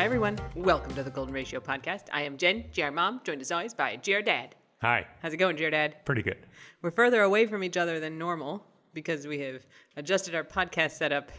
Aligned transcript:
Hi, 0.00 0.06
everyone. 0.06 0.38
Welcome 0.56 0.94
to 0.94 1.02
the 1.02 1.10
Golden 1.10 1.34
Ratio 1.34 1.60
podcast. 1.60 2.04
I 2.10 2.22
am 2.22 2.38
Jen, 2.38 2.64
GR 2.74 2.90
Mom, 2.90 3.20
joined 3.22 3.42
as 3.42 3.52
always 3.52 3.74
by 3.74 3.96
GR 3.96 4.20
Dad. 4.20 4.54
Hi. 4.80 5.06
How's 5.20 5.34
it 5.34 5.36
going, 5.36 5.56
GR 5.56 5.68
Dad? 5.68 6.06
Pretty 6.06 6.22
good. 6.22 6.38
We're 6.80 6.90
further 6.90 7.20
away 7.20 7.44
from 7.44 7.62
each 7.62 7.76
other 7.76 8.00
than 8.00 8.16
normal 8.16 8.64
because 8.94 9.26
we 9.26 9.40
have 9.40 9.66
adjusted 9.98 10.34
our 10.34 10.42
podcast 10.42 10.92
setup. 10.92 11.30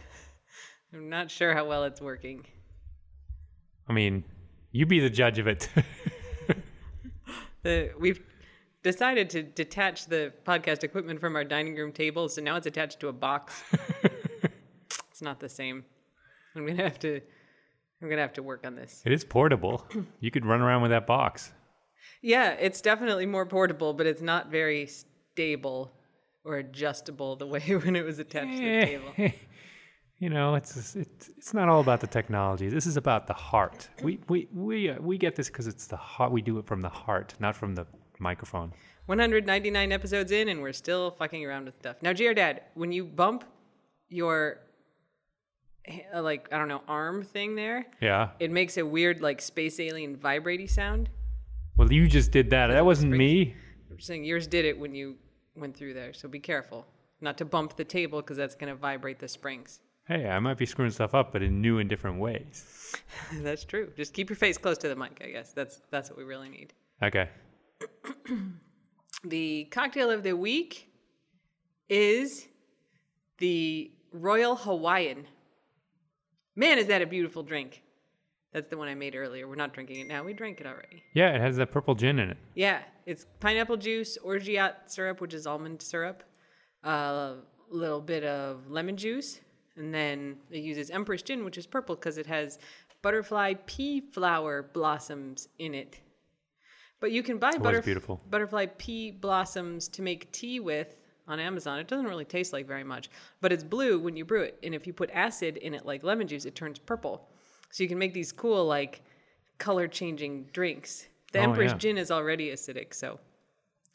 I'm 0.94 1.08
not 1.08 1.28
sure 1.28 1.54
how 1.54 1.66
well 1.66 1.82
it's 1.82 2.00
working. 2.00 2.46
I 3.88 3.94
mean, 3.94 4.22
you 4.70 4.86
be 4.86 5.00
the 5.00 5.10
judge 5.10 5.40
of 5.40 5.48
it. 5.48 5.68
The, 7.64 7.90
we've 7.98 8.20
decided 8.84 9.28
to 9.30 9.42
detach 9.42 10.06
the 10.06 10.32
podcast 10.46 10.84
equipment 10.84 11.18
from 11.20 11.34
our 11.34 11.42
dining 11.42 11.74
room 11.74 11.90
table, 11.90 12.28
so 12.28 12.40
now 12.40 12.54
it's 12.54 12.66
attached 12.68 13.00
to 13.00 13.08
a 13.08 13.12
box. 13.12 13.60
it's 15.10 15.20
not 15.20 15.40
the 15.40 15.48
same. 15.48 15.84
I'm 16.54 16.64
gonna 16.64 16.82
have 16.84 17.00
to. 17.00 17.22
I'm 18.02 18.08
gonna 18.08 18.22
have 18.22 18.32
to 18.34 18.42
work 18.42 18.66
on 18.66 18.74
this. 18.74 19.02
it 19.06 19.12
is 19.12 19.24
portable. 19.24 19.86
You 20.20 20.30
could 20.30 20.44
run 20.44 20.60
around 20.60 20.82
with 20.82 20.90
that 20.90 21.06
box. 21.06 21.52
Yeah, 22.20 22.50
it's 22.52 22.80
definitely 22.80 23.26
more 23.26 23.46
portable, 23.46 23.94
but 23.94 24.06
it's 24.06 24.22
not 24.22 24.50
very 24.50 24.86
stable 24.86 25.92
or 26.44 26.56
adjustable 26.56 27.36
the 27.36 27.46
way 27.54 27.60
when 27.60 27.96
it 27.96 28.04
was 28.04 28.18
attached 28.18 28.56
to 28.56 28.64
the 28.64 28.86
table. 28.86 29.12
you 30.18 30.30
know, 30.30 30.54
it's 30.54 30.96
it's 30.96 31.28
it's 31.28 31.54
not 31.54 31.68
all 31.68 31.80
about 31.80 32.00
the 32.00 32.06
technology. 32.06 32.68
This 32.68 32.86
is 32.86 32.96
about 32.96 33.26
the 33.26 33.34
heart. 33.34 33.88
We 34.02 34.18
we 34.28 34.48
we 34.52 34.90
uh, 34.90 35.00
we 35.00 35.16
get 35.18 35.36
this 35.36 35.48
because 35.48 35.66
it's 35.66 35.86
the 35.86 35.96
heart. 35.96 36.32
We 36.32 36.42
do 36.42 36.58
it 36.58 36.66
from 36.66 36.80
the 36.80 36.88
heart, 36.88 37.34
not 37.38 37.54
from 37.56 37.74
the 37.74 37.86
microphone. 38.18 38.72
199 39.06 39.90
episodes 39.92 40.30
in, 40.30 40.48
and 40.48 40.62
we're 40.62 40.72
still 40.72 41.10
fucking 41.12 41.44
around 41.44 41.64
with 41.66 41.76
stuff. 41.76 41.96
Now, 42.02 42.12
GR 42.12 42.32
Dad, 42.32 42.62
when 42.74 42.92
you 42.92 43.04
bump 43.04 43.44
your 44.08 44.60
Uh, 46.14 46.22
like 46.22 46.48
I 46.52 46.58
don't 46.58 46.68
know 46.68 46.82
arm 46.86 47.22
thing 47.24 47.54
there, 47.56 47.86
Yeah. 48.00 48.30
it 48.38 48.50
makes 48.50 48.76
a 48.76 48.86
weird 48.86 49.20
like 49.20 49.40
space 49.42 49.80
alien 49.80 50.16
vibratey 50.16 50.70
sound. 50.70 51.08
Well, 51.76 51.92
you 51.92 52.06
just 52.06 52.30
did 52.30 52.50
that. 52.50 52.68
That 52.68 52.84
wasn't 52.84 53.12
me. 53.12 53.54
I'm 53.90 53.96
just 53.96 54.06
saying 54.06 54.24
yours 54.24 54.46
did 54.46 54.64
it 54.64 54.78
when 54.78 54.94
you 54.94 55.16
went 55.56 55.76
through 55.76 55.94
there, 55.94 56.12
so 56.12 56.28
be 56.28 56.38
careful 56.38 56.86
not 57.20 57.36
to 57.38 57.44
bump 57.44 57.76
the 57.76 57.84
table 57.84 58.20
because 58.20 58.36
that's 58.36 58.54
gonna 58.54 58.74
vibrate 58.76 59.18
the 59.18 59.26
springs. 59.28 59.80
Hey, 60.06 60.28
I 60.28 60.38
might 60.40 60.56
be 60.58 60.66
screwing 60.66 60.90
stuff 60.90 61.14
up, 61.14 61.32
but 61.32 61.42
in 61.42 61.60
new 61.60 61.78
and 61.78 61.88
different 61.88 62.18
ways. 62.18 62.94
that's 63.42 63.64
true. 63.64 63.92
Just 63.96 64.12
keep 64.14 64.28
your 64.28 64.36
face 64.36 64.58
close 64.58 64.78
to 64.78 64.88
the 64.88 64.96
mic. 64.96 65.20
I 65.24 65.30
guess 65.30 65.52
that's 65.52 65.80
that's 65.90 66.10
what 66.10 66.18
we 66.18 66.24
really 66.24 66.48
need. 66.48 66.72
Okay. 67.02 67.28
The 69.24 69.68
cocktail 69.70 70.10
of 70.10 70.24
the 70.24 70.32
week 70.36 70.88
is 71.88 72.48
the 73.38 73.92
Royal 74.12 74.56
Hawaiian. 74.56 75.26
Man, 76.54 76.78
is 76.78 76.86
that 76.88 77.02
a 77.02 77.06
beautiful 77.06 77.42
drink. 77.42 77.82
That's 78.52 78.68
the 78.68 78.76
one 78.76 78.88
I 78.88 78.94
made 78.94 79.14
earlier. 79.14 79.48
We're 79.48 79.54
not 79.54 79.72
drinking 79.72 80.00
it 80.00 80.08
now. 80.08 80.22
We 80.22 80.34
drank 80.34 80.60
it 80.60 80.66
already. 80.66 81.02
Yeah, 81.14 81.34
it 81.34 81.40
has 81.40 81.56
that 81.56 81.72
purple 81.72 81.94
gin 81.94 82.18
in 82.18 82.28
it. 82.30 82.36
Yeah, 82.54 82.80
it's 83.06 83.26
pineapple 83.40 83.78
juice, 83.78 84.18
orgeat 84.18 84.90
syrup, 84.90 85.22
which 85.22 85.32
is 85.32 85.46
almond 85.46 85.80
syrup, 85.80 86.22
a 86.84 87.36
little 87.70 88.00
bit 88.02 88.24
of 88.24 88.70
lemon 88.70 88.96
juice, 88.98 89.40
and 89.76 89.94
then 89.94 90.36
it 90.50 90.58
uses 90.62 90.90
Empress 90.90 91.22
gin, 91.22 91.44
which 91.44 91.56
is 91.56 91.66
purple 91.66 91.94
because 91.94 92.18
it 92.18 92.26
has 92.26 92.58
butterfly 93.00 93.54
pea 93.64 94.00
flower 94.12 94.68
blossoms 94.74 95.48
in 95.58 95.74
it. 95.74 95.98
But 97.00 97.10
you 97.10 97.22
can 97.22 97.38
buy 97.38 97.52
butterf- 97.52 97.84
beautiful. 97.84 98.20
butterfly 98.28 98.66
pea 98.76 99.10
blossoms 99.12 99.88
to 99.88 100.02
make 100.02 100.30
tea 100.30 100.60
with 100.60 100.94
on 101.32 101.40
Amazon. 101.40 101.78
It 101.78 101.88
doesn't 101.88 102.06
really 102.06 102.24
taste 102.24 102.52
like 102.52 102.66
very 102.66 102.84
much, 102.84 103.08
but 103.40 103.52
it's 103.52 103.64
blue 103.64 103.98
when 103.98 104.16
you 104.16 104.24
brew 104.24 104.42
it. 104.42 104.58
And 104.62 104.74
if 104.74 104.86
you 104.86 104.92
put 104.92 105.10
acid 105.12 105.56
in 105.56 105.74
it, 105.74 105.84
like 105.86 106.02
lemon 106.04 106.26
juice, 106.28 106.44
it 106.44 106.54
turns 106.54 106.78
purple. 106.78 107.26
So 107.70 107.82
you 107.82 107.88
can 107.88 107.98
make 107.98 108.12
these 108.12 108.32
cool, 108.32 108.66
like, 108.66 109.02
color 109.58 109.88
changing 109.88 110.44
drinks. 110.52 111.06
The 111.32 111.38
Oh, 111.38 111.44
Empress 111.44 111.72
yeah. 111.72 111.78
gin 111.78 111.96
is 111.98 112.10
already 112.10 112.50
acidic, 112.50 112.92
so 112.92 113.18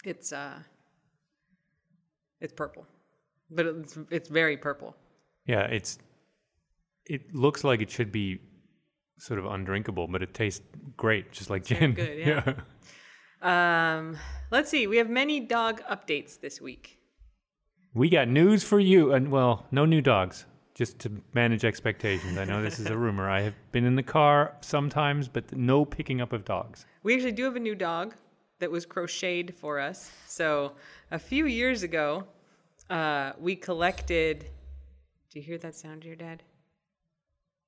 it's 0.04 0.34
uh, 0.34 0.58
it's 2.42 2.54
purple, 2.54 2.86
but 3.52 3.66
it's 3.68 3.98
it's 4.10 4.30
very 4.30 4.58
purple. 4.58 4.96
Yeah, 5.46 5.66
it's 5.66 6.00
it 7.06 7.36
looks 7.36 7.64
like 7.64 7.82
it 7.82 7.92
should 7.92 8.12
be 8.12 8.40
sort 9.20 9.40
of 9.40 9.46
undrinkable, 9.46 10.08
but 10.08 10.24
it 10.24 10.34
tastes 10.34 10.62
great, 10.98 11.32
just 11.32 11.50
like 11.52 11.64
gin. 11.66 11.94
good, 11.94 12.18
yeah. 12.26 12.54
Um, 13.42 14.18
let's 14.52 14.70
see. 14.72 14.88
We 14.88 14.98
have 14.98 15.10
many 15.10 15.40
dog 15.40 15.82
updates 15.84 16.40
this 16.40 16.60
week. 16.60 16.97
We 17.94 18.10
got 18.10 18.28
news 18.28 18.64
for 18.64 18.80
you, 18.80 19.14
and 19.14 19.32
well, 19.32 19.66
no 19.72 19.86
new 19.86 20.02
dogs, 20.02 20.46
just 20.76 21.00
to 21.00 21.12
manage 21.34 21.66
expectations. 21.66 22.38
I 22.38 22.46
know 22.46 22.62
this 22.62 22.80
is 22.80 22.88
a 22.88 22.98
rumor. 23.06 23.30
I 23.30 23.42
have 23.42 23.56
been 23.72 23.86
in 23.86 23.96
the 23.96 24.04
car 24.04 24.56
sometimes, 24.62 25.28
but 25.28 25.52
no 25.56 25.84
picking 25.86 26.22
up 26.22 26.34
of 26.34 26.46
dogs. 26.46 26.86
We 27.04 27.16
actually 27.16 27.32
do 27.32 27.44
have 27.46 27.56
a 27.56 27.60
new 27.60 27.76
dog 27.76 28.14
that 28.60 28.70
was 28.70 28.86
crocheted 28.86 29.56
for 29.56 29.80
us. 29.80 30.12
So 30.28 30.74
a 31.12 31.20
few 31.20 31.46
years 31.46 31.84
ago, 31.84 32.26
uh, 32.90 33.34
we 33.40 33.56
collected. 33.56 34.46
Do 35.32 35.40
you 35.40 35.46
hear 35.46 35.58
that 35.60 35.76
sound, 35.76 36.04
your 36.04 36.16
dad? 36.16 36.44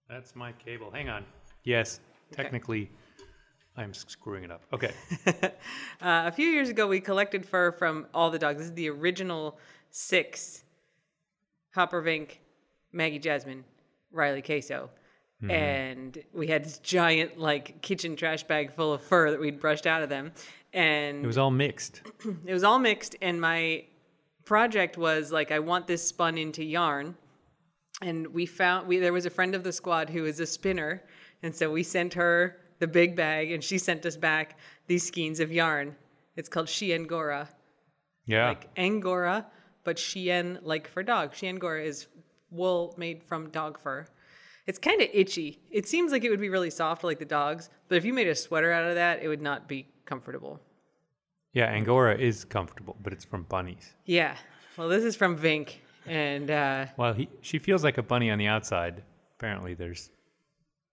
That's 0.09 0.35
my 0.35 0.51
cable. 0.53 0.89
Hang 0.91 1.09
on. 1.09 1.23
Yes, 1.63 1.99
technically, 2.31 2.89
I'm 3.77 3.93
screwing 3.93 4.43
it 4.43 4.51
up. 4.51 4.61
Okay. 4.73 4.91
Uh, 6.01 6.23
a 6.27 6.31
few 6.31 6.47
years 6.47 6.69
ago, 6.69 6.87
we 6.87 7.01
collected 7.01 7.45
fur 7.45 7.73
from 7.73 8.07
all 8.13 8.31
the 8.31 8.39
dogs. 8.39 8.59
This 8.59 8.67
is 8.67 8.73
the 8.73 8.89
original 8.89 9.57
six 9.91 10.63
Hopper 11.73 12.01
Vink, 12.01 12.37
Maggie 12.91 13.19
Jasmine, 13.19 13.63
Riley 14.11 14.41
Queso. 14.41 14.89
Mm-hmm. 15.41 15.51
And 15.51 16.23
we 16.33 16.47
had 16.47 16.65
this 16.65 16.79
giant, 16.79 17.39
like, 17.39 17.81
kitchen 17.81 18.15
trash 18.17 18.43
bag 18.43 18.71
full 18.71 18.91
of 18.93 19.01
fur 19.01 19.31
that 19.31 19.39
we'd 19.39 19.59
brushed 19.59 19.87
out 19.87 20.01
of 20.03 20.09
them. 20.09 20.31
And 20.73 21.23
It 21.23 21.27
was 21.27 21.37
all 21.37 21.51
mixed. 21.51 22.01
it 22.45 22.53
was 22.53 22.63
all 22.63 22.77
mixed. 22.79 23.15
And 23.21 23.39
my 23.39 23.85
project 24.45 24.97
was 24.97 25.31
like, 25.31 25.51
I 25.51 25.59
want 25.59 25.87
this 25.87 26.05
spun 26.05 26.37
into 26.37 26.63
yarn. 26.63 27.15
And 28.01 28.27
we 28.33 28.45
found 28.45 28.87
we 28.87 28.97
there 28.99 29.13
was 29.13 29.25
a 29.25 29.29
friend 29.29 29.53
of 29.55 29.63
the 29.63 29.71
squad 29.73 30.09
who 30.09 30.25
is 30.25 30.39
a 30.39 30.45
spinner, 30.45 31.03
and 31.43 31.53
so 31.53 31.69
we 31.69 31.83
sent 31.83 32.13
her 32.13 32.55
the 32.79 32.87
big 32.87 33.13
bag, 33.13 33.51
and 33.51 33.61
she 33.61 33.77
sent 33.77 34.05
us 34.05 34.15
back 34.15 34.57
these 34.87 35.05
skeins 35.05 35.41
of 35.41 35.51
yarn. 35.51 35.93
It's 36.37 36.47
called 36.47 36.67
Chiengora, 36.67 37.47
Yeah. 38.25 38.47
like 38.49 38.69
Angora, 38.77 39.45
but 39.89 39.97
Shien 39.97 40.59
like 40.61 40.87
for 40.87 41.01
dog. 41.01 41.33
Chiengora 41.33 41.83
is 41.83 42.05
wool 42.51 42.93
made 42.95 43.23
from 43.23 43.49
dog 43.49 43.79
fur. 43.81 44.05
It's 44.67 44.77
kind 44.77 45.01
of 45.01 45.07
itchy. 45.11 45.57
It 45.71 45.87
seems 45.87 46.11
like 46.11 46.23
it 46.23 46.29
would 46.29 46.39
be 46.39 46.49
really 46.49 46.69
soft 46.69 47.03
like 47.03 47.17
the 47.17 47.25
dogs, 47.25 47.71
but 47.87 47.95
if 47.95 48.05
you 48.05 48.13
made 48.13 48.27
a 48.27 48.35
sweater 48.35 48.71
out 48.71 48.85
of 48.85 48.93
that, 48.93 49.23
it 49.23 49.27
would 49.27 49.41
not 49.41 49.67
be 49.67 49.87
comfortable. 50.05 50.61
yeah, 51.53 51.71
Angora 51.71 52.15
is 52.15 52.45
comfortable, 52.45 52.97
but 53.01 53.13
it's 53.13 53.25
from 53.25 53.47
bunnies. 53.49 53.95
Yeah. 54.05 54.35
Well, 54.77 54.89
this 54.89 55.03
is 55.03 55.15
from 55.15 55.35
Vink, 55.35 55.77
and 56.05 56.51
uh, 56.51 56.85
Well, 56.95 57.13
he, 57.13 57.27
she 57.41 57.57
feels 57.57 57.83
like 57.83 57.97
a 57.97 58.03
bunny 58.03 58.29
on 58.29 58.37
the 58.37 58.45
outside. 58.45 59.01
Apparently, 59.37 59.73
there's 59.73 60.11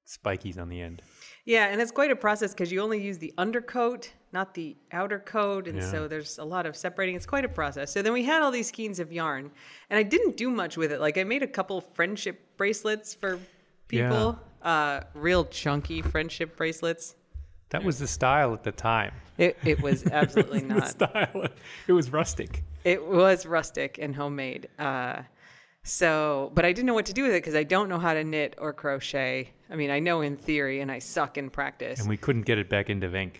spikies 0.08 0.58
on 0.58 0.70
the 0.70 0.80
end. 0.80 1.02
Yeah, 1.46 1.66
and 1.68 1.80
it's 1.80 1.92
quite 1.92 2.10
a 2.10 2.16
process 2.16 2.52
because 2.52 2.70
you 2.72 2.80
only 2.82 3.00
use 3.00 3.18
the 3.18 3.32
undercoat, 3.38 4.10
not 4.32 4.52
the 4.52 4.76
outer 4.90 5.20
coat, 5.20 5.68
and 5.68 5.78
Yeah. 5.78 5.90
so 5.90 6.08
there's 6.08 6.38
a 6.38 6.44
lot 6.44 6.66
of 6.66 6.76
separating. 6.76 7.14
It's 7.14 7.24
quite 7.24 7.44
a 7.44 7.48
process. 7.48 7.92
So 7.92 8.02
then 8.02 8.12
we 8.12 8.24
had 8.24 8.42
all 8.42 8.50
these 8.50 8.66
skeins 8.68 8.98
of 8.98 9.12
yarn, 9.12 9.50
and 9.88 9.98
I 9.98 10.02
didn't 10.02 10.36
do 10.36 10.50
much 10.50 10.76
with 10.76 10.90
it. 10.90 11.00
Like 11.00 11.16
I 11.16 11.24
made 11.24 11.44
a 11.44 11.46
couple 11.46 11.80
friendship 11.80 12.40
bracelets 12.56 13.14
for 13.14 13.38
people, 13.86 14.38
uh, 14.62 15.00
real 15.14 15.44
chunky 15.44 16.02
friendship 16.02 16.56
bracelets. 16.56 17.14
That 17.70 17.84
was 17.84 17.98
the 18.00 18.08
style 18.08 18.52
at 18.52 18.64
the 18.64 18.72
time. 18.72 19.12
It 19.38 19.56
it 19.64 19.80
was 19.80 20.04
absolutely 20.10 20.62
not. 20.62 20.88
style. 20.88 21.46
It 21.86 21.92
was 21.92 22.12
rustic. 22.12 22.64
It 22.84 23.04
was 23.06 23.46
rustic 23.46 23.98
and 24.00 24.14
homemade. 24.16 24.68
Uh, 24.80 25.22
so, 25.86 26.50
but 26.52 26.64
I 26.64 26.72
didn't 26.72 26.86
know 26.86 26.94
what 26.94 27.06
to 27.06 27.12
do 27.12 27.22
with 27.22 27.30
it 27.30 27.42
because 27.42 27.54
I 27.54 27.62
don't 27.62 27.88
know 27.88 27.98
how 28.00 28.12
to 28.12 28.24
knit 28.24 28.56
or 28.58 28.72
crochet. 28.72 29.50
I 29.70 29.76
mean, 29.76 29.88
I 29.88 30.00
know 30.00 30.20
in 30.20 30.36
theory, 30.36 30.80
and 30.80 30.90
I 30.90 30.98
suck 30.98 31.38
in 31.38 31.48
practice. 31.48 32.00
And 32.00 32.08
we 32.08 32.16
couldn't 32.16 32.42
get 32.42 32.58
it 32.58 32.68
back 32.68 32.90
into 32.90 33.08
Vink. 33.08 33.36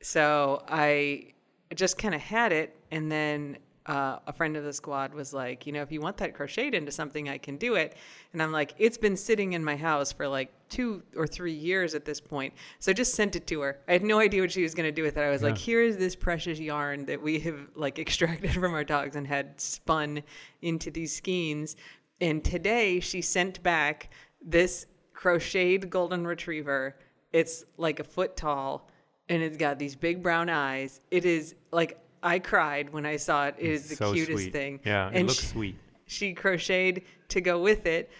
So 0.00 0.64
I 0.66 1.34
just 1.74 1.98
kind 1.98 2.14
of 2.14 2.22
had 2.22 2.52
it, 2.52 2.74
and 2.90 3.12
then 3.12 3.58
uh, 3.88 4.18
a 4.26 4.32
friend 4.34 4.54
of 4.54 4.64
the 4.64 4.72
squad 4.72 5.14
was 5.14 5.32
like, 5.32 5.66
you 5.66 5.72
know, 5.72 5.80
if 5.80 5.90
you 5.90 6.00
want 6.00 6.18
that 6.18 6.34
crocheted 6.34 6.74
into 6.74 6.92
something, 6.92 7.30
I 7.30 7.38
can 7.38 7.56
do 7.56 7.74
it. 7.74 7.96
And 8.34 8.42
I'm 8.42 8.52
like, 8.52 8.74
it's 8.76 8.98
been 8.98 9.16
sitting 9.16 9.54
in 9.54 9.64
my 9.64 9.76
house 9.76 10.12
for 10.12 10.28
like 10.28 10.52
two 10.68 11.02
or 11.16 11.26
three 11.26 11.54
years 11.54 11.94
at 11.94 12.04
this 12.04 12.20
point. 12.20 12.52
So 12.80 12.90
I 12.90 12.94
just 12.94 13.14
sent 13.14 13.34
it 13.34 13.46
to 13.46 13.62
her. 13.62 13.78
I 13.88 13.92
had 13.94 14.04
no 14.04 14.20
idea 14.20 14.42
what 14.42 14.52
she 14.52 14.62
was 14.62 14.74
going 14.74 14.86
to 14.86 14.92
do 14.92 15.02
with 15.02 15.16
it. 15.16 15.22
I 15.22 15.30
was 15.30 15.42
like, 15.42 15.56
here 15.56 15.80
is 15.80 15.96
this 15.96 16.14
precious 16.14 16.60
yarn 16.60 17.06
that 17.06 17.20
we 17.20 17.40
have 17.40 17.60
like 17.74 17.98
extracted 17.98 18.52
from 18.52 18.74
our 18.74 18.84
dogs 18.84 19.16
and 19.16 19.26
had 19.26 19.58
spun 19.58 20.22
into 20.60 20.90
these 20.90 21.16
skeins. 21.16 21.76
And 22.20 22.44
today 22.44 23.00
she 23.00 23.22
sent 23.22 23.62
back 23.62 24.10
this 24.44 24.84
crocheted 25.14 25.88
golden 25.88 26.26
retriever. 26.26 26.98
It's 27.32 27.64
like 27.78 28.00
a 28.00 28.04
foot 28.04 28.36
tall 28.36 28.90
and 29.30 29.42
it's 29.42 29.56
got 29.56 29.78
these 29.78 29.96
big 29.96 30.22
brown 30.22 30.50
eyes. 30.50 31.00
It 31.10 31.24
is 31.24 31.54
like 31.72 31.98
I 32.22 32.38
cried 32.38 32.90
when 32.90 33.06
I 33.06 33.16
saw 33.16 33.46
it. 33.46 33.56
It 33.58 33.70
is 33.70 33.88
the 33.90 33.96
so 33.96 34.12
cutest 34.12 34.32
sweet. 34.42 34.52
thing. 34.52 34.80
Yeah, 34.84 35.08
and 35.08 35.16
it 35.16 35.26
looks 35.26 35.40
she, 35.40 35.46
sweet. 35.46 35.76
she 36.06 36.34
crocheted 36.34 37.02
to 37.28 37.40
go 37.40 37.60
with 37.60 37.86
it 37.86 38.10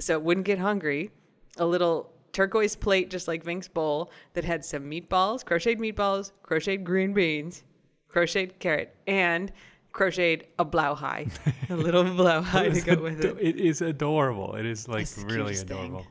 so 0.00 0.14
it 0.14 0.22
wouldn't 0.22 0.46
get 0.46 0.58
hungry. 0.58 1.10
A 1.58 1.66
little 1.66 2.10
turquoise 2.32 2.76
plate, 2.76 3.10
just 3.10 3.28
like 3.28 3.44
Vink's 3.44 3.68
bowl, 3.68 4.10
that 4.34 4.44
had 4.44 4.64
some 4.64 4.84
meatballs, 4.84 5.44
crocheted 5.44 5.78
meatballs, 5.78 6.32
crocheted 6.42 6.84
green 6.84 7.12
beans, 7.12 7.64
crocheted 8.08 8.58
carrot, 8.58 8.94
and 9.06 9.52
crocheted 9.92 10.46
a 10.58 10.64
Blåhaj, 10.64 11.30
a 11.70 11.76
little 11.76 12.04
Blåhaj 12.04 12.74
to 12.74 12.94
go 12.96 13.02
with 13.02 13.24
it. 13.24 13.36
It 13.40 13.56
is 13.56 13.82
adorable. 13.82 14.54
It 14.54 14.66
is 14.66 14.86
like 14.88 15.06
really 15.24 15.56
adorable. 15.56 16.06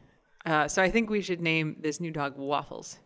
Uh, 0.45 0.67
so 0.67 0.81
I 0.81 0.89
think 0.89 1.09
we 1.09 1.21
should 1.21 1.41
name 1.41 1.75
this 1.79 1.99
new 1.99 2.11
dog 2.11 2.37
Waffles. 2.37 2.99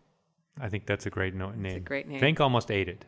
I 0.59 0.69
think 0.69 0.85
that's 0.85 1.05
a 1.05 1.09
great 1.09 1.33
no- 1.33 1.51
name. 1.51 1.65
It's 1.65 1.75
a 1.77 1.79
great 1.79 2.07
name. 2.07 2.21
Vink 2.21 2.39
almost 2.39 2.71
ate 2.71 2.87
it. 2.87 3.05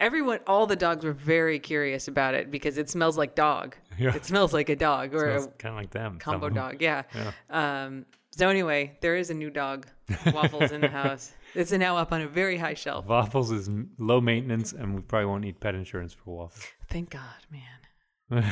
Everyone, 0.00 0.40
all 0.46 0.66
the 0.66 0.76
dogs 0.76 1.04
were 1.04 1.12
very 1.12 1.58
curious 1.58 2.08
about 2.08 2.34
it 2.34 2.50
because 2.50 2.78
it 2.78 2.88
smells 2.90 3.16
like 3.18 3.34
dog. 3.34 3.76
Yeah. 3.98 4.14
It 4.16 4.24
smells 4.24 4.52
like 4.52 4.68
a 4.70 4.76
dog 4.76 5.14
or 5.14 5.28
a 5.30 5.46
kind 5.58 5.74
of 5.74 5.76
like 5.76 5.90
them. 5.90 6.18
combo 6.18 6.46
of 6.46 6.52
'em. 6.52 6.56
dog. 6.56 6.80
Yeah. 6.82 7.02
Um, 7.50 8.06
so 8.32 8.48
anyway, 8.48 8.96
there 9.02 9.14
is 9.16 9.28
a 9.30 9.34
new 9.34 9.50
dog, 9.50 9.86
Waffles, 10.32 10.72
in 10.72 10.80
the 10.80 10.88
house. 10.88 11.32
It's 11.54 11.70
now 11.72 11.96
up 11.96 12.12
on 12.12 12.22
a 12.22 12.28
very 12.28 12.56
high 12.56 12.74
shelf. 12.74 13.06
Waffles 13.06 13.50
is 13.50 13.68
low 13.98 14.20
maintenance, 14.20 14.72
and 14.72 14.94
we 14.94 15.00
probably 15.02 15.26
won't 15.26 15.42
need 15.42 15.60
pet 15.60 15.74
insurance 15.74 16.12
for 16.14 16.34
waffles. 16.36 16.64
Thank 16.88 17.10
God, 17.10 17.46
man. 17.50 18.50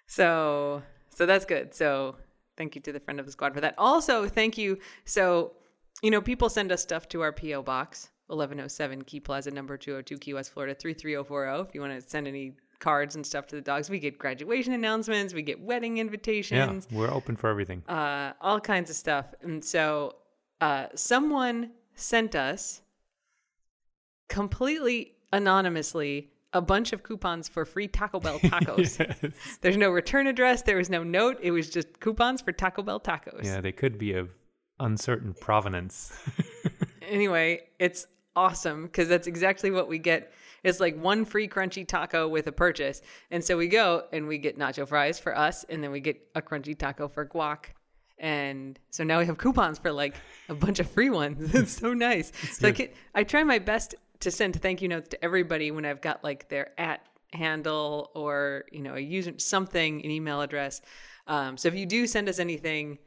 So, 0.07 0.81
so 1.10 1.25
that's 1.28 1.46
good. 1.46 1.74
So, 1.74 2.16
thank 2.57 2.75
you 2.75 2.81
to 2.81 2.92
the 2.92 3.00
friend 3.00 3.19
of 3.19 3.25
the 3.28 3.31
squad 3.31 3.54
for 3.54 3.62
that. 3.62 3.75
Also, 3.78 4.28
thank 4.28 4.57
you. 4.57 4.80
So, 5.06 5.54
you 6.01 6.10
know, 6.12 6.19
people 6.22 6.50
send 6.50 6.72
us 6.72 6.81
stuff 6.81 7.07
to 7.10 7.22
our 7.22 7.31
PO 7.31 7.62
box, 7.62 8.10
1107 8.30 9.04
Key 9.04 9.20
Plaza, 9.20 9.52
number 9.52 9.78
202, 9.78 10.18
Key 10.18 10.34
West, 10.34 10.52
Florida 10.54 10.74
33040. 10.76 11.68
If 11.70 11.76
you 11.76 11.81
want 11.81 11.94
to 12.02 12.08
send 12.08 12.28
any 12.28 12.54
cards 12.80 13.16
and 13.16 13.26
stuff 13.26 13.46
to 13.48 13.56
the 13.56 13.62
dogs, 13.62 13.90
we 13.90 14.00
get 14.00 14.18
graduation 14.18 14.74
announcements, 14.74 15.34
we 15.34 15.42
get 15.42 15.60
wedding 15.62 15.98
invitations. 15.98 16.88
yeah, 16.90 16.98
we're 16.98 17.12
open 17.12 17.36
for 17.36 17.50
everything. 17.50 17.84
uh, 17.90 18.34
all 18.42 18.60
kinds 18.60 18.90
of 18.90 18.96
stuff. 18.96 19.26
And 19.42 19.64
so, 19.64 20.16
uh, 20.62 20.88
someone 20.96 21.72
sent 21.96 22.36
us 22.36 22.81
completely 24.30 25.14
anonymously 25.34 26.30
a 26.54 26.62
bunch 26.62 26.94
of 26.94 27.04
coupons 27.04 27.48
for 27.48 27.64
free 27.66 27.88
Taco 27.88 28.20
Bell 28.20 28.40
tacos. 28.44 28.98
Yes. 29.00 29.58
There's 29.62 29.78
no 29.78 29.92
return 29.92 30.28
address. 30.28 30.64
There 30.64 30.78
was 30.78 30.90
no 30.90 31.04
note. 31.04 31.38
It 31.42 31.52
was 31.52 31.70
just 31.70 32.00
coupons 32.00 32.42
for 32.42 32.52
Taco 32.52 32.82
Bell 32.82 33.00
tacos. 33.00 33.44
Yeah, 33.44 33.62
they 33.62 33.72
could 33.72 33.98
be 34.00 34.14
of 34.14 34.30
uncertain 34.80 35.34
provenance. 35.40 36.14
Anyway, 37.12 37.62
it's 37.80 38.06
awesome 38.36 38.84
because 38.84 39.08
that's 39.08 39.28
exactly 39.28 39.72
what 39.72 39.88
we 39.88 39.98
get. 39.98 40.31
It's 40.64 40.80
like 40.80 41.02
one 41.02 41.26
free 41.26 41.48
crunchy 41.48 41.88
taco 41.88 42.28
with 42.28 42.48
a 42.48 42.52
purchase. 42.52 43.02
And 43.31 43.44
so 43.44 43.58
we 43.58 43.68
go 43.68 44.04
and 44.12 44.28
we 44.28 44.38
get 44.38 44.58
nacho 44.58 44.88
fries 44.88 45.20
for 45.20 45.38
us, 45.38 45.64
and 45.70 45.84
then 45.84 45.92
we 45.92 46.00
get 46.00 46.20
a 46.36 46.42
crunchy 46.42 46.78
taco 46.78 47.08
for 47.08 47.26
guac. 47.26 47.66
And 48.18 48.78
so 48.90 49.04
now 49.04 49.20
we 49.20 49.26
have 49.26 49.38
coupons 49.38 49.80
for 49.80 49.92
like 49.92 50.16
a 50.50 50.56
bunch 50.56 50.80
of 50.80 50.90
free 50.90 51.10
ones. 51.10 51.54
It's 51.56 51.72
so 51.72 51.94
nice. 51.94 52.31
so 52.52 52.68
I, 52.68 52.72
can, 52.72 52.90
I 53.16 53.24
try 53.24 53.44
my 53.44 53.60
best 53.60 53.96
to 54.20 54.32
send 54.32 54.62
thank 54.62 54.82
you 54.82 54.90
notes 54.90 55.10
to 55.10 55.24
everybody 55.24 55.72
when 55.72 55.86
I've 55.86 56.02
got 56.02 56.24
like 56.24 56.50
their 56.50 56.72
at 56.78 57.02
handle 57.32 58.10
or 58.16 58.66
you 58.72 58.82
know 58.82 58.96
a 58.96 59.00
user 59.00 59.34
something 59.38 60.04
an 60.04 60.12
email 60.12 60.42
address. 60.42 60.82
Um, 61.28 61.58
so 61.58 61.68
if 61.68 61.75
you 61.75 61.86
do 61.86 62.08
send 62.08 62.28
us 62.28 62.40
anything, 62.40 62.98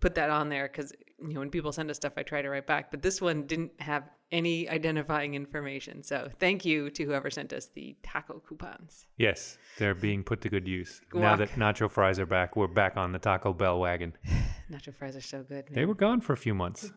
put 0.00 0.14
that 0.16 0.30
on 0.30 0.48
there 0.48 0.68
because 0.68 0.92
you 1.26 1.34
know 1.34 1.40
when 1.40 1.50
people 1.50 1.72
send 1.72 1.90
us 1.90 1.96
stuff 1.96 2.12
i 2.16 2.22
try 2.22 2.42
to 2.42 2.48
write 2.50 2.66
back 2.66 2.90
but 2.90 3.02
this 3.02 3.20
one 3.20 3.46
didn't 3.46 3.70
have 3.80 4.04
any 4.30 4.68
identifying 4.68 5.34
information 5.34 6.02
so 6.02 6.28
thank 6.40 6.64
you 6.64 6.88
to 6.90 7.04
whoever 7.04 7.30
sent 7.30 7.52
us 7.52 7.66
the 7.74 7.94
taco 8.02 8.42
coupons 8.48 9.06
yes, 9.18 9.58
they're 9.78 9.94
being 9.94 10.24
put 10.24 10.40
to 10.40 10.48
good 10.48 10.66
use. 10.66 11.00
Now 11.14 11.36
that 11.36 11.50
nacho 11.50 11.90
fries 11.90 12.18
are 12.18 12.26
back, 12.26 12.56
we're 12.56 12.66
back 12.66 12.96
on 12.96 13.12
the 13.12 13.18
Taco 13.18 13.52
Bell 13.52 13.78
wagon. 13.78 14.14
nacho 14.72 14.94
fries 14.94 15.16
are 15.16 15.20
so 15.20 15.42
good 15.42 15.64
man. 15.70 15.74
They 15.74 15.84
were 15.84 15.94
gone 15.94 16.20
for 16.20 16.32
a 16.32 16.36
few 16.36 16.54
months. 16.54 16.90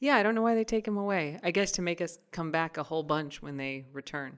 yeah 0.00 0.16
i 0.16 0.22
don't 0.24 0.34
know 0.34 0.42
why 0.42 0.54
they 0.56 0.64
take 0.64 0.84
them 0.84 0.98
away 0.98 1.38
i 1.44 1.50
guess 1.50 1.70
to 1.72 1.82
make 1.82 2.00
us 2.00 2.18
come 2.32 2.50
back 2.50 2.76
a 2.76 2.82
whole 2.82 3.02
bunch 3.04 3.40
when 3.40 3.56
they 3.56 3.84
return 3.92 4.36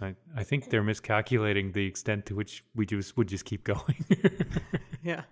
I, 0.00 0.14
I 0.36 0.42
think 0.42 0.70
they're 0.70 0.82
miscalculating 0.82 1.70
the 1.72 1.86
extent 1.86 2.26
to 2.26 2.34
which 2.34 2.64
we 2.74 2.84
just 2.86 3.16
would 3.16 3.28
just 3.28 3.44
keep 3.44 3.62
going. 3.74 4.04
yeah 5.04 5.22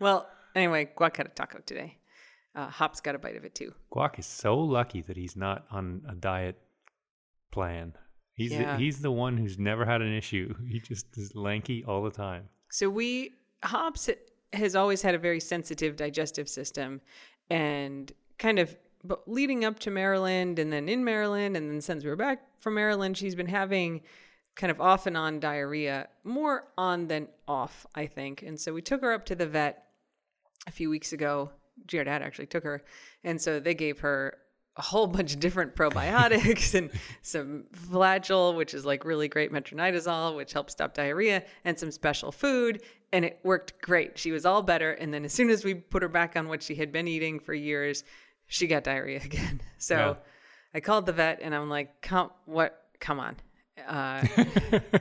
well 0.00 0.28
anyway 0.54 0.88
guac 0.96 1.16
had 1.16 1.26
a 1.26 1.30
taco 1.30 1.58
today 1.66 1.98
uh, 2.56 2.68
hops 2.68 3.00
got 3.00 3.14
a 3.14 3.18
bite 3.18 3.36
of 3.36 3.44
it 3.44 3.54
too 3.54 3.72
Guac 3.92 4.18
is 4.18 4.26
so 4.26 4.58
lucky 4.58 5.02
that 5.02 5.16
he's 5.16 5.36
not 5.36 5.66
on 5.70 6.02
a 6.08 6.14
diet 6.14 6.56
plan. 7.52 7.94
He's 8.34 8.52
Yeah. 8.52 8.76
the, 8.76 8.82
he's 8.82 9.00
the 9.00 9.10
one 9.10 9.36
who's 9.36 9.58
never 9.58 9.84
had 9.84 10.02
an 10.02 10.12
issue. 10.12 10.54
He 10.68 10.80
just 10.80 11.06
is 11.16 11.34
lanky 11.34 11.84
all 11.84 12.02
the 12.02 12.10
time. 12.10 12.48
So 12.70 12.90
we 12.90 13.32
hops 13.62 14.10
has 14.52 14.76
always 14.76 15.02
had 15.02 15.14
a 15.14 15.18
very 15.18 15.40
sensitive 15.40 15.96
digestive 15.96 16.48
system, 16.48 17.00
and 17.50 18.12
kind 18.38 18.58
of 18.58 18.76
but 19.04 19.28
leading 19.28 19.64
up 19.64 19.78
to 19.80 19.90
Maryland, 19.90 20.58
and 20.58 20.72
then 20.72 20.88
in 20.88 21.04
Maryland, 21.04 21.56
and 21.56 21.70
then 21.70 21.80
since 21.80 22.04
we 22.04 22.10
were 22.10 22.16
back 22.16 22.42
from 22.58 22.74
Maryland, 22.74 23.16
she's 23.16 23.34
been 23.34 23.46
having 23.46 24.02
kind 24.56 24.70
of 24.70 24.80
off 24.80 25.06
and 25.06 25.16
on 25.16 25.38
diarrhea, 25.38 26.08
more 26.24 26.64
on 26.76 27.06
than 27.06 27.28
off, 27.46 27.86
I 27.94 28.06
think. 28.06 28.42
And 28.42 28.58
so 28.58 28.72
we 28.72 28.82
took 28.82 29.02
her 29.02 29.12
up 29.12 29.24
to 29.26 29.34
the 29.34 29.46
vet 29.46 29.84
a 30.66 30.72
few 30.72 30.90
weeks 30.90 31.12
ago. 31.12 31.50
Jared 31.86 32.08
actually 32.08 32.46
took 32.46 32.64
her, 32.64 32.82
and 33.24 33.40
so 33.40 33.60
they 33.60 33.74
gave 33.74 34.00
her 34.00 34.36
a 34.76 34.82
whole 34.82 35.06
bunch 35.06 35.32
of 35.34 35.40
different 35.40 35.74
probiotics 35.74 36.74
and 36.78 36.90
some 37.22 37.64
flagyl, 37.74 38.54
which 38.56 38.74
is 38.74 38.84
like 38.84 39.04
really 39.04 39.28
great 39.28 39.52
metronidazole, 39.52 40.36
which 40.36 40.52
helps 40.52 40.72
stop 40.72 40.94
diarrhea, 40.94 41.42
and 41.64 41.78
some 41.78 41.90
special 41.90 42.30
food. 42.30 42.82
And 43.12 43.24
it 43.24 43.38
worked 43.42 43.80
great. 43.80 44.18
She 44.18 44.32
was 44.32 44.44
all 44.44 44.62
better. 44.62 44.92
And 44.92 45.14
then 45.14 45.24
as 45.24 45.32
soon 45.32 45.48
as 45.48 45.64
we 45.64 45.74
put 45.74 46.02
her 46.02 46.08
back 46.08 46.36
on 46.36 46.48
what 46.48 46.62
she 46.62 46.74
had 46.74 46.92
been 46.92 47.08
eating 47.08 47.38
for 47.40 47.54
years, 47.54 48.04
she 48.48 48.66
got 48.66 48.84
diarrhea 48.84 49.20
again. 49.24 49.60
So 49.78 49.96
Yeah. 49.96 50.14
I 50.74 50.80
called 50.80 51.06
the 51.06 51.12
vet 51.12 51.38
and 51.40 51.54
I'm 51.54 51.70
like, 51.70 52.02
come, 52.02 52.30
what, 52.44 52.82
come 53.00 53.18
on. 53.20 53.36
Uh, 53.86 54.26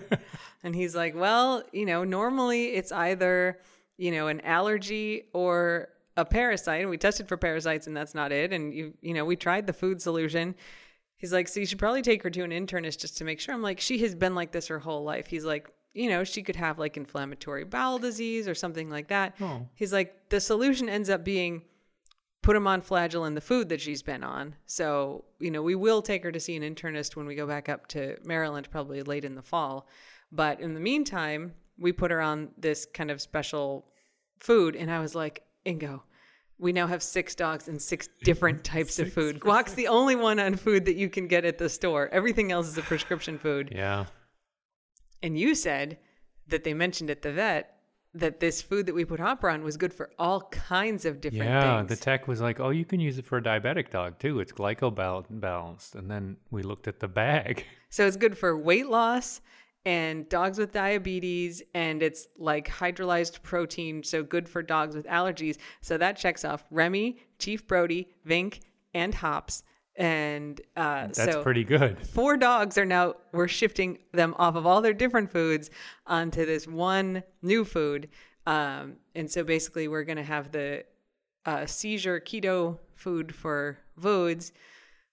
and 0.64 0.76
he's 0.76 0.96
like, 0.96 1.16
well, 1.16 1.64
you 1.74 1.86
know, 1.86 2.04
normally 2.04 2.76
it's 2.76 2.92
either, 2.92 3.60
you 3.98 4.12
know, 4.12 4.28
an 4.28 4.40
allergy 4.42 5.24
or 5.34 5.90
a 6.18 6.26
parasite. 6.26 6.82
And 6.82 6.90
we 6.90 6.98
tested 6.98 7.28
for 7.28 7.38
parasites 7.38 7.88
and 7.88 7.96
that's 7.96 8.16
not 8.16 8.32
it. 8.32 8.54
And 8.54 8.74
you, 8.74 8.94
you 9.02 9.14
know, 9.14 9.26
we 9.26 9.36
tried 9.36 9.68
the 9.68 9.74
food 9.74 10.02
solution. 10.02 10.56
He's 11.18 11.34
like, 11.34 11.48
so 11.48 11.60
you 11.60 11.66
should 11.66 11.80
probably 11.80 12.02
take 12.02 12.24
her 12.24 12.30
to 12.30 12.44
an 12.44 12.52
internist 12.52 13.00
just 13.00 13.18
to 13.18 13.24
make 13.24 13.40
sure. 13.40 13.54
I'm 13.54 13.62
like, 13.62 13.80
she 13.80 13.98
has 14.00 14.16
been 14.16 14.36
like 14.36 14.52
this 14.52 14.68
her 14.68 14.80
whole 14.80 15.04
life. 15.04 15.28
He's 15.28 15.46
like, 15.46 15.70
you 15.94 16.10
know, 16.10 16.24
she 16.24 16.44
could 16.44 16.58
have 16.58 16.78
like 16.78 16.98
inflammatory 16.98 17.64
bowel 17.64 17.98
disease 17.98 18.48
or 18.48 18.56
something 18.56 18.90
like 18.90 19.08
that. 19.08 19.36
Oh. 19.40 19.68
He's 19.76 19.94
like, 19.94 20.30
the 20.30 20.42
solution 20.42 20.90
ends 20.90 21.10
up 21.10 21.24
being 21.24 21.64
put 22.44 22.56
him 22.56 22.68
on 22.68 22.82
flagyl 22.82 23.26
in 23.26 23.34
the 23.34 23.42
food 23.42 23.70
that 23.70 23.82
she's 23.82 24.04
been 24.04 24.24
on. 24.24 24.56
So, 24.66 25.24
you 25.40 25.50
know, 25.50 25.64
we 25.64 25.74
will 25.74 26.02
take 26.02 26.22
her 26.24 26.32
to 26.32 26.40
see 26.40 26.56
an 26.56 26.64
internist 26.64 27.16
when 27.16 27.26
we 27.26 27.34
go 27.34 27.48
back 27.48 27.70
up 27.70 27.88
to 27.88 28.18
Maryland, 28.24 28.70
probably 28.70 29.02
late 29.02 29.26
in 29.26 29.36
the 29.36 29.42
fall. 29.42 29.88
But 30.32 30.60
in 30.60 30.74
the 30.74 30.80
meantime, 30.80 31.54
we 31.80 31.92
put 31.92 32.12
her 32.12 32.22
on 32.22 32.50
this 32.58 32.86
kind 32.86 33.10
of 33.10 33.22
special 33.22 33.88
food. 34.40 34.76
And 34.76 34.92
I 34.92 35.00
was 35.00 35.16
like, 35.16 35.42
Ingo, 35.66 36.02
we 36.58 36.72
now 36.72 36.88
have 36.88 37.04
six 37.04 37.36
dogs 37.36 37.68
and 37.68 37.82
six 37.82 38.08
different 38.24 38.64
types 38.64 39.00
of 39.00 39.12
food. 39.12 39.40
Guac's 39.40 39.74
the 39.74 39.88
only 39.88 40.16
one 40.16 40.40
on 40.40 40.56
food 40.56 40.86
that 40.86 40.96
you 40.96 41.10
can 41.10 41.28
get 41.28 41.46
at 41.46 41.58
the 41.58 41.70
store. 41.70 42.10
Everything 42.12 42.52
else 42.52 42.68
is 42.68 42.78
a 42.78 42.82
prescription 42.82 43.38
food. 43.38 43.72
Yeah. 43.76 44.06
And 45.22 45.38
you 45.38 45.56
said 45.56 45.98
that 46.48 46.64
they 46.64 46.74
mentioned 46.74 47.10
at 47.10 47.22
the 47.22 47.32
vet 47.32 47.72
that 48.14 48.40
this 48.40 48.62
food 48.62 48.86
that 48.86 48.96
we 48.96 49.04
put 49.04 49.20
Hopper 49.20 49.50
on 49.50 49.62
was 49.62 49.76
good 49.76 49.94
for 49.94 50.10
all 50.18 50.42
kinds 50.50 51.04
of 51.04 51.20
different 51.20 51.44
Yeah, 51.50 51.78
things. 51.80 51.90
the 51.90 51.98
tech 51.98 52.30
was 52.30 52.40
like, 52.40 52.62
"Oh, 52.62 52.70
you 52.70 52.86
can 52.86 53.02
use 53.02 53.18
it 53.18 53.26
for 53.26 53.38
a 53.38 53.42
diabetic 53.42 53.90
dog 53.90 54.20
too. 54.20 54.40
It's 54.40 54.54
glycobalanced." 54.54 55.96
And 55.96 56.10
then 56.10 56.38
we 56.50 56.64
looked 56.64 56.88
at 56.88 57.00
the 57.02 57.10
bag. 57.10 57.66
So 57.90 58.06
it's 58.08 58.16
good 58.18 58.38
for 58.38 58.58
weight 58.58 58.88
loss 58.88 59.42
and 59.86 60.28
dogs 60.30 60.58
with 60.58 60.72
diabetes, 60.72 61.62
and 61.74 62.02
it's 62.02 62.28
like 62.38 62.68
hydrolyzed 62.68 63.42
protein, 63.44 64.04
so 64.04 64.24
good 64.24 64.50
for 64.50 64.64
dogs 64.64 64.96
with 64.96 65.06
allergies. 65.06 65.58
So 65.82 65.98
that 65.98 66.18
checks 66.18 66.44
off 66.44 66.64
Remy, 66.72 67.18
Chief 67.40 67.68
Brody, 67.68 68.10
Vink, 68.28 68.62
and 68.94 69.14
Hops. 69.14 69.64
And 69.98 70.60
uh, 70.76 71.08
That's 71.14 71.24
so 71.24 71.42
pretty 71.44 71.64
good. 71.64 72.06
four 72.08 72.36
dogs 72.36 72.78
are 72.78 72.84
now 72.86 73.14
we're 73.32 73.48
shifting 73.48 74.00
them 74.12 74.36
off 74.38 74.56
of 74.56 74.66
all 74.66 74.82
their 74.82 74.94
different 74.94 75.32
foods 75.32 75.70
onto 76.06 76.46
this 76.46 76.68
one 76.68 77.24
new 77.42 77.64
food. 77.64 78.10
Um, 78.46 78.98
and 79.16 79.32
so 79.32 79.44
basically, 79.44 79.88
we're 79.88 80.04
going 80.04 80.18
to 80.18 80.24
have 80.24 80.52
the 80.52 80.84
uh, 81.46 81.66
seizure 81.66 82.20
keto 82.20 82.78
food 82.96 83.34
for 83.34 83.78
Vodes. 84.02 84.52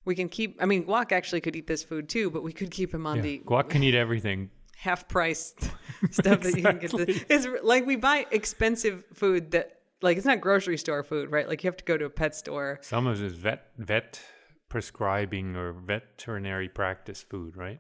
We 0.05 0.17
can 0.17 0.29
keep. 0.29 0.59
I 0.61 0.67
mean, 0.67 0.85
Guac 0.85 1.12
actually 1.12 1.43
could 1.43 1.55
eat 1.55 1.69
this 1.69 1.85
food 1.85 2.09
too, 2.09 2.29
but 2.31 2.43
we 2.43 2.52
could 2.52 2.71
keep 2.73 2.93
him 2.93 3.07
on 3.07 3.17
Yeah. 3.19 3.23
the 3.23 3.43
Guac 3.47 3.69
can 3.69 3.85
eat 3.85 3.95
everything. 3.95 4.50
Half 4.82 5.06
price 5.06 5.54
stuff 6.10 6.40
that 6.40 6.56
you 6.56 6.62
can 6.62 6.78
get. 6.78 6.92
It's 7.30 7.46
like 7.62 7.86
we 7.86 7.94
buy 7.94 8.26
expensive 8.32 9.04
food 9.14 9.52
that 9.52 9.78
like 10.02 10.16
it's 10.16 10.26
not 10.26 10.40
grocery 10.40 10.76
store 10.76 11.04
food, 11.04 11.30
right? 11.30 11.46
Like 11.48 11.62
you 11.62 11.68
have 11.68 11.76
to 11.76 11.84
go 11.84 11.96
to 11.96 12.06
a 12.06 12.10
pet 12.10 12.34
store. 12.34 12.80
Some 12.82 13.06
of 13.06 13.22
it 13.22 13.24
is 13.24 13.34
vet 13.34 13.68
vet 13.78 14.20
prescribing 14.68 15.54
or 15.54 15.72
veterinary 15.72 16.68
practice 16.68 17.22
food, 17.22 17.56
right? 17.56 17.78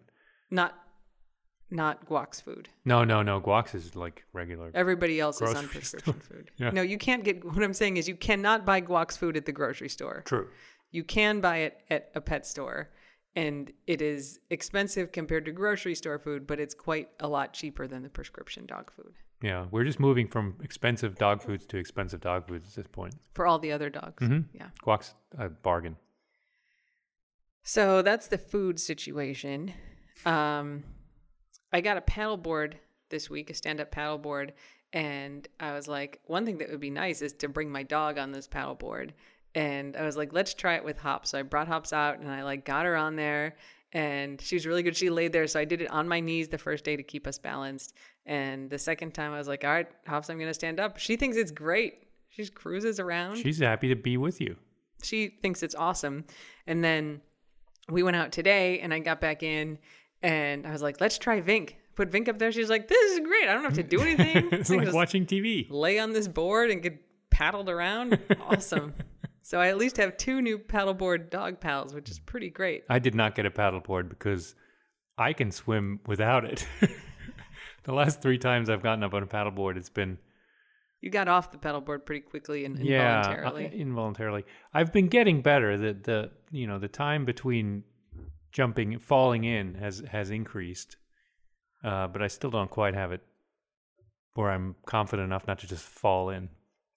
Not 0.50 0.74
not 1.72 2.06
Guac's 2.06 2.40
food. 2.40 2.68
No, 2.84 3.02
no, 3.02 3.22
no. 3.22 3.40
Guac's 3.40 3.74
is 3.74 3.96
like 3.96 4.24
regular. 4.32 4.70
Everybody 4.74 5.18
else 5.18 5.40
is 5.40 5.54
on 5.54 5.68
prescription 5.74 6.20
food. 6.20 6.50
Yeah. 6.58 6.70
No, 6.70 6.82
you 6.82 6.98
can't 6.98 7.24
get. 7.24 7.44
What 7.44 7.62
I'm 7.62 7.72
saying 7.72 7.96
is, 7.96 8.06
you 8.06 8.14
cannot 8.14 8.64
buy 8.64 8.80
Guac's 8.80 9.16
food 9.16 9.36
at 9.36 9.46
the 9.46 9.52
grocery 9.52 9.88
store. 9.88 10.22
True. 10.26 10.48
You 10.90 11.02
can 11.02 11.40
buy 11.40 11.58
it 11.58 11.80
at 11.90 12.10
a 12.14 12.20
pet 12.20 12.46
store, 12.46 12.90
and 13.34 13.72
it 13.86 14.02
is 14.02 14.40
expensive 14.50 15.10
compared 15.12 15.44
to 15.46 15.52
grocery 15.52 15.94
store 15.94 16.18
food, 16.18 16.46
but 16.46 16.60
it's 16.60 16.74
quite 16.74 17.08
a 17.20 17.28
lot 17.28 17.52
cheaper 17.52 17.86
than 17.86 18.02
the 18.02 18.08
prescription 18.10 18.66
dog 18.66 18.90
food 18.92 19.14
Yeah, 19.42 19.66
we're 19.70 19.84
just 19.84 19.98
moving 19.98 20.28
from 20.28 20.56
expensive 20.62 21.16
dog 21.16 21.42
foods 21.42 21.64
to 21.66 21.76
expensive 21.78 22.20
dog 22.20 22.46
foods 22.46 22.68
at 22.68 22.74
this 22.74 22.86
point. 22.92 23.14
for 23.34 23.46
all 23.46 23.58
the 23.58 23.72
other 23.72 23.90
dogs. 23.90 24.22
Mhm. 24.22 24.44
Yeah. 24.52 24.68
Guac's 24.82 25.14
a 25.38 25.48
bargain. 25.48 25.96
So 27.62 28.02
that's 28.02 28.26
the 28.28 28.38
food 28.38 28.78
situation. 28.80 29.72
Um, 30.26 30.84
I 31.72 31.80
got 31.80 31.96
a 31.96 32.00
paddleboard 32.00 32.74
this 33.08 33.30
week, 33.30 33.50
a 33.50 33.54
stand 33.54 33.80
up 33.80 33.90
paddleboard. 33.92 34.50
And 34.92 35.46
I 35.58 35.72
was 35.72 35.88
like, 35.88 36.20
one 36.24 36.44
thing 36.44 36.58
that 36.58 36.70
would 36.70 36.80
be 36.80 36.90
nice 36.90 37.22
is 37.22 37.32
to 37.34 37.48
bring 37.48 37.70
my 37.70 37.82
dog 37.82 38.18
on 38.18 38.30
this 38.32 38.46
paddleboard. 38.46 39.10
And 39.54 39.96
I 39.96 40.02
was 40.04 40.16
like, 40.16 40.32
let's 40.32 40.54
try 40.54 40.74
it 40.76 40.84
with 40.84 40.98
Hops. 40.98 41.30
So 41.30 41.38
I 41.38 41.42
brought 41.42 41.68
Hops 41.68 41.92
out 41.92 42.18
and 42.18 42.30
I 42.30 42.42
like 42.42 42.64
got 42.64 42.84
her 42.86 42.96
on 42.96 43.16
there 43.16 43.56
and 43.92 44.40
she 44.40 44.56
was 44.56 44.66
really 44.66 44.82
good. 44.82 44.96
She 44.96 45.10
laid 45.10 45.32
there. 45.32 45.46
So 45.46 45.60
I 45.60 45.64
did 45.66 45.82
it 45.82 45.90
on 45.90 46.08
my 46.08 46.20
knees 46.20 46.48
the 46.48 46.56
first 46.58 46.84
day 46.84 46.96
to 46.96 47.02
keep 47.02 47.26
us 47.26 47.38
balanced. 47.38 47.94
And 48.24 48.70
the 48.70 48.78
second 48.78 49.12
time 49.12 49.32
I 49.32 49.38
was 49.38 49.48
like, 49.48 49.64
all 49.64 49.70
right, 49.70 49.88
Hops, 50.06 50.30
I'm 50.30 50.38
going 50.38 50.48
to 50.48 50.54
stand 50.54 50.80
up. 50.80 50.98
She 50.98 51.16
thinks 51.16 51.36
it's 51.36 51.50
great. 51.50 52.04
She 52.30 52.40
just 52.42 52.54
cruises 52.54 52.98
around 52.98 53.36
She's 53.36 53.58
happy 53.58 53.88
to 53.88 53.96
be 53.96 54.16
with 54.16 54.40
you. 54.40 54.56
she 55.02 55.28
thinks 55.42 55.62
it's 55.62 55.74
awesome. 55.74 56.24
And 56.66 56.82
then 56.82 57.20
we 57.90 58.02
went 58.02 58.16
out 58.16 58.32
today 58.32 58.80
and 58.80 58.94
I 58.94 59.00
got 59.00 59.20
back 59.20 59.42
in 59.42 59.76
and 60.22 60.66
I 60.66 60.70
was 60.72 60.80
like, 60.80 60.98
let's 61.00 61.18
try 61.18 61.42
Vink. 61.42 61.74
Put 61.94 62.10
Vink 62.10 62.28
up 62.28 62.38
there. 62.38 62.50
She's 62.52 62.70
like, 62.70 62.88
this 62.88 63.12
is 63.12 63.20
great. 63.20 63.48
I 63.48 63.52
don't 63.52 63.64
have 63.64 63.74
to 63.74 63.82
do 63.82 64.00
anything. 64.06 64.48
it's 64.52 64.70
like 64.70 64.94
watching 64.94 65.26
TV. 65.26 65.66
lay 65.68 65.98
on 65.98 66.14
this 66.14 66.26
board 66.26 66.70
and 66.70 66.80
get 66.80 66.98
paddled 67.28 67.68
around. 67.68 68.18
Awesome. 68.40 68.94
so 69.42 69.60
I 69.60 69.68
at 69.68 69.78
least 69.78 69.96
have 69.96 70.16
two 70.16 70.40
new 70.40 70.58
paddleboard 70.58 71.30
dog 71.30 71.60
pals, 71.60 71.94
which 71.94 72.10
is 72.10 72.18
pretty 72.18 72.50
great. 72.50 72.84
I 72.88 72.98
did 72.98 73.14
not 73.14 73.34
get 73.34 73.46
a 73.46 73.50
paddleboard 73.50 74.08
because 74.08 74.54
I 75.18 75.32
can 75.32 75.50
swim 75.50 76.00
without 76.06 76.44
it. 76.44 76.66
the 77.84 77.92
last 77.92 78.22
three 78.22 78.38
times 78.38 78.70
I've 78.70 78.82
gotten 78.82 79.02
up 79.04 79.14
on 79.14 79.22
a 79.22 79.26
paddleboard, 79.26 79.76
it's 79.76 79.90
been 79.90 80.18
You 81.00 81.10
got 81.10 81.28
off 81.28 81.50
the 81.50 81.58
paddleboard 81.58 82.06
pretty 82.06 82.22
quickly 82.22 82.64
and 82.64 82.78
yeah, 82.78 83.18
involuntarily. 83.18 83.66
uh, 83.66 83.70
involuntarily. 83.70 84.44
I've 84.72 84.92
been 84.92 85.08
getting 85.08 85.42
better. 85.42 85.76
The 85.76 85.94
the 85.94 86.30
you 86.50 86.66
know 86.66 86.78
the 86.78 86.88
time 86.88 87.24
between 87.24 87.84
jumping 88.52 88.98
falling 88.98 89.44
in 89.44 89.74
has 89.74 90.02
has 90.10 90.30
increased, 90.30 90.96
uh, 91.84 92.06
but 92.06 92.22
I 92.22 92.28
still 92.28 92.50
don't 92.50 92.70
quite 92.70 92.94
have 92.94 93.12
it 93.12 93.22
where 94.34 94.50
I'm 94.50 94.76
confident 94.86 95.26
enough 95.26 95.46
not 95.46 95.58
to 95.58 95.66
just 95.66 95.84
fall 95.84 96.30
in 96.30 96.48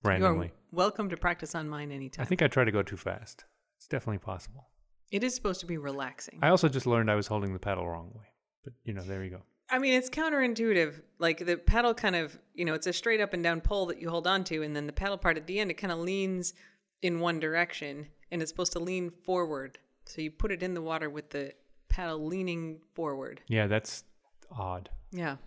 You're 0.04 0.12
randomly. 0.12 0.52
Welcome 0.76 1.10
to 1.10 1.18
practice 1.18 1.56
on 1.56 1.68
mine 1.70 1.92
anytime. 1.92 2.24
I 2.24 2.26
think 2.26 2.42
I 2.42 2.48
try 2.48 2.64
to 2.66 2.72
go 2.72 2.84
too 2.84 2.98
fast. 2.98 3.46
It's 3.78 3.88
definitely 3.88 4.20
possible. 4.20 4.68
it 5.12 5.24
is 5.24 5.34
supposed 5.36 5.60
to 5.62 5.66
be 5.66 5.78
relaxing. 5.78 6.40
I 6.42 6.50
also 6.50 6.68
just 6.70 6.86
learned 6.86 7.10
I 7.10 7.16
was 7.16 7.28
holding 7.28 7.54
the 7.54 7.60
paddle 7.60 7.88
wrong 7.88 8.12
way. 8.16 8.26
But 8.64 8.74
you 8.84 8.94
know, 8.94 9.02
there 9.04 9.24
you 9.24 9.30
go. 9.30 9.42
I 9.70 9.80
mean, 9.80 9.94
it's 9.94 10.10
counterintuitive. 10.10 11.02
Like 11.20 11.46
the 11.46 11.58
paddle 11.58 11.94
kind 11.94 12.16
of, 12.16 12.38
you 12.54 12.66
know, 12.66 12.74
it's 12.74 12.88
a 12.88 12.94
straight 12.94 13.22
up 13.22 13.34
and 13.34 13.44
down 13.44 13.62
pole 13.62 13.86
that 13.88 14.00
you 14.02 14.10
hold 14.10 14.28
on 14.28 14.44
to, 14.46 14.64
and 14.64 14.76
then 14.76 14.86
the 14.88 14.94
paddle 14.94 15.18
part 15.18 15.38
at 15.38 15.48
the 15.48 15.60
end, 15.60 15.72
it 15.72 15.76
kind 15.76 15.92
of 15.94 16.00
leans 16.00 16.54
in 17.02 17.20
one 17.20 17.40
direction, 17.40 18.08
and 18.32 18.42
it's 18.42 18.52
supposed 18.52 18.74
to 18.74 18.80
lean 18.80 19.12
forward. 19.24 19.78
So 20.06 20.22
you 20.22 20.30
put 20.32 20.52
it 20.52 20.62
in 20.64 20.74
the 20.74 20.82
water 20.82 21.10
with 21.10 21.30
the 21.32 21.54
paddle 21.90 22.26
leaning 22.26 22.80
forward. 22.94 23.42
Yeah, 23.48 23.68
that's 23.68 24.04
odd. 24.52 24.90
Yeah. 25.12 25.38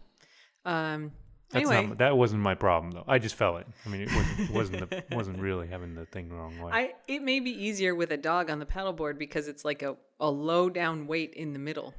Um. 0.65 1.13
That's 1.51 1.67
anyway, 1.67 1.87
not, 1.87 1.99
that 1.99 2.17
wasn't 2.17 2.43
my 2.43 2.55
problem 2.55 2.91
though. 2.93 3.05
I 3.09 3.19
just 3.19 3.35
fell 3.35 3.57
it. 3.57 3.67
I 3.87 3.89
mean, 3.89 4.03
it 4.03 4.11
wasn't 4.15 4.41
it 4.41 4.51
wasn't, 4.51 4.91
the, 4.91 5.17
wasn't 5.17 5.39
really 5.39 5.67
having 5.67 5.95
the 5.95 6.05
thing 6.05 6.29
the 6.29 6.35
wrong 6.35 6.59
way. 6.61 6.71
I 6.73 6.93
it 7.07 7.23
may 7.23 7.41
be 7.41 7.51
easier 7.51 7.95
with 7.95 8.11
a 8.11 8.19
dog 8.19 8.51
on 8.51 8.59
the 8.59 8.67
paddleboard 8.67 9.19
because 9.19 9.49
it's 9.49 9.65
like 9.65 9.83
a, 9.83 9.97
a 10.21 10.31
low 10.31 10.69
down 10.69 11.07
weight 11.07 11.33
in 11.35 11.55
the 11.55 11.59
middle. 11.59 11.95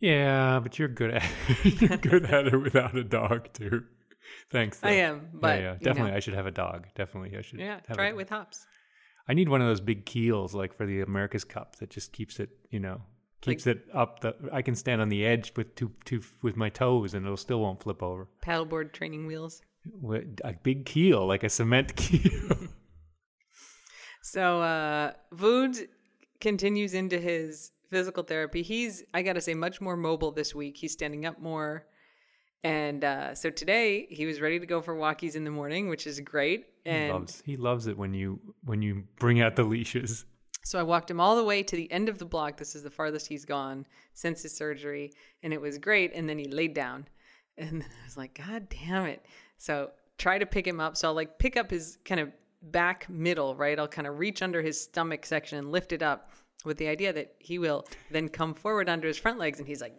Yeah, 0.00 0.60
but 0.60 0.78
you're 0.78 0.88
good 0.88 1.12
at 1.12 1.24
you're 1.64 1.96
good 1.96 2.24
at 2.26 2.46
it 2.48 2.56
without 2.56 2.94
a 2.94 3.04
dog 3.04 3.52
too. 3.54 3.84
Thanks. 4.50 4.80
I 4.82 4.92
am, 4.92 5.28
but 5.32 5.58
yeah, 5.58 5.64
yeah, 5.64 5.74
definitely. 5.80 6.10
know. 6.10 6.16
I 6.16 6.20
should 6.20 6.34
have 6.34 6.46
a 6.46 6.50
dog. 6.50 6.86
Definitely, 6.94 7.36
I 7.38 7.42
should. 7.42 7.60
Yeah, 7.60 7.80
try 7.92 8.08
it 8.08 8.16
with 8.16 8.28
hops. 8.28 8.66
I 9.28 9.34
need 9.34 9.48
one 9.48 9.60
of 9.60 9.66
those 9.68 9.80
big 9.80 10.06
keels, 10.06 10.54
like 10.54 10.74
for 10.76 10.86
the 10.86 11.02
America's 11.02 11.44
Cup, 11.44 11.76
that 11.76 11.90
just 11.90 12.12
keeps 12.12 12.40
it. 12.40 12.50
You 12.70 12.80
know, 12.80 13.00
keeps 13.40 13.66
it 13.66 13.86
up. 13.94 14.20
The 14.20 14.34
I 14.52 14.62
can 14.62 14.74
stand 14.74 15.00
on 15.00 15.08
the 15.08 15.24
edge 15.24 15.52
with 15.56 15.74
two 15.74 15.92
two 16.04 16.22
with 16.42 16.56
my 16.56 16.68
toes, 16.68 17.14
and 17.14 17.24
it'll 17.24 17.36
still 17.36 17.60
won't 17.60 17.82
flip 17.82 18.02
over. 18.02 18.28
Paddleboard 18.44 18.92
training 18.92 19.26
wheels. 19.26 19.62
A 20.44 20.52
big 20.62 20.84
keel, 20.84 21.26
like 21.26 21.42
a 21.42 21.48
cement 21.48 21.96
keel. 22.02 22.56
So 24.22 24.60
uh 24.60 25.12
Vood 25.32 25.88
continues 26.40 26.94
into 26.94 27.18
his 27.18 27.72
physical 27.90 28.22
therapy. 28.22 28.62
He's 28.62 29.02
I 29.14 29.22
gotta 29.22 29.40
say 29.40 29.54
much 29.54 29.80
more 29.80 29.96
mobile 29.96 30.32
this 30.32 30.54
week. 30.54 30.76
He's 30.76 30.92
standing 30.92 31.26
up 31.26 31.40
more. 31.40 31.86
And 32.62 33.04
uh, 33.04 33.34
so 33.34 33.48
today 33.48 34.06
he 34.10 34.26
was 34.26 34.40
ready 34.42 34.60
to 34.60 34.66
go 34.66 34.82
for 34.82 34.94
walkies 34.94 35.34
in 35.34 35.44
the 35.44 35.50
morning, 35.50 35.88
which 35.88 36.06
is 36.06 36.20
great. 36.20 36.66
he 36.84 36.90
And 36.90 37.12
loves 37.12 37.42
he 37.46 37.56
loves 37.56 37.86
it 37.86 37.96
when 37.96 38.12
you 38.12 38.38
when 38.64 38.82
you 38.82 39.04
bring 39.18 39.40
out 39.40 39.56
the 39.56 39.64
leashes. 39.64 40.26
So 40.62 40.78
I 40.78 40.82
walked 40.82 41.10
him 41.10 41.20
all 41.20 41.36
the 41.36 41.44
way 41.44 41.62
to 41.62 41.76
the 41.76 41.90
end 41.90 42.08
of 42.08 42.18
the 42.18 42.24
block. 42.24 42.56
This 42.56 42.74
is 42.74 42.82
the 42.82 42.90
farthest 42.90 43.26
he's 43.26 43.44
gone 43.44 43.86
since 44.12 44.42
his 44.42 44.54
surgery, 44.54 45.12
and 45.42 45.52
it 45.52 45.60
was 45.60 45.78
great. 45.78 46.12
And 46.14 46.28
then 46.28 46.38
he 46.38 46.46
laid 46.46 46.74
down, 46.74 47.06
and 47.58 47.82
I 47.82 48.04
was 48.04 48.16
like, 48.16 48.34
God 48.34 48.68
damn 48.68 49.06
it! 49.06 49.24
So 49.58 49.90
try 50.18 50.38
to 50.38 50.46
pick 50.46 50.66
him 50.66 50.80
up. 50.80 50.96
So 50.96 51.08
I'll 51.08 51.14
like 51.14 51.38
pick 51.38 51.56
up 51.56 51.70
his 51.70 51.98
kind 52.04 52.20
of 52.20 52.30
back 52.62 53.08
middle, 53.08 53.54
right? 53.54 53.78
I'll 53.78 53.88
kind 53.88 54.06
of 54.06 54.18
reach 54.18 54.42
under 54.42 54.60
his 54.60 54.80
stomach 54.80 55.24
section 55.24 55.58
and 55.58 55.72
lift 55.72 55.92
it 55.92 56.02
up 56.02 56.30
with 56.64 56.76
the 56.76 56.88
idea 56.88 57.12
that 57.12 57.34
he 57.38 57.58
will 57.58 57.86
then 58.10 58.28
come 58.28 58.52
forward 58.52 58.88
under 58.88 59.08
his 59.08 59.18
front 59.18 59.38
legs, 59.38 59.58
and 59.58 59.68
he's 59.68 59.80
like. 59.80 59.98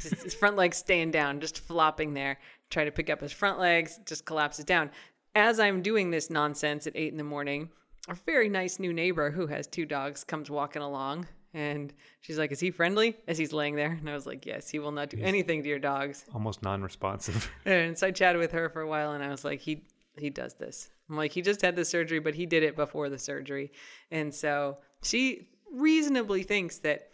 His 0.00 0.32
front 0.32 0.56
legs 0.56 0.78
staying 0.78 1.10
down, 1.10 1.38
just 1.38 1.58
flopping 1.58 2.14
there. 2.14 2.38
Try 2.70 2.84
to 2.84 2.90
pick 2.90 3.10
up 3.10 3.20
his 3.20 3.30
front 3.30 3.58
legs, 3.58 4.00
just 4.06 4.24
collapses 4.24 4.64
down. 4.64 4.90
As 5.34 5.60
I'm 5.60 5.82
doing 5.82 6.10
this 6.10 6.30
nonsense 6.30 6.86
at 6.86 6.96
eight 6.96 7.12
in 7.12 7.18
the 7.18 7.24
morning, 7.24 7.68
a 8.08 8.14
very 8.14 8.48
nice 8.48 8.78
new 8.78 8.92
neighbor 8.92 9.30
who 9.30 9.46
has 9.46 9.66
two 9.66 9.86
dogs 9.86 10.24
comes 10.24 10.50
walking 10.50 10.82
along 10.82 11.26
and 11.54 11.92
she's 12.20 12.38
like, 12.38 12.50
Is 12.50 12.60
he 12.60 12.70
friendly? 12.70 13.16
As 13.28 13.36
he's 13.38 13.52
laying 13.52 13.74
there. 13.76 13.92
And 13.92 14.08
I 14.08 14.14
was 14.14 14.26
like, 14.26 14.46
Yes, 14.46 14.68
he 14.68 14.78
will 14.78 14.92
not 14.92 15.10
do 15.10 15.18
anything 15.20 15.62
to 15.62 15.68
your 15.68 15.78
dogs. 15.78 16.24
Almost 16.34 16.62
non-responsive. 16.62 17.50
And 17.64 17.96
so 17.96 18.08
I 18.08 18.10
chatted 18.10 18.40
with 18.40 18.52
her 18.52 18.68
for 18.68 18.80
a 18.80 18.88
while 18.88 19.12
and 19.12 19.22
I 19.22 19.28
was 19.28 19.44
like, 19.44 19.60
He 19.60 19.84
he 20.18 20.30
does 20.30 20.54
this. 20.54 20.90
I'm 21.08 21.16
like, 21.16 21.32
he 21.32 21.40
just 21.42 21.62
had 21.62 21.74
the 21.74 21.84
surgery, 21.84 22.18
but 22.18 22.34
he 22.34 22.44
did 22.46 22.62
it 22.62 22.76
before 22.76 23.08
the 23.08 23.18
surgery. 23.18 23.72
And 24.10 24.32
so 24.32 24.78
she 25.02 25.48
reasonably 25.72 26.42
thinks 26.42 26.78
that 26.78 27.08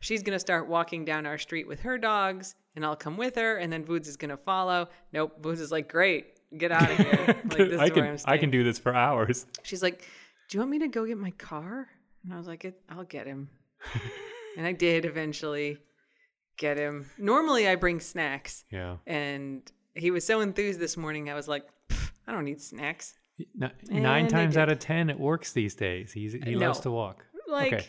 she's 0.00 0.22
going 0.22 0.34
to 0.34 0.40
start 0.40 0.68
walking 0.68 1.04
down 1.04 1.26
our 1.26 1.38
street 1.38 1.66
with 1.66 1.80
her 1.80 1.98
dogs 1.98 2.54
and 2.76 2.84
I'll 2.84 2.96
come 2.96 3.16
with 3.16 3.34
her 3.36 3.56
and 3.56 3.72
then 3.72 3.84
Voods 3.84 4.08
is 4.08 4.16
going 4.16 4.30
to 4.30 4.36
follow. 4.36 4.88
Nope. 5.12 5.42
Voods 5.42 5.60
is 5.60 5.72
like, 5.72 5.88
great, 5.88 6.34
get 6.58 6.70
out 6.72 6.90
of 6.90 6.96
here. 6.96 7.40
Like, 7.44 7.70
this 7.70 7.80
I 7.80 7.84
is 7.84 7.90
can 7.90 8.02
where 8.02 8.12
I'm 8.12 8.18
I 8.24 8.38
can 8.38 8.50
do 8.50 8.64
this 8.64 8.78
for 8.78 8.94
hours. 8.94 9.46
She's 9.62 9.82
like, 9.82 10.08
do 10.48 10.56
you 10.56 10.60
want 10.60 10.70
me 10.70 10.78
to 10.80 10.88
go 10.88 11.06
get 11.06 11.18
my 11.18 11.30
car? 11.32 11.88
And 12.24 12.32
I 12.32 12.36
was 12.36 12.46
like, 12.46 12.74
I'll 12.88 13.04
get 13.04 13.26
him. 13.26 13.48
and 14.56 14.66
I 14.66 14.72
did 14.72 15.04
eventually 15.04 15.78
get 16.56 16.76
him. 16.78 17.10
Normally 17.18 17.68
I 17.68 17.76
bring 17.76 18.00
snacks 18.00 18.64
Yeah. 18.70 18.96
and 19.06 19.70
he 19.94 20.10
was 20.10 20.24
so 20.24 20.40
enthused 20.40 20.80
this 20.80 20.96
morning. 20.96 21.30
I 21.30 21.34
was 21.34 21.48
like, 21.48 21.64
I 22.26 22.32
don't 22.32 22.44
need 22.44 22.60
snacks. 22.60 23.14
Nine 23.88 24.28
times 24.28 24.56
out 24.56 24.68
of 24.68 24.78
ten, 24.78 25.10
it 25.10 25.18
works 25.18 25.52
these 25.52 25.74
days. 25.74 26.12
He's 26.12 26.32
he 26.34 26.54
loves 26.54 26.80
to 26.80 26.90
walk. 26.90 27.24
Like 27.48 27.72
okay, 27.72 27.86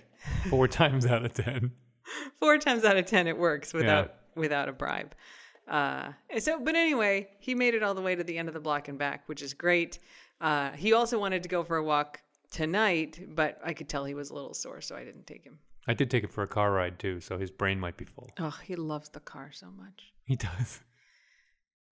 four 0.49 0.67
times 0.81 1.05
out 1.05 1.23
of 1.23 1.33
ten. 1.33 1.71
four 2.39 2.57
times 2.57 2.83
out 2.83 2.97
of 2.97 3.05
10 3.05 3.27
it 3.27 3.37
works 3.37 3.73
without 3.73 4.13
without 4.35 4.69
a 4.69 4.73
bribe. 4.73 5.15
Uh, 5.67 6.11
so, 6.37 6.59
but 6.59 6.75
anyway, 6.75 7.27
he 7.39 7.55
made 7.55 7.73
it 7.73 7.81
all 7.81 7.95
the 7.95 8.01
way 8.01 8.15
to 8.15 8.23
the 8.23 8.37
end 8.37 8.47
of 8.47 8.53
the 8.53 8.59
block 8.59 8.87
and 8.87 8.99
back, 8.99 9.23
which 9.27 9.41
is 9.41 9.53
great. 9.53 9.97
Uh, 10.39 10.71
he 10.71 10.93
also 10.93 11.17
wanted 11.19 11.41
to 11.43 11.49
go 11.49 11.63
for 11.63 11.77
a 11.77 11.83
walk 11.83 12.21
tonight, 12.55 13.19
but 13.35 13.59
I 13.63 13.73
could 13.73 13.89
tell 13.89 14.05
he 14.05 14.13
was 14.13 14.29
a 14.29 14.33
little 14.33 14.53
sore, 14.53 14.79
so 14.79 14.95
I 14.95 15.03
didn't 15.03 15.27
take 15.27 15.43
him. 15.43 15.59
I 15.87 15.93
did 15.93 16.09
take 16.09 16.23
him 16.23 16.29
for 16.29 16.41
a 16.41 16.47
car 16.47 16.71
ride 16.71 16.97
too, 16.97 17.19
so 17.19 17.37
his 17.37 17.51
brain 17.51 17.77
might 17.77 17.97
be 17.97 18.05
full. 18.05 18.29
Oh, 18.39 18.57
he 18.63 18.77
loves 18.77 19.09
the 19.09 19.19
car 19.19 19.51
so 19.53 19.67
much. 19.77 20.13
He 20.23 20.37
does. 20.37 20.79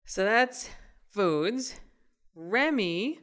So 0.05 0.23
that's 0.23 0.69
foods. 1.11 1.75
Remy 2.33 3.19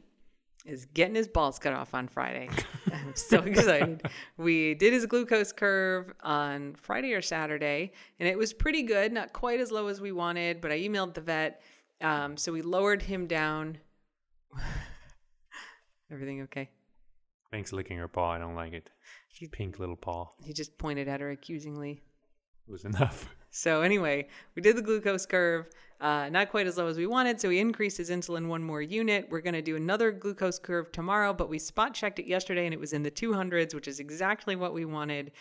is 0.67 0.85
getting 0.85 1.15
his 1.15 1.27
balls 1.27 1.57
cut 1.57 1.73
off 1.73 1.95
on 1.95 2.07
Friday. 2.07 2.47
I'm 2.93 3.15
so 3.15 3.39
excited. 3.39 4.03
We 4.37 4.75
did 4.75 4.93
his 4.93 5.07
glucose 5.07 5.51
curve 5.51 6.13
on 6.21 6.75
Friday 6.75 7.13
or 7.13 7.23
Saturday, 7.23 7.91
and 8.19 8.29
it 8.29 8.37
was 8.37 8.53
pretty 8.53 8.83
good. 8.83 9.11
Not 9.11 9.33
quite 9.33 9.59
as 9.59 9.71
low 9.71 9.87
as 9.87 9.99
we 9.99 10.11
wanted, 10.11 10.61
but 10.61 10.71
I 10.71 10.79
emailed 10.79 11.15
the 11.15 11.21
vet. 11.21 11.63
Um, 12.01 12.37
so 12.37 12.51
we 12.51 12.61
lowered 12.61 13.01
him 13.01 13.25
down. 13.25 13.79
Everything 16.11 16.43
okay? 16.43 16.69
Thanks 17.51 17.73
licking 17.73 17.97
her 17.97 18.07
paw. 18.07 18.31
I 18.31 18.37
don't 18.37 18.55
like 18.55 18.73
it. 18.73 18.89
Pink 19.51 19.79
little 19.79 19.95
paw. 19.95 20.29
He 20.43 20.53
just 20.53 20.77
pointed 20.77 21.07
at 21.07 21.19
her 21.19 21.31
accusingly. 21.31 22.01
It 22.67 22.71
was 22.71 22.85
enough. 22.85 23.29
So 23.53 23.81
anyway, 23.81 24.29
we 24.55 24.61
did 24.61 24.77
the 24.77 24.81
glucose 24.81 25.25
curve, 25.25 25.67
uh, 25.99 26.29
not 26.29 26.49
quite 26.51 26.67
as 26.67 26.77
low 26.77 26.87
as 26.87 26.95
we 26.95 27.05
wanted. 27.05 27.41
So 27.41 27.49
we 27.49 27.59
increased 27.59 27.97
his 27.97 28.09
insulin 28.09 28.47
one 28.47 28.63
more 28.63 28.81
unit. 28.81 29.27
We're 29.29 29.41
going 29.41 29.55
to 29.55 29.61
do 29.61 29.75
another 29.75 30.13
glucose 30.13 30.57
curve 30.57 30.89
tomorrow, 30.93 31.33
but 31.33 31.49
we 31.49 31.59
spot 31.59 31.93
checked 31.93 32.19
it 32.19 32.27
yesterday 32.27 32.63
and 32.63 32.73
it 32.73 32.79
was 32.79 32.93
in 32.93 33.03
the 33.03 33.11
200s, 33.11 33.75
which 33.75 33.89
is 33.89 33.99
exactly 33.99 34.55
what 34.55 34.73
we 34.73 34.85
wanted. 34.85 35.33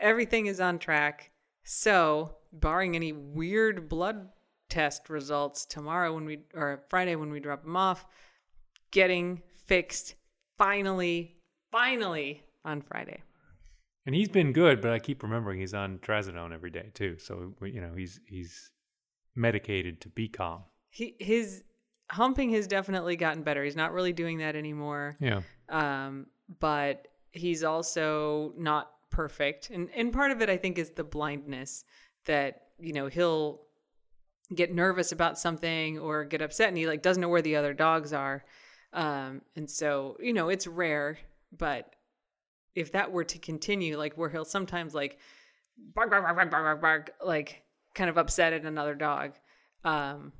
Everything 0.00 0.46
is 0.46 0.60
on 0.60 0.80
track. 0.80 1.30
So, 1.62 2.34
barring 2.52 2.96
any 2.96 3.12
weird 3.12 3.88
blood 3.88 4.28
test 4.68 5.08
results 5.08 5.64
tomorrow 5.64 6.12
when 6.14 6.24
we 6.24 6.40
or 6.54 6.82
Friday 6.88 7.14
when 7.14 7.30
we 7.30 7.38
drop 7.38 7.64
him 7.64 7.76
off, 7.76 8.06
getting 8.90 9.40
fixed 9.66 10.16
finally, 10.58 11.36
finally 11.72 12.42
on 12.64 12.80
Friday. 12.82 13.20
And 14.06 14.14
he's 14.14 14.28
been 14.28 14.52
good, 14.52 14.80
but 14.80 14.92
I 14.92 14.98
keep 14.98 15.22
remembering 15.22 15.60
he's 15.60 15.74
on 15.74 15.98
trazodone 15.98 16.52
every 16.52 16.70
day 16.70 16.90
too. 16.94 17.16
So 17.18 17.54
you 17.62 17.80
know 17.80 17.94
he's 17.96 18.20
he's 18.26 18.70
medicated 19.34 20.00
to 20.02 20.08
be 20.10 20.28
calm. 20.28 20.62
He 20.90 21.16
his 21.18 21.64
humping 22.10 22.50
has 22.50 22.66
definitely 22.66 23.16
gotten 23.16 23.42
better. 23.42 23.64
He's 23.64 23.76
not 23.76 23.92
really 23.92 24.12
doing 24.12 24.38
that 24.38 24.54
anymore. 24.54 25.16
Yeah. 25.20 25.40
Um, 25.68 26.26
but 26.60 27.08
he's 27.30 27.64
also 27.64 28.52
not 28.56 28.90
perfect. 29.10 29.70
And 29.70 29.88
and 29.94 30.12
part 30.12 30.30
of 30.30 30.42
it 30.42 30.50
I 30.50 30.56
think 30.56 30.78
is 30.78 30.90
the 30.90 31.04
blindness 31.04 31.84
that, 32.26 32.68
you 32.78 32.92
know, 32.92 33.06
he'll 33.06 33.62
get 34.54 34.74
nervous 34.74 35.12
about 35.12 35.38
something 35.38 35.98
or 35.98 36.24
get 36.24 36.42
upset 36.42 36.68
and 36.68 36.76
he 36.76 36.86
like 36.86 37.02
doesn't 37.02 37.20
know 37.20 37.28
where 37.28 37.42
the 37.42 37.56
other 37.56 37.72
dogs 37.72 38.12
are. 38.12 38.44
Um, 38.92 39.40
and 39.56 39.70
so, 39.70 40.16
you 40.20 40.34
know, 40.34 40.50
it's 40.50 40.66
rare, 40.66 41.18
but 41.56 41.94
if 42.74 42.92
that 42.92 43.12
were 43.12 43.24
to 43.24 43.38
continue, 43.38 43.96
like 43.98 44.16
where 44.16 44.30
he'll 44.30 44.44
sometimes 44.44 44.94
like 44.94 45.18
bark, 45.94 46.10
bark, 46.10 46.22
bark, 46.24 46.36
bark, 46.36 46.50
bark, 46.50 46.64
bark, 46.64 46.80
bark, 46.80 47.10
like 47.24 47.62
kind 47.94 48.08
of 48.10 48.16
upset 48.18 48.52
at 48.52 48.64
another 48.64 48.94
dog, 48.94 49.32
um, 49.84 50.32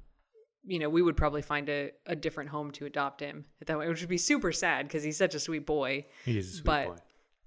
you 0.65 0.79
know, 0.79 0.89
we 0.89 1.03
would 1.03 1.17
probably 1.17 1.43
find 1.43 1.69
a, 1.69 1.91
a 2.07 2.15
different 2.17 2.49
home 2.49 2.71
to 2.71 2.87
adopt 2.87 3.21
him 3.21 3.45
at 3.61 3.67
that 3.67 3.79
way, 3.79 3.89
which 3.89 4.01
would 4.01 4.09
be 4.09 4.17
super 4.19 4.53
sad 4.53 4.87
because 4.87 5.03
he's 5.03 5.17
such 5.17 5.35
a 5.35 5.41
sweet 5.41 5.67
boy. 5.67 6.07
He 6.25 6.39
is 6.39 6.49
a 6.49 6.53
sweet 6.57 6.65
But- 6.65 6.87
boy. 6.87 6.97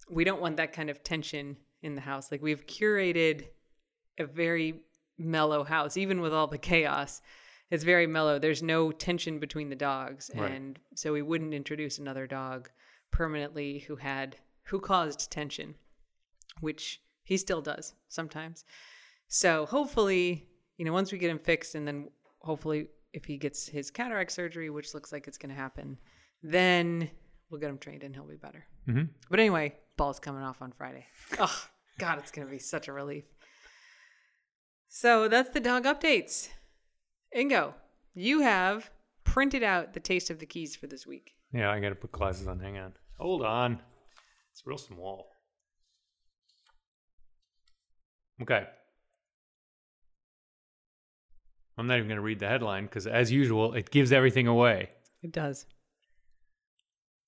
We 0.08 0.24
don't 0.24 0.40
want 0.42 0.58
that 0.58 0.72
kind 0.72 0.92
of 0.92 1.04
tension 1.04 1.58
in 1.82 1.96
the 1.96 2.02
house. 2.02 2.32
Like 2.32 2.44
we've 2.44 2.68
curated 2.68 3.48
a 4.20 4.26
very 4.26 4.82
mellow 5.18 5.64
house, 5.64 5.98
even 5.98 6.22
with 6.22 6.32
all 6.32 6.46
the 6.46 6.60
chaos. 6.60 7.22
It's 7.72 7.84
very 7.84 8.06
mellow. 8.06 8.38
There's 8.38 8.62
no 8.62 8.92
tension 8.92 9.40
between 9.40 9.70
the 9.70 9.76
dogs, 9.76 10.30
Right. 10.36 10.52
and 10.52 10.78
so 10.94 11.12
we 11.12 11.24
wouldn't 11.24 11.56
introduce 11.56 11.98
another 11.98 12.28
dog 12.28 12.70
permanently 13.12 13.80
who 13.80 13.96
had 13.96 14.38
who 14.64 14.80
caused 14.80 15.32
tension, 15.32 15.76
which 16.62 17.02
he 17.24 17.38
still 17.38 17.62
does 17.62 17.94
sometimes. 18.08 18.66
So 19.28 19.66
hopefully, 19.66 20.48
you 20.78 20.86
know, 20.86 20.94
once 20.94 21.12
we 21.12 21.18
get 21.18 21.30
him 21.30 21.40
fixed, 21.40 21.76
and 21.76 21.88
then 21.88 22.10
hopefully 22.40 22.88
if 23.14 23.26
he 23.26 23.38
gets 23.38 23.68
his 23.68 23.90
cataract 23.90 24.32
surgery, 24.32 24.70
which 24.70 24.94
looks 24.94 25.12
like 25.12 25.28
it's 25.28 25.38
going 25.38 25.54
to 25.54 25.56
happen, 25.56 25.98
then 26.44 27.10
we'll 27.50 27.60
get 27.60 27.70
him 27.70 27.78
trained 27.78 28.04
and 28.04 28.14
he'll 28.14 28.28
be 28.28 28.36
better. 28.36 28.66
Mhm. 28.88 29.10
But 29.30 29.40
anyway, 29.40 29.76
ball's 29.98 30.20
coming 30.20 30.44
off 30.44 30.62
on 30.62 30.72
Friday. 30.72 31.06
Oh 31.40 31.68
God, 31.98 32.20
it's 32.20 32.32
going 32.32 32.48
to 32.48 32.52
be 32.52 32.60
such 32.60 32.88
a 32.88 32.94
relief. 32.94 33.24
So 34.90 35.28
that's 35.28 35.50
the 35.52 35.60
dog 35.60 35.86
updates. 35.86 36.50
Ingo, 37.36 37.74
you 38.14 38.42
have 38.42 38.92
printed 39.24 39.64
out 39.64 39.94
the 39.94 40.00
taste 40.00 40.30
of 40.30 40.40
the 40.40 40.46
keys 40.46 40.76
for 40.76 40.88
this 40.88 41.06
week. 41.06 41.36
Yeah, 41.56 41.72
I 41.72 41.80
got 41.80 41.90
to 41.90 41.96
put 41.96 42.12
glasses 42.12 42.50
on. 42.50 42.60
Hang 42.60 42.78
on. 42.78 42.92
Hold 43.18 43.42
on. 43.42 43.80
It's 44.52 44.68
real 44.68 44.78
small. 44.78 45.30
Okay. 48.42 48.66
I'm 51.78 51.88
not 51.88 51.96
even 51.96 52.10
going 52.10 52.18
to 52.18 52.22
read 52.24 52.40
the 52.40 52.48
headline 52.50 52.84
because, 52.84 53.08
as 53.08 53.32
usual, 53.32 53.74
it 53.74 53.90
gives 53.90 54.12
everything 54.12 54.48
away. 54.48 54.90
It 55.24 55.32
does. 55.32 55.66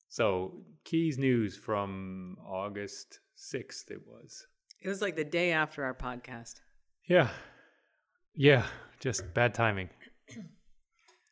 So, 0.10 0.66
Keys 0.84 1.18
News 1.18 1.56
from 1.56 2.36
August 2.46 3.22
6th, 3.38 3.92
it 3.92 4.02
was. 4.06 4.46
It 4.82 4.90
was 4.90 5.02
like 5.02 5.16
the 5.16 5.24
day 5.24 5.54
after 5.54 5.86
our 5.86 5.94
podcast. 5.94 6.56
Yeah. 7.08 7.30
Yeah. 8.36 8.66
Just 9.00 9.34
bad 9.34 9.54
timing. 9.54 9.90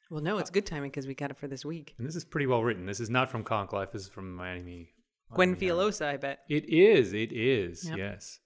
Well, 0.10 0.22
no, 0.22 0.38
it's 0.38 0.50
uh, 0.50 0.54
good 0.54 0.66
timing 0.66 0.92
because 0.92 1.08
we 1.08 1.16
got 1.16 1.32
it 1.32 1.38
for 1.38 1.48
this 1.48 1.66
week. 1.66 1.96
And 1.98 2.08
this 2.08 2.16
is 2.16 2.26
pretty 2.26 2.48
well 2.48 2.64
written. 2.64 2.86
This 2.86 3.00
is 3.00 3.10
not 3.10 3.30
from 3.30 3.44
Konk 3.44 3.74
Life. 3.74 3.92
This 3.92 4.04
is 4.04 4.10
from 4.10 4.36
Miami. 4.36 4.90
Gwen 5.34 5.56
Filosa, 5.56 6.06
I 6.06 6.18
bet. 6.18 6.40
It 6.50 6.70
is. 6.70 7.14
It 7.14 7.32
is. 7.32 7.90
Yep. 7.90 7.98
Yes. 7.98 8.40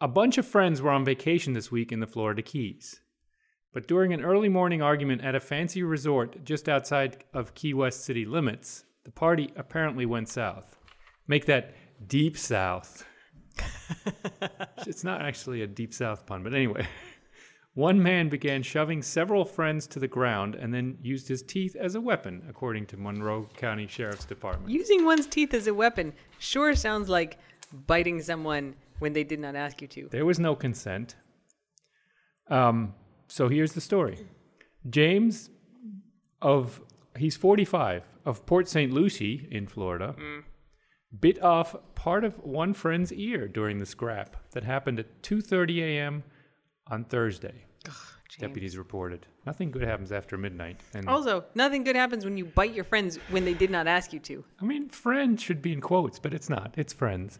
A 0.00 0.08
bunch 0.08 0.38
of 0.38 0.46
friends 0.46 0.80
were 0.80 0.90
on 0.90 1.04
vacation 1.04 1.52
this 1.52 1.70
week 1.70 1.92
in 1.92 2.00
the 2.00 2.06
Florida 2.06 2.42
Keys. 2.42 3.00
But 3.72 3.88
during 3.88 4.12
an 4.12 4.22
early 4.22 4.48
morning 4.48 4.82
argument 4.82 5.22
at 5.22 5.34
a 5.34 5.40
fancy 5.40 5.82
resort 5.82 6.44
just 6.44 6.68
outside 6.68 7.24
of 7.32 7.54
Key 7.54 7.74
West 7.74 8.04
city 8.04 8.24
limits, 8.24 8.84
the 9.04 9.10
party 9.10 9.50
apparently 9.56 10.06
went 10.06 10.28
south. 10.28 10.76
Make 11.26 11.46
that 11.46 11.74
deep 12.06 12.38
south. 12.38 13.04
it's 14.86 15.04
not 15.04 15.22
actually 15.22 15.62
a 15.62 15.66
deep 15.66 15.92
south 15.92 16.26
pun, 16.26 16.42
but 16.42 16.54
anyway. 16.54 16.86
One 17.74 18.00
man 18.00 18.28
began 18.28 18.62
shoving 18.62 19.02
several 19.02 19.44
friends 19.44 19.88
to 19.88 19.98
the 19.98 20.06
ground 20.06 20.54
and 20.54 20.72
then 20.72 20.96
used 21.02 21.26
his 21.26 21.42
teeth 21.42 21.74
as 21.74 21.96
a 21.96 22.00
weapon, 22.00 22.44
according 22.48 22.86
to 22.86 22.96
Monroe 22.96 23.48
County 23.56 23.88
Sheriff's 23.88 24.24
Department. 24.24 24.70
Using 24.70 25.04
one's 25.04 25.26
teeth 25.26 25.52
as 25.54 25.66
a 25.66 25.74
weapon 25.74 26.12
sure 26.38 26.76
sounds 26.76 27.08
like 27.08 27.38
biting 27.86 28.22
someone 28.22 28.76
when 29.00 29.12
they 29.12 29.24
did 29.24 29.40
not 29.40 29.56
ask 29.56 29.82
you 29.82 29.88
to. 29.88 30.08
There 30.12 30.24
was 30.24 30.38
no 30.38 30.54
consent. 30.54 31.16
Um, 32.48 32.94
so 33.26 33.48
here's 33.48 33.72
the 33.72 33.80
story. 33.80 34.18
James 34.88 35.50
of 36.40 36.80
he's 37.18 37.36
45 37.36 38.04
of 38.24 38.46
Port 38.46 38.68
St. 38.68 38.92
Lucie 38.92 39.48
in 39.50 39.66
Florida 39.66 40.14
bit 41.20 41.42
off 41.42 41.76
part 41.94 42.24
of 42.24 42.38
one 42.44 42.74
friend's 42.74 43.12
ear 43.12 43.46
during 43.48 43.78
the 43.78 43.86
scrap 43.86 44.36
that 44.52 44.64
happened 44.64 44.98
at 44.98 45.22
2:30 45.22 45.80
a.m. 45.80 46.24
on 46.88 47.04
Thursday. 47.04 47.64
James. 47.84 48.40
Deputies 48.40 48.76
reported. 48.76 49.26
Nothing 49.46 49.70
good 49.70 49.82
happens 49.82 50.10
after 50.10 50.36
midnight. 50.36 50.80
And 50.94 51.08
Also, 51.08 51.44
nothing 51.54 51.84
good 51.84 51.94
happens 51.94 52.24
when 52.24 52.36
you 52.36 52.46
bite 52.46 52.74
your 52.74 52.84
friends 52.84 53.16
when 53.30 53.44
they 53.44 53.54
did 53.54 53.70
not 53.70 53.86
ask 53.86 54.12
you 54.12 54.18
to. 54.20 54.44
I 54.60 54.64
mean, 54.64 54.88
friend 54.88 55.40
should 55.40 55.62
be 55.62 55.72
in 55.72 55.80
quotes, 55.80 56.18
but 56.18 56.34
it's 56.34 56.48
not. 56.50 56.74
It's 56.76 56.92
friends. 56.92 57.38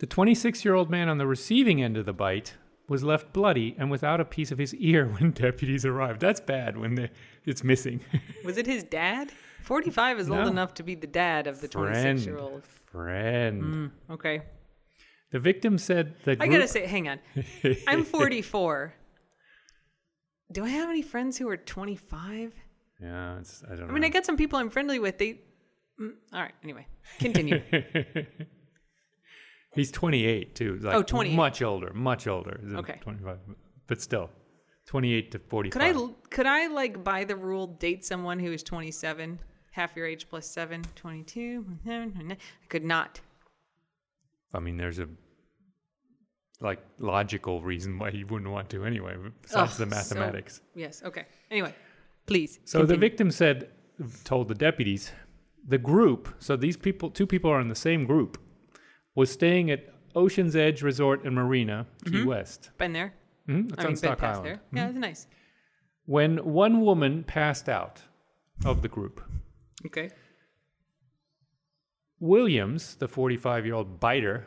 The 0.00 0.06
26 0.06 0.64
year 0.64 0.74
old 0.74 0.90
man 0.90 1.08
on 1.08 1.18
the 1.18 1.26
receiving 1.26 1.82
end 1.82 1.96
of 1.96 2.04
the 2.06 2.12
bite 2.12 2.54
was 2.88 3.04
left 3.04 3.32
bloody 3.32 3.74
and 3.78 3.90
without 3.90 4.20
a 4.20 4.24
piece 4.24 4.50
of 4.50 4.58
his 4.58 4.74
ear 4.74 5.06
when 5.18 5.30
deputies 5.30 5.84
arrived. 5.86 6.20
That's 6.20 6.40
bad 6.40 6.76
when 6.76 6.94
the, 6.96 7.10
it's 7.46 7.62
missing. 7.64 8.00
Was 8.44 8.58
it 8.58 8.66
his 8.66 8.82
dad? 8.82 9.30
45 9.62 10.18
is 10.18 10.28
No. 10.28 10.40
old 10.40 10.48
enough 10.48 10.74
to 10.74 10.82
be 10.82 10.94
the 10.96 11.06
dad 11.06 11.46
of 11.46 11.60
the 11.60 11.68
26 11.68 12.26
year 12.26 12.38
old. 12.38 12.64
Friend. 12.90 13.62
Mm, 13.62 13.90
okay. 14.10 14.42
The 15.32 15.40
victim 15.40 15.78
said 15.78 16.14
the 16.24 16.32
I 16.32 16.34
group, 16.34 16.50
gotta 16.52 16.68
say, 16.68 16.86
hang 16.86 17.08
on. 17.08 17.18
I'm 17.88 18.04
44. 18.04 18.94
Do 20.52 20.64
I 20.64 20.68
have 20.68 20.90
any 20.90 21.02
friends 21.02 21.38
who 21.38 21.48
are 21.48 21.56
25? 21.56 22.54
yeah, 23.00 23.38
it's, 23.38 23.64
I 23.64 23.70
don't 23.70 23.80
know. 23.80 23.86
I 23.86 23.90
mean, 23.92 24.04
I 24.04 24.10
got 24.10 24.26
some 24.26 24.36
people 24.36 24.58
I'm 24.58 24.68
friendly 24.70 24.98
with. 24.98 25.16
They. 25.18 25.40
Mm, 26.00 26.12
all 26.34 26.42
right. 26.42 26.52
Anyway, 26.62 26.86
continue. 27.18 27.62
He's 29.74 29.90
28 29.90 30.54
too. 30.54 30.78
Like 30.82 30.94
Oh, 30.94 31.02
28. 31.02 31.34
Much 31.34 31.62
older, 31.62 31.92
much 31.94 32.26
older. 32.26 32.60
than 32.62 32.76
Okay. 32.76 32.98
25, 33.00 33.38
but 33.86 34.02
still, 34.02 34.28
28 34.86 35.32
to 35.32 35.38
45. 35.38 35.72
could 35.72 35.82
I? 35.82 36.08
Could 36.30 36.46
I 36.46 36.66
like 36.66 37.02
by 37.02 37.24
the 37.24 37.36
rule 37.36 37.68
date 37.68 38.04
someone 38.04 38.38
who 38.38 38.52
is 38.52 38.62
27, 38.62 39.38
half 39.70 39.96
your 39.96 40.06
age 40.06 40.28
plus 40.28 40.46
seven, 40.46 40.82
22? 40.94 41.64
I 41.88 42.36
could 42.68 42.84
not. 42.84 43.20
I 44.54 44.60
mean, 44.60 44.76
there's 44.76 44.98
a 44.98 45.08
like 46.60 46.80
logical 46.98 47.60
reason 47.62 47.98
why 47.98 48.10
you 48.10 48.26
wouldn't 48.26 48.50
want 48.50 48.70
to 48.70 48.84
anyway, 48.84 49.16
besides 49.42 49.76
the 49.76 49.84
so- 49.84 49.90
mathematics. 49.90 50.60
Yes. 50.74 51.02
Okay. 51.04 51.24
Anyway, 51.50 51.74
please. 52.26 52.60
So, 52.64 52.84
the 52.84 52.96
victim 52.96 53.30
said, 53.30 53.70
told 54.24 54.48
the 54.48 54.54
deputies, 54.54 55.10
the 55.66 55.78
group. 55.78 56.28
So 56.38 56.56
these 56.56 56.76
people, 56.76 57.10
two 57.10 57.26
people 57.26 57.50
are 57.50 57.60
in 57.60 57.68
the 57.68 57.74
same 57.74 58.04
group, 58.04 58.38
was 59.14 59.30
staying 59.30 59.70
at 59.70 59.86
Ocean's 60.14 60.54
Edge 60.56 60.82
Resort 60.82 61.24
and 61.24 61.34
Marina, 61.34 61.86
Key 62.06 62.24
West. 62.24 62.70
been 62.78 62.92
there. 62.92 63.14
Mhm, 63.48 63.64
It's 63.64 63.72
Mm-hmm. 63.72 63.80
I 63.80 63.82
on 63.82 63.88
mean, 63.88 63.96
Stock 63.96 64.22
Island. 64.22 64.46
there. 64.46 64.60
Yeah, 64.72 64.88
it's 64.88 64.98
nice. 64.98 65.26
When 66.06 66.38
one 66.44 66.80
woman 66.82 67.24
passed 67.24 67.68
out 67.68 68.02
of 68.64 68.82
the 68.82 68.88
group, 68.88 69.20
Okay. 69.86 70.10
Williams, 72.22 72.94
the 72.96 73.08
45 73.08 73.66
year 73.66 73.74
old 73.74 74.00
biter, 74.00 74.46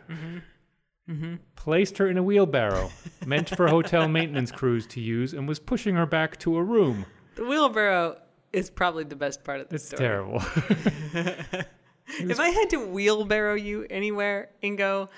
Mm-hmm. 1.08 1.36
placed 1.56 2.00
her 2.00 2.08
in 2.10 2.18
a 2.18 2.24
wheelbarrow 2.24 2.90
meant 3.28 3.48
for 3.56 3.68
hotel 3.68 4.08
maintenance 4.08 4.52
crews 4.52 4.88
to 4.88 5.00
use 5.00 5.34
and 5.36 5.48
was 5.48 5.60
pushing 5.60 5.94
her 5.94 6.08
back 6.08 6.36
to 6.40 6.58
a 6.58 6.64
room. 6.64 7.06
The 7.36 7.44
wheelbarrow 7.46 8.18
is 8.52 8.72
probably 8.72 9.04
the 9.04 9.16
best 9.16 9.44
part 9.44 9.60
of 9.62 9.70
the 9.70 9.76
It's 9.76 9.86
story. 9.86 10.00
terrible. 10.00 10.42
If 12.08 12.40
I 12.40 12.50
had 12.50 12.70
to 12.72 12.78
wheelbarrow 12.88 13.56
you 13.56 13.86
anywhere, 13.90 14.50
Ingo, 14.64 15.10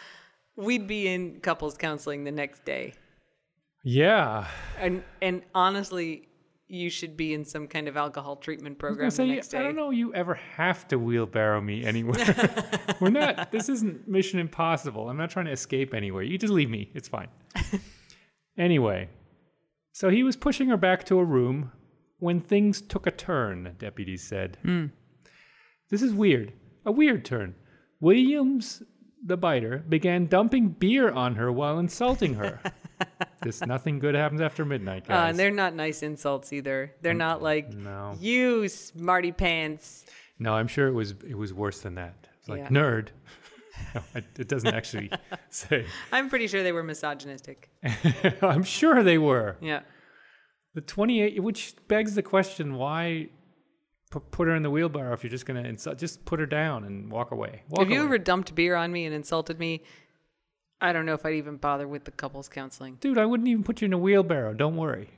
we'd 0.55 0.87
be 0.87 1.07
in 1.07 1.39
couples 1.41 1.77
counseling 1.77 2.23
the 2.23 2.31
next 2.31 2.63
day. 2.65 2.93
Yeah. 3.83 4.47
And 4.79 5.03
and 5.21 5.43
honestly, 5.53 6.27
you 6.67 6.89
should 6.89 7.15
be 7.15 7.33
in 7.33 7.45
some 7.45 7.67
kind 7.67 7.87
of 7.87 7.95
alcohol 7.95 8.35
treatment 8.35 8.77
program 8.77 9.05
was 9.05 9.15
the 9.15 9.23
say, 9.23 9.27
next 9.27 9.53
I 9.53 9.61
don't 9.61 9.75
know 9.75 9.89
you 9.89 10.13
ever 10.13 10.33
have 10.33 10.87
to 10.89 10.99
wheelbarrow 10.99 11.61
me 11.61 11.85
anywhere. 11.85 12.67
We're 12.99 13.09
not, 13.09 13.51
this 13.51 13.69
isn't 13.69 14.07
Mission 14.07 14.39
Impossible. 14.39 15.09
I'm 15.09 15.17
not 15.17 15.29
trying 15.29 15.45
to 15.45 15.51
escape 15.51 15.93
anywhere. 15.93 16.23
You 16.23 16.37
just 16.37 16.51
leave 16.51 16.69
me. 16.69 16.91
It's 16.93 17.07
fine. 17.07 17.29
anyway, 18.57 19.09
so 19.93 20.09
he 20.09 20.23
was 20.23 20.35
pushing 20.35 20.67
her 20.67 20.77
back 20.77 21.05
to 21.05 21.19
a 21.19 21.23
room 21.23 21.71
when 22.19 22.41
things 22.41 22.81
took 22.81 23.07
a 23.07 23.11
turn, 23.11 23.75
deputies 23.79 24.23
said. 24.23 24.57
Hmm. 24.63 24.87
This 25.89 26.01
is 26.01 26.13
weird. 26.13 26.51
A 26.85 26.91
weird 26.91 27.23
turn. 27.23 27.55
Williams, 28.01 28.83
the 29.25 29.37
biter, 29.37 29.85
began 29.87 30.27
dumping 30.27 30.69
beer 30.69 31.11
on 31.11 31.35
her 31.35 31.51
while 31.51 31.79
insulting 31.79 32.33
her. 32.33 32.59
this 33.41 33.61
nothing 33.61 33.99
good 33.99 34.15
happens 34.15 34.41
after 34.41 34.65
midnight, 34.65 35.03
Uh, 35.05 35.13
guys. 35.13 35.29
and 35.31 35.39
they're 35.39 35.51
not 35.51 35.73
nice 35.75 36.03
insults 36.03 36.51
either. 36.53 36.93
They're 37.01 37.13
not 37.13 37.41
like 37.41 37.73
no. 37.73 38.15
you 38.19 38.67
smarty 38.67 39.31
pants. 39.31 40.05
No, 40.39 40.53
I'm 40.53 40.67
sure 40.67 40.87
it 40.87 40.93
was 40.93 41.11
it 41.27 41.37
was 41.37 41.53
worse 41.53 41.81
than 41.81 41.95
that. 41.95 42.27
It's 42.39 42.49
like 42.49 42.59
Yeah. 42.61 42.69
nerd. 42.69 43.09
No, 43.93 44.01
it, 44.15 44.25
it 44.39 44.47
doesn't 44.47 44.73
actually 44.73 45.11
say. 45.51 45.85
I'm 46.11 46.29
pretty 46.29 46.47
sure 46.47 46.63
they 46.63 46.71
were 46.71 46.81
misogynistic. 46.81 47.69
I'm 48.41 48.63
sure 48.63 49.03
they 49.03 49.19
were. 49.19 49.55
Yeah. 49.61 49.81
The 50.73 50.81
28, 50.81 51.43
which 51.43 51.75
begs 51.87 52.15
the 52.15 52.23
question: 52.23 52.73
Why 52.73 53.29
pu- 54.09 54.19
put 54.19 54.47
her 54.47 54.55
in 54.55 54.63
the 54.63 54.71
wheelbarrow 54.71 55.13
if 55.13 55.23
you're 55.23 55.29
just 55.29 55.45
gonna 55.45 55.61
insult? 55.61 55.99
Just 55.99 56.25
put 56.25 56.39
her 56.39 56.47
down 56.47 56.85
and 56.85 57.11
walk 57.11 57.29
away. 57.31 57.61
Walk 57.69 57.83
if 57.85 57.89
you 57.91 57.99
away. 57.99 58.05
ever 58.05 58.17
dumped 58.17 58.55
beer 58.55 58.73
on 58.75 58.91
me 58.91 59.05
and 59.05 59.13
insulted 59.13 59.59
me, 59.59 59.83
I 60.79 60.93
don't 60.93 61.05
know 61.05 61.13
if 61.13 61.25
I'd 61.25 61.33
even 61.35 61.57
bother 61.57 61.87
with 61.87 62.03
the 62.03 62.11
couples 62.11 62.47
counseling. 62.47 62.97
dude, 62.99 63.17
I 63.17 63.25
wouldn't 63.25 63.49
even 63.49 63.63
put 63.63 63.81
you 63.81 63.85
in 63.85 63.93
a 63.93 63.97
wheelbarrow. 63.97 64.53
Don't 64.53 64.77
worry. 64.77 65.09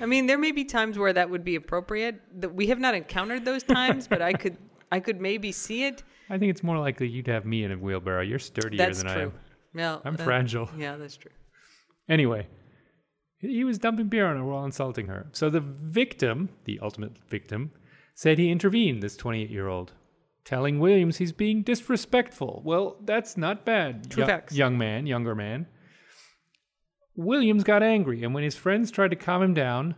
I 0.00 0.06
mean, 0.06 0.26
there 0.26 0.38
may 0.38 0.52
be 0.52 0.64
times 0.64 0.98
where 0.98 1.12
that 1.12 1.28
would 1.30 1.42
be 1.42 1.56
appropriate. 1.56 2.20
That 2.40 2.54
we 2.54 2.66
have 2.66 2.78
not 2.78 2.94
encountered 2.94 3.44
those 3.44 3.62
times, 3.62 4.06
but 4.06 4.22
I 4.22 4.32
could 4.32 4.56
I 4.92 5.00
could 5.00 5.20
maybe 5.20 5.52
see 5.52 5.84
it. 5.84 6.02
I 6.28 6.38
think 6.38 6.50
it's 6.50 6.62
more 6.62 6.78
likely 6.78 7.08
you'd 7.08 7.26
have 7.28 7.44
me 7.44 7.64
in 7.64 7.72
a 7.72 7.76
wheelbarrow. 7.76 8.22
You're 8.22 8.38
sturdier 8.38 8.78
That's 8.78 8.98
than 8.98 9.08
I 9.10 9.14
true. 9.14 9.22
am. 9.22 9.32
No, 9.72 10.00
I'm 10.04 10.14
uh, 10.14 10.24
fragile. 10.24 10.68
Yeah, 10.76 10.96
that's 10.96 11.16
true. 11.16 11.30
Anyway, 12.08 12.46
he 13.38 13.48
he 13.48 13.64
was 13.64 13.78
dumping 13.78 14.08
beer 14.08 14.26
on 14.26 14.36
her 14.36 14.44
while 14.44 14.64
insulting 14.64 15.06
her. 15.06 15.28
So 15.32 15.48
the 15.50 15.60
victim, 15.60 16.50
the 16.64 16.78
ultimate 16.82 17.12
victim, 17.28 17.72
said 18.14 18.38
he 18.38 18.50
intervened, 18.50 19.02
this 19.02 19.16
28 19.16 19.50
year 19.50 19.68
old, 19.68 19.92
telling 20.50 20.80
Williams 20.80 21.16
he's 21.16 21.30
being 21.30 21.62
disrespectful. 21.62 22.60
Well, 22.64 22.96
that's 23.04 23.36
not 23.36 23.64
bad, 23.64 24.10
True 24.10 24.22
yo- 24.22 24.26
facts. 24.26 24.52
young 24.52 24.76
man, 24.76 25.06
younger 25.06 25.36
man. 25.36 25.68
Williams 27.14 27.62
got 27.62 27.84
angry, 27.84 28.24
and 28.24 28.34
when 28.34 28.42
his 28.42 28.56
friends 28.56 28.90
tried 28.90 29.12
to 29.12 29.16
calm 29.16 29.42
him 29.42 29.54
down, 29.54 29.94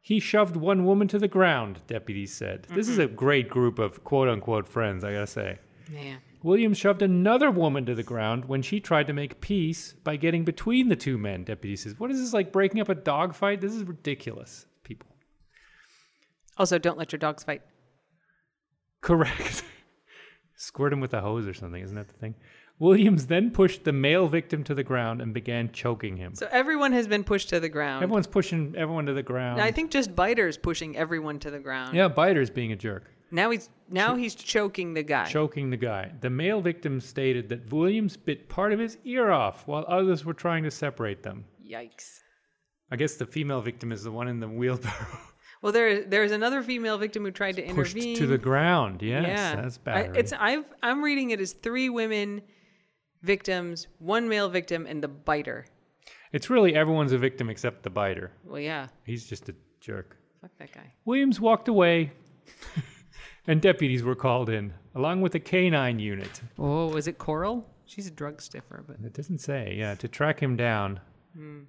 he 0.00 0.18
shoved 0.18 0.56
one 0.56 0.84
woman 0.84 1.06
to 1.06 1.20
the 1.20 1.28
ground, 1.28 1.78
deputies 1.86 2.34
said. 2.34 2.66
This 2.74 2.88
is 2.88 2.98
mm-hmm. 2.98 3.12
a 3.12 3.16
great 3.16 3.48
group 3.48 3.78
of 3.78 4.02
quote 4.02 4.28
unquote 4.28 4.68
friends, 4.68 5.04
I 5.04 5.12
gotta 5.12 5.26
say. 5.28 5.60
Yeah. 5.88 6.16
Williams 6.42 6.78
shoved 6.78 7.02
another 7.02 7.52
woman 7.52 7.86
to 7.86 7.94
the 7.94 8.02
ground 8.02 8.46
when 8.46 8.60
she 8.60 8.80
tried 8.80 9.06
to 9.06 9.12
make 9.12 9.40
peace 9.40 9.92
by 10.02 10.16
getting 10.16 10.44
between 10.44 10.88
the 10.88 10.96
two 10.96 11.16
men, 11.16 11.44
deputy 11.44 11.76
says. 11.76 12.00
What 12.00 12.10
is 12.10 12.18
this, 12.18 12.32
like 12.32 12.50
breaking 12.50 12.80
up 12.80 12.88
a 12.88 12.96
dog 12.96 13.36
fight? 13.36 13.60
This 13.60 13.72
is 13.72 13.84
ridiculous, 13.84 14.66
people. 14.82 15.14
Also, 16.56 16.76
don't 16.76 16.98
let 16.98 17.12
your 17.12 17.20
dogs 17.20 17.44
fight. 17.44 17.62
Correct. 19.00 19.62
Squirt 20.62 20.92
him 20.92 21.00
with 21.00 21.12
a 21.12 21.20
hose 21.20 21.48
or 21.48 21.54
something, 21.54 21.82
isn't 21.82 21.96
that 21.96 22.06
the 22.06 22.14
thing? 22.14 22.36
Williams 22.78 23.26
then 23.26 23.50
pushed 23.50 23.82
the 23.82 23.92
male 23.92 24.28
victim 24.28 24.62
to 24.62 24.76
the 24.76 24.84
ground 24.84 25.20
and 25.20 25.34
began 25.34 25.72
choking 25.72 26.16
him. 26.16 26.36
So 26.36 26.48
everyone 26.52 26.92
has 26.92 27.08
been 27.08 27.24
pushed 27.24 27.48
to 27.48 27.58
the 27.58 27.68
ground. 27.68 28.04
Everyone's 28.04 28.28
pushing 28.28 28.72
everyone 28.76 29.06
to 29.06 29.12
the 29.12 29.24
ground. 29.24 29.60
I 29.60 29.72
think 29.72 29.90
just 29.90 30.14
Biter's 30.14 30.56
pushing 30.56 30.96
everyone 30.96 31.40
to 31.40 31.50
the 31.50 31.58
ground. 31.58 31.96
yeah, 31.96 32.06
Biter's 32.06 32.48
being 32.48 32.70
a 32.70 32.76
jerk. 32.76 33.10
Now 33.32 33.50
he's 33.50 33.70
now 33.88 34.14
he's 34.14 34.36
choking 34.36 34.94
the 34.94 35.02
guy. 35.02 35.24
choking 35.24 35.68
the 35.68 35.76
guy. 35.76 36.12
The 36.20 36.30
male 36.30 36.60
victim 36.60 37.00
stated 37.00 37.48
that 37.48 37.72
Williams 37.72 38.16
bit 38.16 38.48
part 38.48 38.72
of 38.72 38.78
his 38.78 38.98
ear 39.04 39.32
off 39.32 39.66
while 39.66 39.84
others 39.88 40.24
were 40.24 40.34
trying 40.34 40.62
to 40.62 40.70
separate 40.70 41.24
them. 41.24 41.44
Yikes. 41.66 42.20
I 42.92 42.96
guess 42.96 43.14
the 43.14 43.26
female 43.26 43.62
victim 43.62 43.90
is 43.90 44.04
the 44.04 44.12
one 44.12 44.28
in 44.28 44.38
the 44.38 44.48
wheelbarrow. 44.48 45.18
Well, 45.62 45.72
there 45.72 46.04
there's 46.04 46.32
another 46.32 46.62
female 46.62 46.98
victim 46.98 47.22
who 47.24 47.30
tried 47.30 47.56
to 47.56 47.62
pushed 47.62 47.94
intervene. 47.96 48.16
to 48.18 48.26
the 48.26 48.38
ground. 48.38 49.00
Yes, 49.00 49.26
yeah, 49.26 49.56
that's 49.62 49.78
bad. 49.78 50.16
it's 50.16 50.32
I've 50.32 50.64
I'm 50.82 51.02
reading 51.02 51.30
it 51.30 51.40
as 51.40 51.52
three 51.52 51.88
women 51.88 52.42
victims, 53.22 53.86
one 53.98 54.28
male 54.28 54.48
victim, 54.48 54.86
and 54.86 55.02
the 55.02 55.08
biter. 55.08 55.64
it's 56.32 56.50
really 56.50 56.74
everyone's 56.74 57.12
a 57.12 57.18
victim 57.18 57.48
except 57.48 57.82
the 57.84 57.90
biter. 57.90 58.32
Well, 58.44 58.60
yeah, 58.60 58.88
He's 59.04 59.24
just 59.26 59.48
a 59.48 59.54
jerk. 59.80 60.16
fuck 60.40 60.50
that 60.58 60.72
guy. 60.72 60.92
Williams 61.04 61.40
walked 61.40 61.68
away, 61.68 62.10
and 63.46 63.60
deputies 63.60 64.02
were 64.02 64.14
called 64.16 64.48
in, 64.48 64.72
along 64.94 65.20
with 65.20 65.34
a 65.36 65.40
canine 65.40 65.98
unit. 66.00 66.40
Oh, 66.58 66.88
was 66.88 67.06
it 67.06 67.18
Coral? 67.18 67.68
She's 67.86 68.06
a 68.06 68.10
drug 68.10 68.40
stiffer, 68.40 68.82
but 68.86 68.96
It 69.04 69.12
doesn't 69.12 69.38
say, 69.38 69.74
yeah, 69.78 69.94
to 69.96 70.08
track 70.08 70.40
him 70.40 70.56
down. 70.56 70.98
Hmm. 71.36 71.60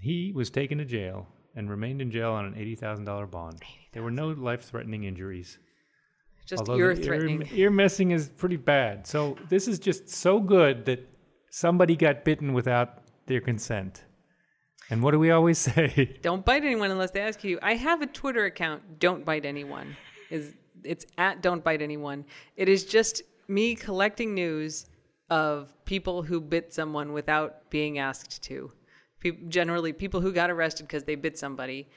He 0.00 0.32
was 0.34 0.50
taken 0.50 0.78
to 0.78 0.84
jail 0.84 1.26
and 1.54 1.68
remained 1.68 2.00
in 2.00 2.10
jail 2.10 2.32
on 2.32 2.44
an 2.44 2.54
$80,000 2.54 3.30
bond. 3.30 3.62
There 3.92 4.02
were 4.02 4.10
no 4.10 4.28
life 4.28 4.62
threatening 4.62 5.04
injuries. 5.04 5.58
just 6.46 6.60
Although 6.60 6.76
ear 6.76 6.96
threatening. 6.96 7.42
Ear, 7.42 7.48
ear 7.52 7.70
messing 7.70 8.12
is 8.12 8.28
pretty 8.28 8.56
bad. 8.56 9.06
So 9.06 9.36
this 9.48 9.66
is 9.66 9.78
just 9.78 10.08
so 10.08 10.38
good 10.40 10.84
that 10.86 11.08
somebody 11.50 11.96
got 11.96 12.24
bitten 12.24 12.52
without 12.52 13.02
their 13.26 13.40
consent. 13.40 14.04
And 14.90 15.02
what 15.02 15.10
do 15.10 15.18
we 15.18 15.30
always 15.30 15.58
say? 15.72 16.18
Don't 16.22 16.44
bite 16.44 16.64
anyone 16.64 16.90
unless 16.90 17.10
they 17.10 17.20
ask 17.20 17.42
you. 17.44 17.58
I 17.62 17.74
have 17.74 18.02
a 18.02 18.06
Twitter 18.06 18.44
account. 18.46 18.98
Don't 18.98 19.24
bite 19.24 19.44
anyone. 19.44 19.96
Is 20.30 20.54
it's 20.84 21.06
at 21.16 21.42
Don't 21.42 21.64
bite 21.64 21.82
anyone. 21.82 22.24
It 22.56 22.68
is 22.68 22.84
just 22.84 23.22
me 23.48 23.74
collecting 23.74 24.34
news 24.34 24.86
of 25.30 25.74
people 25.84 26.22
who 26.22 26.40
bit 26.40 26.72
someone 26.72 27.12
without 27.12 27.68
being 27.70 27.98
asked 27.98 28.42
to. 28.44 28.70
Pe- 29.20 29.32
generally, 29.48 29.92
people 29.92 30.20
who 30.20 30.32
got 30.32 30.50
arrested 30.50 30.86
because 30.86 31.04
they 31.04 31.14
bit 31.14 31.38
somebody. 31.38 31.88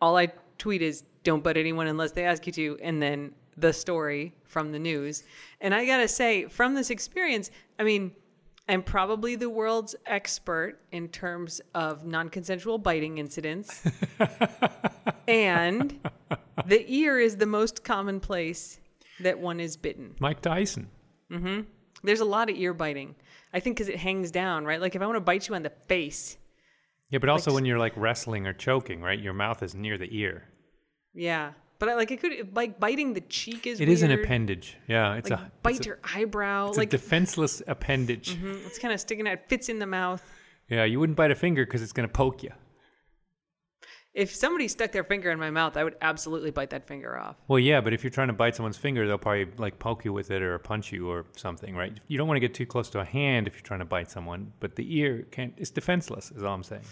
All 0.00 0.16
I 0.16 0.28
tweet 0.58 0.82
is 0.82 1.04
"Don't 1.22 1.42
bite 1.42 1.56
anyone 1.56 1.86
unless 1.86 2.12
they 2.12 2.24
ask 2.24 2.46
you 2.46 2.52
to," 2.54 2.78
and 2.82 3.00
then 3.00 3.32
the 3.56 3.72
story 3.72 4.34
from 4.44 4.72
the 4.72 4.78
news. 4.78 5.24
And 5.60 5.74
I 5.74 5.86
gotta 5.86 6.08
say, 6.08 6.46
from 6.46 6.74
this 6.74 6.90
experience, 6.90 7.50
I 7.78 7.84
mean. 7.84 8.12
I'm 8.66 8.82
probably 8.82 9.36
the 9.36 9.50
world's 9.50 9.94
expert 10.06 10.78
in 10.90 11.08
terms 11.08 11.60
of 11.74 12.06
non 12.06 12.30
consensual 12.30 12.78
biting 12.78 13.18
incidents. 13.18 13.86
and 15.28 16.00
the 16.66 16.84
ear 16.90 17.20
is 17.20 17.36
the 17.36 17.44
most 17.44 17.84
common 17.84 18.20
place 18.20 18.80
that 19.20 19.38
one 19.38 19.60
is 19.60 19.76
bitten. 19.76 20.14
Mike 20.18 20.40
Tyson. 20.40 20.88
Mm-hmm. 21.30 21.62
There's 22.02 22.20
a 22.20 22.24
lot 22.24 22.50
of 22.50 22.56
ear 22.56 22.74
biting. 22.74 23.14
I 23.52 23.60
think 23.60 23.76
because 23.76 23.88
it 23.88 23.96
hangs 23.96 24.30
down, 24.30 24.64
right? 24.64 24.80
Like 24.80 24.94
if 24.94 25.02
I 25.02 25.06
want 25.06 25.16
to 25.16 25.20
bite 25.20 25.48
you 25.48 25.54
on 25.54 25.62
the 25.62 25.72
face, 25.88 26.36
Yeah, 27.10 27.18
but 27.18 27.28
also 27.28 27.52
when 27.54 27.64
you're 27.64 27.78
like 27.78 27.92
wrestling 27.96 28.46
or 28.46 28.52
choking, 28.52 29.00
right? 29.02 29.18
Your 29.18 29.32
mouth 29.34 29.62
is 29.62 29.74
near 29.74 29.98
the 29.98 30.08
ear. 30.10 30.48
yeah. 31.14 31.52
But 31.80 31.88
I, 31.88 31.94
like 31.96 32.12
it 32.12 32.20
could, 32.20 32.54
like 32.56 32.78
biting 32.78 33.12
the 33.14 33.20
cheek 33.22 33.66
is 33.66 33.80
It 33.80 33.88
is 33.88 34.02
an 34.02 34.12
appendage. 34.12 34.76
Yeah, 34.86 35.14
it's 35.14 35.28
Like 35.28 35.40
a 35.40 35.52
bite 35.62 35.76
it's 35.76 35.86
a, 35.86 35.88
your 35.88 35.98
eyebrow. 36.14 36.68
it's 36.68 36.78
like 36.78 36.88
a 36.88 36.90
defenseless 36.92 37.60
appendage. 37.66 38.36
Mhm, 38.36 38.64
it's 38.64 38.78
kind 38.78 38.94
of 38.94 39.00
sticking 39.00 39.26
out, 39.26 39.40
fits 39.48 39.68
in 39.68 39.80
the 39.80 39.86
mouth. 39.86 40.22
Yeah, 40.70 40.84
you 40.84 40.98
wouldn't 41.00 41.16
bite 41.16 41.32
a 41.32 41.34
finger 41.34 41.64
because 41.66 41.82
it's 41.82 41.92
going 41.92 42.08
to 42.08 42.12
poke 42.12 42.42
you. 42.44 42.52
If 44.14 44.32
somebody 44.32 44.68
stuck 44.68 44.92
their 44.92 45.02
finger 45.02 45.32
in 45.32 45.40
my 45.40 45.50
mouth, 45.50 45.76
I 45.76 45.82
would 45.82 45.96
absolutely 46.00 46.52
bite 46.52 46.70
that 46.70 46.86
finger 46.86 47.18
off. 47.18 47.34
Well, 47.48 47.58
yeah, 47.58 47.80
but 47.80 47.92
if 47.92 48.04
you're 48.04 48.12
trying 48.12 48.28
to 48.28 48.32
bite 48.32 48.54
someone's 48.54 48.76
finger, 48.76 49.08
they'll 49.08 49.18
probably 49.18 49.46
like 49.58 49.80
poke 49.80 50.04
you 50.04 50.12
with 50.12 50.30
it 50.30 50.40
or 50.40 50.56
punch 50.60 50.92
you 50.92 51.08
or 51.10 51.26
something, 51.36 51.74
right? 51.74 51.98
You 52.06 52.16
don't 52.16 52.28
want 52.28 52.36
to 52.36 52.40
get 52.40 52.54
too 52.54 52.64
close 52.64 52.88
to 52.90 53.00
a 53.00 53.04
hand 53.04 53.48
if 53.48 53.54
you're 53.54 53.62
trying 53.62 53.80
to 53.80 53.84
bite 53.86 54.08
someone, 54.10 54.52
but 54.60 54.76
the 54.76 54.96
ear 54.96 55.26
can't. 55.32 55.52
It's 55.56 55.70
defenseless, 55.70 56.30
is 56.30 56.44
all 56.44 56.54
I'm 56.54 56.62
saying. 56.62 56.84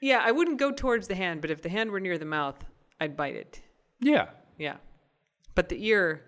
Yeah, 0.00 0.22
I 0.24 0.30
wouldn't 0.30 0.58
go 0.58 0.70
towards 0.70 1.08
the 1.08 1.16
hand, 1.16 1.40
but 1.40 1.50
if 1.50 1.60
the 1.60 1.68
hand 1.68 1.90
were 1.90 2.00
near 2.00 2.18
the 2.18 2.24
mouth, 2.24 2.64
I'd 3.00 3.16
bite 3.16 3.34
it. 3.34 3.60
Yeah, 4.00 4.28
Yeah. 4.56 4.76
But 5.56 5.68
the 5.68 5.84
ear 5.86 6.22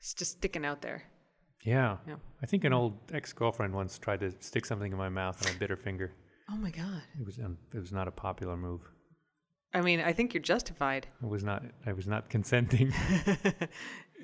is 0.00 0.14
just 0.14 0.32
sticking 0.32 0.64
out 0.64 0.80
there. 0.80 1.02
yeah. 1.64 1.96
Yeah. 2.06 2.14
I 2.40 2.46
think 2.46 2.62
an 2.64 2.72
old 2.72 2.98
ex-girlfriend 3.12 3.74
once 3.74 3.98
tried 3.98 4.20
to 4.20 4.30
stick 4.40 4.64
something 4.64 4.92
in 4.92 4.96
my 4.98 5.08
mouth 5.08 5.40
and 5.40 5.54
I 5.54 5.58
bit 5.58 5.70
her 5.70 5.76
finger. 5.76 6.12
Oh 6.50 6.56
my 6.56 6.70
God. 6.70 7.02
It 7.18 7.26
was 7.26 7.38
um, 7.38 7.58
it 7.74 7.78
was 7.78 7.92
not 7.92 8.08
a 8.08 8.10
popular 8.10 8.56
move. 8.56 8.80
I 9.74 9.80
mean, 9.80 10.00
I 10.00 10.12
think 10.12 10.34
you're 10.34 10.42
justified. 10.42 11.06
It 11.22 11.28
was 11.28 11.42
not. 11.42 11.62
I 11.86 11.92
was 11.92 12.06
not 12.06 12.28
consenting. 12.28 12.92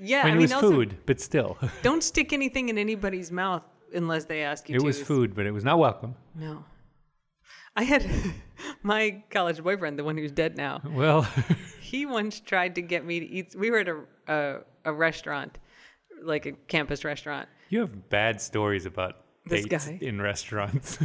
Yeah, 0.00 0.20
I 0.20 0.24
mean, 0.26 0.30
I 0.30 0.30
it 0.30 0.34
mean, 0.34 0.42
was 0.42 0.52
also, 0.52 0.70
food, 0.70 0.96
but 1.06 1.20
still, 1.20 1.58
don't 1.82 2.04
stick 2.04 2.32
anything 2.32 2.68
in 2.68 2.78
anybody's 2.78 3.32
mouth 3.32 3.64
unless 3.92 4.26
they 4.26 4.42
ask 4.42 4.68
you 4.68 4.76
it 4.76 4.78
to. 4.78 4.84
was 4.84 5.02
food, 5.02 5.34
but 5.34 5.44
it 5.44 5.50
was 5.50 5.64
not 5.64 5.80
welcome. 5.80 6.14
No. 6.36 6.64
I 7.74 7.82
had 7.82 8.06
my 8.84 9.24
college 9.30 9.60
boyfriend, 9.60 9.98
the 9.98 10.04
one 10.04 10.16
who's 10.16 10.30
dead 10.30 10.56
now. 10.56 10.80
Well, 10.88 11.22
He 11.80 12.06
once 12.06 12.38
tried 12.38 12.76
to 12.76 12.82
get 12.82 13.04
me 13.04 13.18
to 13.18 13.26
eat. 13.26 13.56
We 13.58 13.72
were 13.72 13.78
at 13.80 13.88
a, 13.88 13.98
a, 14.28 14.56
a 14.84 14.92
restaurant, 14.92 15.58
like 16.22 16.46
a 16.46 16.52
campus 16.52 17.04
restaurant, 17.04 17.48
You 17.68 17.80
have 17.80 18.08
bad 18.08 18.40
stories 18.40 18.86
about 18.86 19.16
This 19.46 19.66
dates 19.66 19.86
guy. 19.88 19.98
in 20.00 20.20
restaurants. 20.22 20.98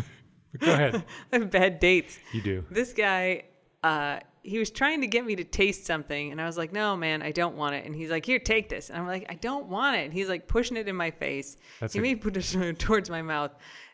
Go 0.59 0.71
ahead. 0.71 1.03
I 1.31 1.37
have 1.37 1.49
bad 1.49 1.79
dates. 1.79 2.19
You 2.31 2.41
do. 2.43 2.63
This 2.69 2.93
guy, 2.93 3.45
uh, 3.81 4.19
he 4.43 4.59
was 4.59 4.69
trying 4.69 5.01
to 5.01 5.07
get 5.07 5.25
me 5.25 5.35
to 5.37 5.43
taste 5.43 5.85
something, 5.85 6.31
and 6.31 6.39
I 6.41 6.45
was 6.45 6.57
like, 6.57 6.71
"No, 6.73 6.95
man, 6.95 7.21
I 7.21 7.31
don't 7.31 7.55
want 7.55 7.75
it." 7.75 7.85
And 7.85 7.95
he's 7.95 8.09
like, 8.11 8.25
"Here, 8.25 8.39
take 8.39 8.69
this." 8.69 8.89
And 8.89 8.97
I'm 8.99 9.07
like, 9.07 9.25
"I 9.29 9.35
don't 9.35 9.67
want 9.67 9.95
it." 9.95 10.03
And 10.05 10.13
he's 10.13 10.27
like 10.29 10.47
pushing 10.47 10.77
it 10.77 10.87
in 10.87 10.95
my 10.95 11.11
face. 11.11 11.57
That's 11.79 11.93
he 11.93 11.99
a- 11.99 12.01
made 12.01 12.17
me 12.17 12.31
put 12.31 12.37
it 12.37 12.79
towards 12.79 13.09
my 13.09 13.21
mouth, 13.21 13.51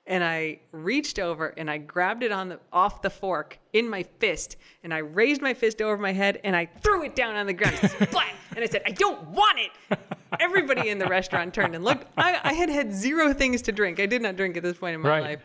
and 0.08 0.24
I 0.24 0.60
reached 0.72 1.20
over 1.20 1.50
and 1.56 1.70
I 1.70 1.78
grabbed 1.78 2.24
it 2.24 2.32
on 2.32 2.50
the 2.50 2.60
off 2.74 3.02
the 3.04 3.10
fork 3.12 3.60
in 3.74 3.88
my 3.90 4.04
fist, 4.20 4.58
and 4.84 4.94
I 4.94 4.98
raised 5.00 5.42
my 5.42 5.54
fist 5.54 5.82
over 5.82 5.98
my 5.98 6.12
head 6.14 6.42
and 6.44 6.56
I 6.56 6.66
threw 6.66 7.04
it 7.04 7.16
down 7.16 7.36
on 7.36 7.46
the 7.46 7.54
ground, 7.54 7.78
splat, 7.78 8.34
and 8.56 8.64
I 8.64 8.68
said, 8.68 8.82
"I 8.86 8.92
don't 8.92 9.22
want 9.28 9.60
it." 9.60 10.00
Everybody 10.40 10.90
in 10.90 11.00
the 11.00 11.08
restaurant 11.08 11.54
turned 11.54 11.76
and 11.76 11.84
looked. 11.84 12.06
I, 12.18 12.40
I 12.44 12.54
had 12.54 12.70
had 12.70 12.94
zero 12.94 13.34
things 13.34 13.62
to 13.64 13.72
drink. 13.72 14.00
I 14.00 14.06
did 14.06 14.22
not 14.22 14.36
drink 14.36 14.58
at 14.58 14.64
this 14.64 14.78
point 14.78 14.96
in 14.96 15.02
my 15.02 15.10
Right. 15.10 15.22
life. 15.22 15.40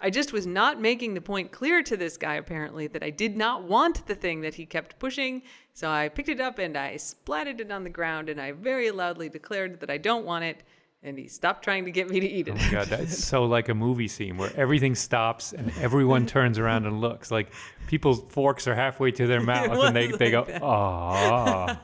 I 0.00 0.10
just 0.10 0.32
was 0.32 0.46
not 0.46 0.80
making 0.80 1.14
the 1.14 1.20
point 1.20 1.52
clear 1.52 1.82
to 1.82 1.96
this 1.96 2.16
guy, 2.16 2.34
apparently, 2.34 2.86
that 2.88 3.02
I 3.02 3.10
did 3.10 3.36
not 3.36 3.62
want 3.62 4.06
the 4.06 4.14
thing 4.14 4.42
that 4.42 4.54
he 4.54 4.66
kept 4.66 4.98
pushing. 4.98 5.42
So 5.72 5.90
I 5.90 6.08
picked 6.08 6.28
it 6.28 6.40
up 6.40 6.58
and 6.58 6.76
I 6.76 6.94
splatted 6.94 7.60
it 7.60 7.70
on 7.70 7.82
the 7.82 7.90
ground 7.90 8.28
and 8.28 8.40
I 8.40 8.52
very 8.52 8.90
loudly 8.90 9.28
declared 9.28 9.80
that 9.80 9.90
I 9.90 9.96
don't 9.98 10.26
want 10.26 10.44
it. 10.44 10.62
And 11.02 11.18
he 11.18 11.28
stopped 11.28 11.62
trying 11.62 11.84
to 11.84 11.90
get 11.90 12.10
me 12.10 12.18
to 12.20 12.26
eat 12.26 12.48
it. 12.48 12.52
Oh 12.52 12.54
my 12.56 12.70
god, 12.70 12.86
that's 12.88 13.22
so 13.22 13.44
like 13.44 13.68
a 13.68 13.74
movie 13.74 14.08
scene 14.08 14.36
where 14.36 14.50
everything 14.56 14.94
stops 14.94 15.52
and 15.52 15.70
everyone 15.78 16.26
turns 16.36 16.58
around 16.58 16.84
and 16.86 17.00
looks. 17.00 17.30
Like 17.30 17.52
people's 17.86 18.22
forks 18.28 18.66
are 18.66 18.74
halfway 18.74 19.12
to 19.12 19.26
their 19.26 19.40
mouth 19.42 19.70
and 19.70 19.94
they, 19.94 20.08
was 20.08 20.18
they 20.18 20.30
go, 20.30 20.42
like 20.42 20.62
"Ah, 20.62 21.78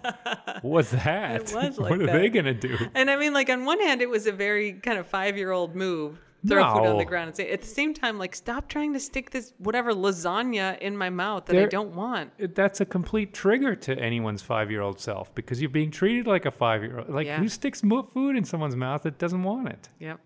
what's 0.63 0.91
that? 0.91 1.53
It 1.53 1.55
was 1.55 1.79
like 1.79 1.91
what 1.91 2.01
are 2.01 2.07
that. 2.07 2.13
they 2.13 2.29
gonna 2.31 2.55
do?" 2.55 2.77
and 2.95 3.11
I 3.11 3.17
mean, 3.17 3.33
like, 3.33 3.49
on 3.49 3.65
one 3.65 3.81
hand, 3.81 4.03
it 4.03 4.11
was 4.11 4.27
a 4.27 4.33
very 4.33 4.73
kind 4.73 4.99
of 4.99 5.07
five 5.07 5.37
year 5.37 5.53
old 5.53 5.77
move. 5.77 6.19
Throw 6.47 6.63
food 6.75 6.87
on 6.87 6.99
the 6.99 7.05
ground 7.05 7.29
and 7.29 7.37
say, 7.37 7.51
at 7.53 7.61
the 7.61 7.69
same 7.69 7.95
time, 7.95 8.19
like, 8.19 8.35
stop 8.35 8.69
trying 8.69 8.93
to 8.95 9.01
stick 9.01 9.31
this 9.31 9.53
whatever 9.59 9.93
lasagna 9.93 10.77
in 10.81 10.97
my 10.97 11.09
mouth 11.09 11.47
that 11.47 11.57
I 11.57 11.67
don't 11.67 11.95
want. 11.95 12.33
It- 12.37 12.55
That's 12.57 12.81
a 12.81 12.85
complete 12.85 13.33
trigger 13.33 13.77
to 13.77 13.97
anyone's 13.99 14.43
five-year-old 14.43 14.99
self 14.99 15.33
because 15.37 15.61
you're 15.61 15.71
being 15.71 15.91
treated 15.93 16.27
like 16.27 16.45
a 16.45 16.51
five-year-old. 16.51 17.09
Like 17.11 17.27
Yeah. 17.27 17.39
who 17.39 17.49
sticks 17.49 17.81
food 17.81 18.37
in 18.37 18.45
someone's 18.45 18.75
mouth 18.75 19.05
that 19.05 19.19
doesn't 19.19 19.43
want 19.45 19.69
it? 19.69 19.89
Yep. 20.01 20.19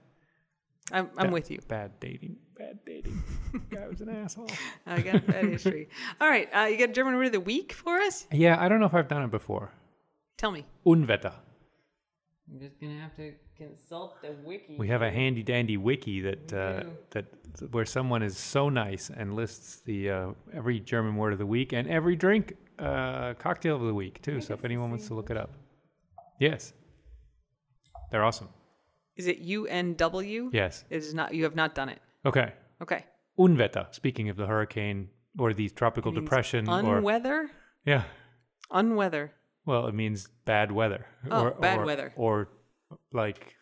I'm, 0.92 1.10
I'm 1.18 1.32
with 1.32 1.50
you. 1.50 1.58
Bad 1.68 1.98
dating. 2.00 2.36
Bad 2.56 2.78
dating. 2.86 3.22
Guy 3.70 3.86
was 3.88 4.00
an 4.00 4.08
asshole. 4.08 4.48
I 4.86 5.00
got 5.00 5.26
that 5.26 5.44
history. 5.44 5.88
All 6.20 6.28
right. 6.28 6.48
Uh, 6.54 6.66
you 6.66 6.78
got 6.78 6.94
German 6.94 7.16
word 7.16 7.26
of 7.26 7.32
the 7.32 7.40
week 7.40 7.72
for 7.72 7.98
us? 7.98 8.26
Yeah, 8.32 8.56
I 8.58 8.68
don't 8.68 8.78
know 8.80 8.86
if 8.86 8.94
I've 8.94 9.08
done 9.08 9.22
it 9.24 9.30
before. 9.30 9.72
Tell 10.38 10.50
me. 10.52 10.64
Unwetter. 10.86 11.32
I'm 12.52 12.60
just 12.60 12.80
gonna 12.80 13.00
have 13.00 13.16
to 13.16 13.32
consult 13.56 14.22
the 14.22 14.32
wiki. 14.44 14.76
We 14.78 14.88
have 14.88 15.02
a 15.02 15.10
handy 15.10 15.42
dandy 15.42 15.76
wiki 15.76 16.20
that 16.20 16.52
uh, 16.52 16.84
that 17.10 17.26
where 17.72 17.84
someone 17.84 18.22
is 18.22 18.36
so 18.38 18.68
nice 18.68 19.10
and 19.10 19.34
lists 19.34 19.80
the 19.84 20.10
uh, 20.10 20.28
every 20.54 20.78
German 20.80 21.16
word 21.16 21.32
of 21.32 21.38
the 21.38 21.46
week 21.46 21.72
and 21.72 21.88
every 21.88 22.14
drink 22.14 22.54
uh, 22.78 23.34
cocktail 23.34 23.76
of 23.76 23.82
the 23.82 23.94
week 23.94 24.22
too. 24.22 24.40
So 24.40 24.54
if 24.54 24.64
anyone 24.64 24.90
wants 24.90 25.08
to 25.08 25.14
look 25.14 25.30
it 25.30 25.36
up, 25.36 25.50
yes, 26.38 26.72
they're 28.10 28.24
awesome. 28.24 28.48
Is 29.16 29.26
it 29.26 29.44
UNW? 29.44 30.50
Yes. 30.52 30.84
It 30.90 30.98
is 30.98 31.14
not. 31.14 31.34
You 31.34 31.44
have 31.44 31.56
not 31.56 31.74
done 31.74 31.88
it. 31.88 32.00
Okay. 32.24 32.52
Okay. 32.82 33.04
Unwetter. 33.38 33.92
Speaking 33.94 34.28
of 34.28 34.36
the 34.36 34.46
hurricane 34.46 35.08
or 35.38 35.52
the 35.52 35.68
tropical 35.70 36.12
depression 36.12 36.68
or 36.68 36.98
Unweather. 36.98 37.50
yeah, 37.84 38.04
Unweather. 38.70 39.32
Well, 39.66 39.86
it 39.88 39.94
means 39.94 40.28
bad 40.44 40.72
weather. 40.72 41.06
Oh, 41.30 41.42
or, 41.42 41.50
bad 41.50 41.80
or- 41.80 41.84
weather. 41.84 42.12
or 42.16 42.48
like 43.12 43.54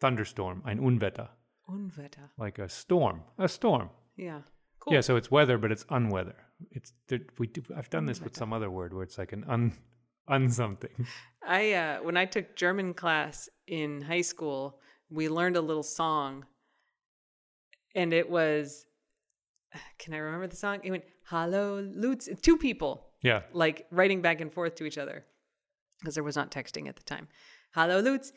thunderstorm. 0.00 0.62
Ein 0.64 0.80
Unwetter, 0.80 1.28
Unwetter. 1.68 2.30
like 2.38 2.58
a 2.58 2.68
storm. 2.68 3.22
A 3.38 3.48
storm. 3.48 3.90
Yeah. 4.16 4.42
Cool. 4.80 4.94
Yeah, 4.94 5.00
so 5.02 5.16
it's 5.16 5.30
weather, 5.30 5.58
but 5.58 5.70
it's 5.70 5.84
unweather. 5.90 6.36
It's 6.70 6.92
we. 7.38 7.48
Do, 7.48 7.62
I've 7.76 7.90
done 7.90 8.06
this 8.06 8.20
with 8.20 8.34
some 8.36 8.52
other 8.52 8.70
word 8.70 8.94
where 8.94 9.02
it's 9.02 9.18
like 9.18 9.32
an 9.32 9.44
un, 9.48 9.72
un 10.28 10.48
something. 10.50 11.06
I 11.46 11.72
uh, 11.72 11.98
when 12.02 12.16
I 12.16 12.24
took 12.24 12.56
German 12.56 12.94
class 12.94 13.48
in 13.66 14.00
high 14.00 14.22
school, 14.22 14.78
we 15.10 15.28
learned 15.28 15.56
a 15.56 15.60
little 15.60 15.82
song, 15.82 16.46
and 17.94 18.12
it 18.12 18.30
was. 18.30 18.86
Can 19.98 20.14
I 20.14 20.18
remember 20.18 20.46
the 20.46 20.56
song? 20.56 20.80
It 20.82 20.90
went 20.90 21.04
"Hallo 21.24 21.80
Lutz." 21.94 22.28
Two 22.42 22.56
people 22.56 23.09
Yeah, 23.22 23.42
like 23.52 23.86
writing 23.90 24.22
back 24.22 24.40
and 24.40 24.52
forth 24.52 24.74
to 24.76 24.84
each 24.84 24.98
other 24.98 25.24
because 26.00 26.14
there 26.14 26.24
was 26.24 26.36
not 26.36 26.50
texting 26.50 26.88
at 26.88 26.96
the 26.96 27.02
time. 27.04 27.28
Hallo 27.74 28.00
Lutz, 28.00 28.32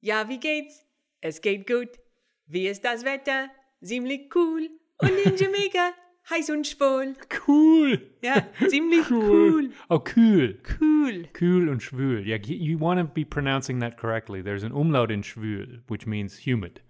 ja 0.00 0.24
wie 0.28 0.38
geht's? 0.38 0.84
Es 1.20 1.40
geht 1.40 1.66
gut. 1.66 1.98
Wie 2.46 2.66
ist 2.66 2.82
das 2.84 3.04
Wetter? 3.04 3.50
Ziemlich 3.82 4.34
cool. 4.34 4.68
Und 4.98 5.10
in 5.24 5.36
Jamaica 5.36 5.92
heiß 6.30 6.50
und 6.50 6.66
schwul. 6.66 7.14
cool. 7.46 8.00
Ja, 8.22 8.46
ziemlich 8.68 9.10
cool. 9.10 9.50
cool. 9.50 9.72
Oh, 9.90 10.02
cool. 10.16 10.58
Cool. 10.80 11.28
Cool 11.38 11.68
und 11.68 11.82
schwül. 11.82 12.26
Yeah, 12.26 12.38
you, 12.44 12.56
you 12.56 12.78
want 12.78 13.00
to 13.00 13.04
be 13.04 13.24
pronouncing 13.24 13.80
that 13.80 13.96
correctly. 13.96 14.42
There's 14.42 14.64
an 14.64 14.72
umlaut 14.72 15.10
in 15.10 15.22
schwül, 15.22 15.82
which 15.88 16.06
means 16.06 16.46
humid. 16.46 16.80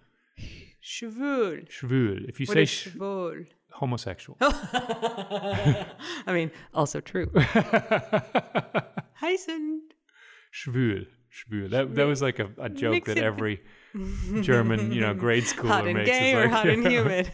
Schwul. 0.80 1.66
Schwül. 1.68 2.28
If 2.28 2.40
you 2.40 2.46
What 2.46 2.54
say 2.54 2.64
schwul? 2.66 3.46
Homosexual. 3.74 4.36
I 4.40 5.86
mean, 6.28 6.50
also 6.74 7.00
true. 7.00 7.26
heiß 9.20 9.48
und 9.48 9.82
schwül. 10.52 11.06
Schwül. 11.30 11.70
That, 11.70 11.94
that 11.94 12.06
was 12.06 12.20
like 12.22 12.38
a, 12.38 12.48
a 12.58 12.68
joke 12.68 12.92
Mix 12.92 13.06
that 13.08 13.16
it- 13.18 13.24
every 13.24 13.62
German, 14.42 14.92
you 14.92 15.00
know, 15.00 15.14
grade 15.14 15.44
schooler 15.44 15.68
hot 15.68 15.84
and 15.86 15.94
makes. 15.98 16.10
gay 16.10 16.32
It's 16.32 16.36
or 16.38 16.42
like- 16.42 16.50
hot 16.52 16.68
and 16.68 16.86
humid. 16.86 17.32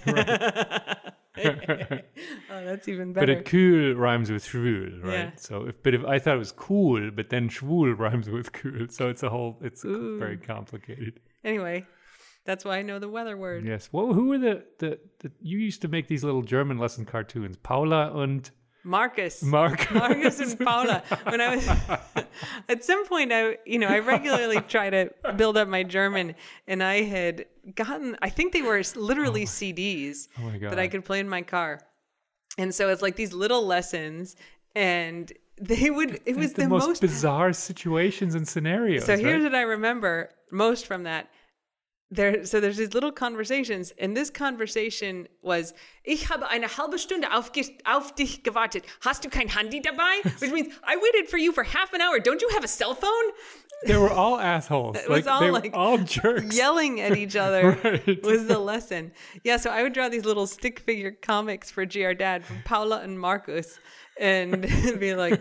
oh, 1.39 2.65
that's 2.65 2.89
even 2.89 3.13
better. 3.13 3.35
But 3.37 3.45
cool 3.47 3.95
rhymes 3.95 4.31
with 4.31 4.45
schwül, 4.45 5.03
right? 5.05 5.13
Yeah. 5.13 5.31
So, 5.37 5.67
if, 5.69 5.83
but 5.83 5.95
if 5.95 6.05
I 6.05 6.19
thought 6.19 6.35
it 6.35 6.39
was 6.39 6.53
cool, 6.53 7.11
but 7.11 7.31
then 7.31 7.49
schwul 7.49 7.97
rhymes 7.99 8.29
with 8.29 8.53
cool, 8.53 8.87
so 8.89 9.09
it's 9.09 9.23
a 9.23 9.29
whole, 9.31 9.57
it's 9.63 9.85
Ooh. 9.85 10.19
very 10.19 10.37
complicated. 10.37 11.21
Anyway, 11.45 11.87
that's 12.49 12.65
why 12.65 12.79
I 12.79 12.83
know 12.83 12.99
the 12.99 13.11
weather 13.11 13.37
word. 13.37 13.67
Yes. 13.67 13.91
Well, 13.93 14.15
who 14.15 14.29
were 14.29 14.39
the, 14.39 14.65
the 14.79 14.99
the 15.19 15.31
you 15.43 15.59
used 15.59 15.83
to 15.83 15.89
make 15.89 16.09
these 16.09 16.25
little 16.25 16.41
German 16.41 16.79
lesson 16.79 17.05
cartoons? 17.05 17.59
Paula 17.59 18.11
and 18.23 18.51
Marcus. 18.85 19.43
Mark. 19.43 19.93
Marcus 19.93 20.41
and 20.41 20.59
Paula. 20.59 21.03
When 21.25 21.43
I 21.43 21.57
was 21.57 21.69
at 22.71 22.85
some 22.85 23.07
point, 23.07 23.33
I 23.35 23.59
you 23.67 23.79
know 23.79 23.89
I 23.89 23.99
regularly 23.99 24.63
try 24.63 24.89
to 24.89 25.11
build 25.37 25.59
up 25.59 25.69
my 25.69 25.83
German, 25.83 26.35
and 26.67 26.83
I 26.83 27.03
had 27.03 27.45
gotten 27.75 28.17
I 28.23 28.31
think 28.31 28.55
they 28.55 28.63
were 28.63 28.83
literally 28.97 29.45
CDs 29.45 30.29
Oh 30.39 30.45
my 30.45 30.57
god. 30.57 30.69
Oh 30.69 30.71
that 30.71 30.79
I 30.79 30.89
could 30.89 31.05
play 31.05 31.21
in 31.21 31.29
my 31.29 31.43
car, 31.43 31.83
and 32.57 32.75
so 32.75 32.89
it's 32.89 33.03
like 33.03 33.17
these 33.17 33.35
little 33.35 33.67
lessons, 33.67 34.37
and 34.75 35.31
they 35.61 35.91
would 35.91 36.23
it 36.25 36.35
was 36.35 36.55
the, 36.55 36.63
the, 36.63 36.69
most, 36.71 36.87
most. 36.87 37.01
bizarre 37.03 37.53
situations 37.53 38.35
and 38.35 38.49
scenarios. 38.49 39.05
so 39.05 39.19
here's 39.19 39.43
right? 39.43 39.53
what 39.53 39.55
I 39.55 39.63
remember 39.63 40.31
most 40.51 40.87
from 40.87 41.03
that. 41.03 41.29
There, 42.11 42.47
so 42.47 42.59
there's 42.59 42.79
these 42.79 42.95
little 42.95 43.13
conversations, 43.13 43.93
and 43.99 44.17
this 44.17 44.31
conversation 44.31 45.29
was: 45.43 45.75
Ich 46.05 46.31
habe 46.31 46.49
eine 46.51 46.67
halbe 46.67 46.99
Stunde 46.99 47.31
auf, 47.31 47.51
auf 47.85 48.15
dich 48.15 48.43
gewartet. 48.43 48.85
Hast 49.01 49.25
du 49.25 49.29
kein 49.29 49.49
Handy 49.49 49.81
dabei? 49.81 50.23
Which 50.39 50.51
means 50.51 50.75
I 50.87 50.97
waited 50.97 51.29
for 51.29 51.37
you 51.37 51.53
for 51.53 51.65
half 51.65 51.93
an 51.93 52.01
hour. 52.01 52.19
Don't 52.19 52.41
you 52.41 52.49
have 52.55 52.65
a 52.65 52.69
cell 52.69 52.95
phone? 52.95 53.33
they 53.87 53.97
were 53.97 54.11
all 54.11 54.39
assholes. 54.41 54.97
It 54.97 55.09
was 55.09 55.27
like, 55.27 55.33
all 55.35 55.41
they 55.41 55.51
like 55.51 55.73
were 55.73 55.79
all 55.79 55.99
jerks. 55.99 56.57
Yelling 56.57 57.01
at 57.01 57.17
each 57.17 57.37
other 57.47 57.79
Right. 57.85 58.25
was 58.25 58.47
the 58.47 58.59
lesson. 58.59 59.13
Yeah, 59.45 59.59
so 59.59 59.71
I 59.71 59.83
would 59.83 59.93
draw 59.93 60.09
these 60.09 60.25
little 60.25 60.47
stick 60.47 60.81
figure 60.81 61.13
comics 61.13 61.71
for 61.71 61.85
GR 61.85 62.15
Dad 62.15 62.45
from 62.45 62.57
Paula 62.65 63.03
and 63.03 63.21
Marcus, 63.21 63.79
and 64.19 64.63
be 64.99 65.15
like, 65.15 65.41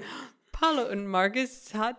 Paula 0.52 0.90
and 0.90 1.10
Marcus 1.10 1.72
hat 1.72 1.96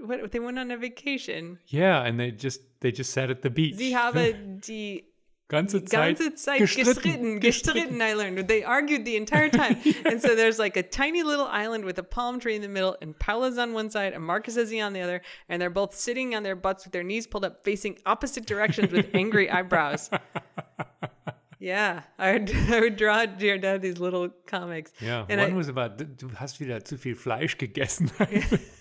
what 0.00 0.30
they 0.32 0.40
went 0.40 0.58
on 0.58 0.70
a 0.70 0.76
vacation. 0.76 1.58
Yeah, 1.68 2.02
and 2.04 2.18
they 2.20 2.32
just 2.32 2.60
they 2.80 2.92
just 2.92 3.12
sat 3.12 3.30
at 3.30 3.42
the 3.42 3.50
beach. 3.50 3.76
Sie 3.76 3.92
haben 3.92 4.60
die 4.66 5.04
ganze 5.48 5.82
Zeit, 5.84 6.18
ganze 6.18 6.34
Zeit 6.36 6.58
gestritten, 6.58 7.40
gestritten, 7.40 8.02
I 8.02 8.14
learned. 8.14 8.46
They 8.48 8.62
argued 8.62 9.04
the 9.04 9.16
entire 9.16 9.48
time. 9.48 9.76
And 10.04 10.20
so 10.20 10.34
there's 10.34 10.58
like 10.58 10.76
a 10.76 10.82
tiny 10.82 11.22
little 11.22 11.46
island 11.46 11.84
with 11.84 11.98
a 11.98 12.02
palm 12.02 12.38
tree 12.38 12.54
in 12.54 12.62
the 12.62 12.68
middle, 12.68 12.96
and 13.00 13.18
Paula's 13.18 13.58
on 13.58 13.72
one 13.72 13.90
side 13.90 14.12
and 14.12 14.22
Marcus 14.22 14.56
is 14.56 14.72
on 14.80 14.92
the 14.92 15.00
other, 15.00 15.22
and 15.48 15.60
they're 15.60 15.70
both 15.70 15.94
sitting 15.94 16.34
on 16.34 16.42
their 16.42 16.56
butts 16.56 16.84
with 16.84 16.92
their 16.92 17.02
knees 17.02 17.26
pulled 17.26 17.44
up, 17.44 17.64
facing 17.64 17.98
opposite 18.04 18.46
directions 18.46 18.92
with 18.92 19.08
angry 19.14 19.50
eyebrows. 19.50 20.10
Yeah, 21.60 22.02
I 22.20 22.32
would, 22.34 22.54
I 22.70 22.78
would 22.80 22.96
draw 22.96 23.26
dear 23.26 23.58
dad 23.58 23.82
these 23.82 23.98
little 23.98 24.28
comics. 24.46 24.92
Yeah, 25.00 25.26
and 25.28 25.40
one 25.40 25.50
I, 25.52 25.54
was 25.56 25.68
about 25.68 25.98
"Du- 26.16 26.28
hast 26.28 26.60
wieder 26.60 26.78
zu 26.84 26.96
viel 26.96 27.16
Fleisch 27.16 27.58
gegessen. 27.58 28.10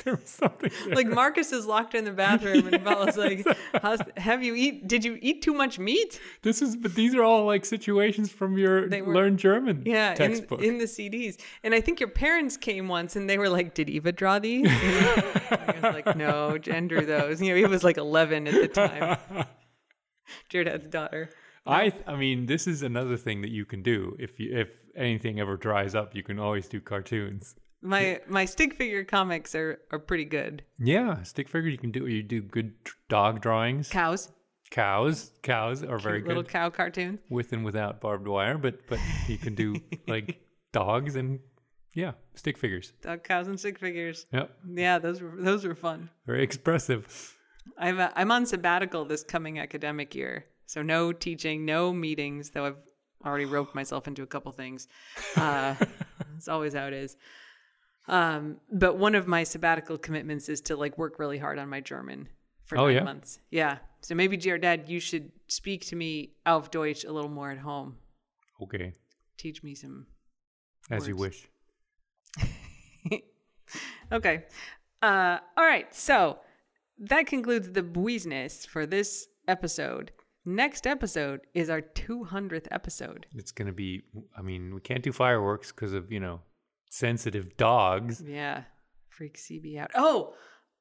there 0.03 0.15
was 0.15 0.29
something. 0.29 0.69
there. 0.85 0.93
like 0.93 1.07
Marcus 1.07 1.51
is 1.51 1.65
locked 1.65 1.95
in 1.95 2.05
the 2.05 2.11
bathroom, 2.11 2.67
and 2.67 2.83
Paula's 2.85 3.17
like, 3.17 3.47
"Have 4.17 4.43
you 4.43 4.53
eat? 4.53 4.87
Did 4.87 5.03
you 5.03 5.17
eat 5.23 5.41
too 5.41 5.53
much 5.55 5.79
meat?" 5.79 6.21
This 6.43 6.61
is, 6.61 6.75
but 6.75 6.93
these 6.93 7.15
are 7.15 7.23
all 7.23 7.45
like 7.45 7.65
situations 7.65 8.31
from 8.31 8.59
your 8.59 8.87
were- 8.87 9.13
learn 9.15 9.37
German 9.37 9.81
Yeah, 9.83 10.11
in, 10.11 10.17
textbook. 10.17 10.61
in 10.61 10.77
the 10.77 10.85
CDs. 10.85 11.39
And 11.63 11.73
I 11.73 11.81
think 11.81 11.99
your 11.99 12.09
parents 12.09 12.57
came 12.57 12.87
once 12.87 13.15
and 13.15 13.27
they 13.27 13.39
were 13.39 13.49
like, 13.49 13.73
Did 13.73 13.89
Eva 13.89 14.11
draw 14.11 14.37
these? 14.37 14.67
I 14.69 15.73
was 15.81 15.83
like, 16.05 16.15
No, 16.15 16.59
Jen 16.59 16.87
drew 16.87 17.07
those. 17.07 17.41
You 17.41 17.49
know, 17.49 17.55
he 17.57 17.65
was 17.65 17.83
like 17.83 17.97
11 17.97 18.47
at 18.47 18.53
the 18.53 18.67
time. 18.67 19.17
Jared's 20.49 20.87
daughter. 20.87 21.29
I 21.67 21.89
th- 21.89 22.03
I 22.08 22.15
mean, 22.15 22.45
this 22.45 22.67
is 22.67 22.82
another 22.84 23.17
thing 23.17 23.41
that 23.41 23.51
you 23.51 23.65
can 23.65 23.82
do 23.84 24.15
if 24.19 24.39
you 24.39 24.58
if 24.58 24.69
anything 24.95 25.39
ever 25.39 25.58
dries 25.58 25.95
up, 25.95 26.15
you 26.15 26.23
can 26.23 26.39
always 26.39 26.67
do 26.67 26.80
cartoons. 26.82 27.56
My 27.82 28.19
my 28.27 28.45
stick 28.45 28.73
figure 28.73 29.03
comics 29.03 29.53
are 29.56 29.80
are 29.91 29.99
pretty 29.99 30.25
good. 30.25 30.63
Yeah, 30.80 31.21
stick 31.23 31.47
figure 31.49 31.69
you 31.69 31.77
can 31.77 31.91
do. 31.91 32.08
You 32.08 32.23
do 32.23 32.41
good 32.41 32.73
dog 33.10 33.41
drawings. 33.41 33.89
Cows, 33.89 34.32
Cows, 34.71 35.32
cows 35.43 35.84
are 35.84 35.97
very 35.97 36.19
good. 36.19 36.27
little 36.30 36.43
cow 36.43 36.69
cartoons. 36.69 37.19
with 37.30 37.53
and 37.53 37.63
without 37.63 38.01
barbed 38.01 38.27
wire, 38.27 38.58
but 38.58 38.86
but 38.88 38.99
you 39.27 39.38
can 39.38 39.56
do 39.56 39.75
like 40.08 40.41
dogs 40.73 41.15
and 41.15 41.39
yeah, 41.93 42.13
stick 42.36 42.58
figures. 42.58 42.93
Dog 43.01 43.23
cows 43.23 43.47
and 43.47 43.60
stick 43.60 43.80
figures. 43.80 44.25
Yep, 44.34 44.51
Yeah, 44.73 44.99
those 44.99 45.21
were 45.21 45.34
those 45.38 45.63
were 45.65 45.75
fun. 45.75 46.10
very 46.25 46.43
expressive. 46.43 47.36
I'm 47.77 47.99
uh, 47.99 48.10
I'm 48.15 48.32
on 48.32 48.45
sabbatical 48.45 49.06
this 49.06 49.23
coming 49.23 49.60
academic 49.60 50.15
year, 50.15 50.45
so 50.67 50.84
no 50.84 51.12
teaching, 51.12 51.65
no 51.65 51.91
meetings. 51.91 52.51
Though 52.51 52.65
I've 52.67 52.77
already 53.25 53.45
roped 53.45 53.73
myself 53.73 54.08
into 54.08 54.21
a 54.21 54.27
couple 54.27 54.51
things. 54.51 54.88
Uh, 55.36 55.75
it's 56.38 56.47
always 56.47 56.73
how 56.75 56.86
it 56.88 56.93
is. 56.93 57.17
Um, 58.08 58.58
but 58.71 58.97
one 58.97 59.15
of 59.15 59.27
my 59.27 59.43
sabbatical 59.43 59.97
commitments 59.97 60.47
is 60.49 60.62
to 60.62 60.75
like 60.77 60.97
work 60.97 61.19
really 61.19 61.38
hard 61.38 61.58
on 61.60 61.67
my 61.67 61.82
German 61.82 62.30
for 62.65 62.77
Oh, 62.77 62.86
nine 62.86 62.95
yeah? 62.95 63.03
months. 63.03 63.39
Yeah. 63.51 63.77
So 64.01 64.15
maybe, 64.15 64.38
dear 64.38 64.58
dad, 64.58 64.88
you 64.88 64.99
should 64.99 65.32
speak 65.47 65.86
to 65.88 65.95
me 65.95 66.34
auf 66.45 66.69
Deutsch 66.71 67.03
a 67.06 67.12
little 67.12 67.30
more 67.30 67.51
at 67.51 67.58
home. 67.58 67.97
Okay, 68.62 68.93
Teach 69.38 69.62
me 69.63 69.75
some 69.75 70.08
as 70.89 71.08
you 71.08 71.15
wish. 71.15 71.47
okay. 74.12 74.45
Uh, 75.01 75.38
all 75.58 75.65
right. 75.65 75.93
So 75.93 76.39
that 76.99 77.27
concludes 77.27 77.71
the 77.71 77.84
business 77.84 78.65
for 78.65 78.86
this 78.86 79.27
episode. 79.47 80.12
Next 80.47 80.88
episode 80.88 81.41
is 81.53 81.69
our 81.69 81.81
200th 81.81 82.67
episode. 82.71 83.25
It's 83.36 83.51
gonna 83.51 83.73
be. 83.73 84.03
I 84.38 84.41
mean, 84.41 84.73
we 84.73 84.79
can't 84.79 85.03
do 85.03 85.12
fireworks 85.12 85.73
because 85.73 85.91
of 85.91 86.10
you 86.10 86.21
know 86.21 86.39
sensitive 86.89 87.57
dogs. 87.57 88.23
Yeah. 88.25 88.63
Freak 89.10 89.36
CB 89.38 89.77
out. 89.77 89.91
Oh, 89.93 90.36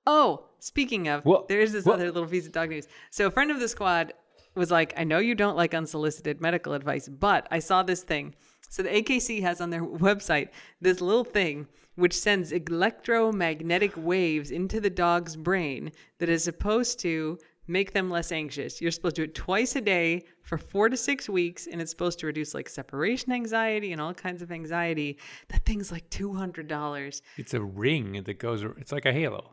oh, 0.07 0.45
speaking 0.61 1.09
of, 1.09 1.25
What? 1.25 1.49
there's 1.49 1.73
this 1.73 1.85
What? 1.85 1.97
other 1.97 2.13
little 2.13 2.29
piece 2.29 2.47
of 2.47 2.53
dog 2.53 2.69
news. 2.71 2.87
So 3.11 3.27
a 3.27 3.31
friend 3.33 3.51
of 3.51 3.59
the 3.59 3.67
squad 3.67 4.13
was 4.55 4.71
like, 4.71 4.95
I 4.97 5.03
know 5.03 5.19
you 5.19 5.35
don't 5.35 5.57
like 5.57 5.75
unsolicited 5.75 6.41
medical 6.41 6.73
advice, 6.73 7.09
but 7.09 7.49
I 7.51 7.59
saw 7.59 7.83
this 7.83 8.05
thing. 8.05 8.37
So 8.71 8.85
the 8.85 8.91
AKC 9.03 9.43
has 9.43 9.61
on 9.61 9.71
their 9.71 9.85
website 10.07 10.51
this 10.81 11.01
little 11.01 11.25
thing 11.25 11.67
which 11.97 12.15
sends 12.17 12.53
electromagnetic 12.53 13.95
waves 13.97 14.53
into 14.53 14.81
the 14.81 14.91
dog's 14.91 15.35
brain 15.35 15.91
that 16.19 16.29
is 16.29 16.45
supposed 16.45 17.01
to 17.01 17.39
make 17.69 17.93
them 17.93 18.11
less 18.11 18.33
anxious. 18.33 18.81
You're 18.81 18.91
supposed 18.91 19.17
to 19.17 19.23
do 19.27 19.31
it 19.31 19.35
twice 19.35 19.77
a 19.77 19.81
day 19.81 20.25
for 20.43 20.59
four 20.59 20.89
to 20.89 20.97
six 20.97 21.29
weeks, 21.29 21.67
and 21.67 21.81
it's 21.81 21.91
supposed 21.91 22.19
to 22.21 22.27
reduce 22.27 22.55
like 22.55 22.69
separation 22.69 23.33
anxiety 23.33 23.93
and 23.93 24.01
all 24.01 24.15
kinds 24.15 24.43
of 24.43 24.53
anxiety. 24.53 25.19
That 25.49 25.65
thing's 25.65 25.91
like 25.91 26.09
two 26.11 26.33
hundred 26.33 26.69
dollars. 26.69 27.23
It's 27.37 27.55
a 27.55 27.61
ring 27.61 28.23
that 28.25 28.39
goes. 28.39 28.63
It's 28.79 28.93
like 28.93 29.07
a 29.07 29.13
halo. 29.13 29.53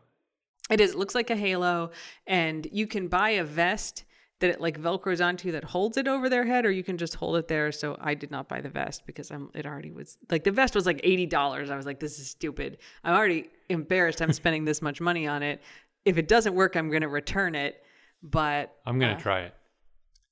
It 0.70 0.80
is. 0.80 0.92
It 0.92 0.98
looks 0.98 1.16
like 1.16 1.30
a 1.30 1.36
halo, 1.36 1.92
and 2.28 2.68
you 2.72 2.88
can 2.88 3.08
buy 3.08 3.32
a 3.32 3.44
vest 3.44 4.06
that 4.40 4.50
it 4.50 4.62
like 4.62 4.80
velcros 4.80 5.24
onto 5.24 5.52
that 5.54 5.64
holds 5.64 5.96
it 5.98 6.08
over 6.08 6.30
their 6.30 6.46
head, 6.46 6.66
or 6.66 6.72
you 6.72 6.84
can 6.84 6.98
just 6.98 7.16
hold 7.16 7.38
it 7.38 7.48
there. 7.48 7.72
So 7.72 7.98
I 8.02 8.14
did 8.14 8.30
not 8.32 8.50
buy 8.50 8.62
the 8.62 8.70
vest 8.70 9.06
because 9.06 9.32
I'm. 9.32 9.50
It 9.54 9.66
already 9.66 9.92
was 9.92 10.18
like 10.30 10.44
the 10.44 10.52
vest 10.52 10.76
was 10.76 10.86
like 10.86 11.00
eighty 11.04 11.26
dollars. 11.26 11.70
I 11.70 11.76
was 11.76 11.86
like, 11.86 12.00
this 12.00 12.20
is 12.20 12.30
stupid. 12.30 12.78
I'm 13.04 13.16
already 13.16 13.50
embarrassed. 13.70 14.22
I'm 14.22 14.34
spending 14.34 14.66
this 14.66 14.82
much 14.82 15.02
money 15.02 15.28
on 15.28 15.44
it. 15.44 15.62
If 16.06 16.18
it 16.18 16.28
doesn't 16.28 16.54
work, 16.54 16.76
I'm 16.76 16.90
going 16.90 17.02
to 17.02 17.08
return 17.08 17.56
it. 17.56 17.84
But 18.24 18.74
I'm 18.86 19.00
gonna 19.00 19.14
uh, 19.14 19.20
try 19.20 19.42
it. 19.42 19.54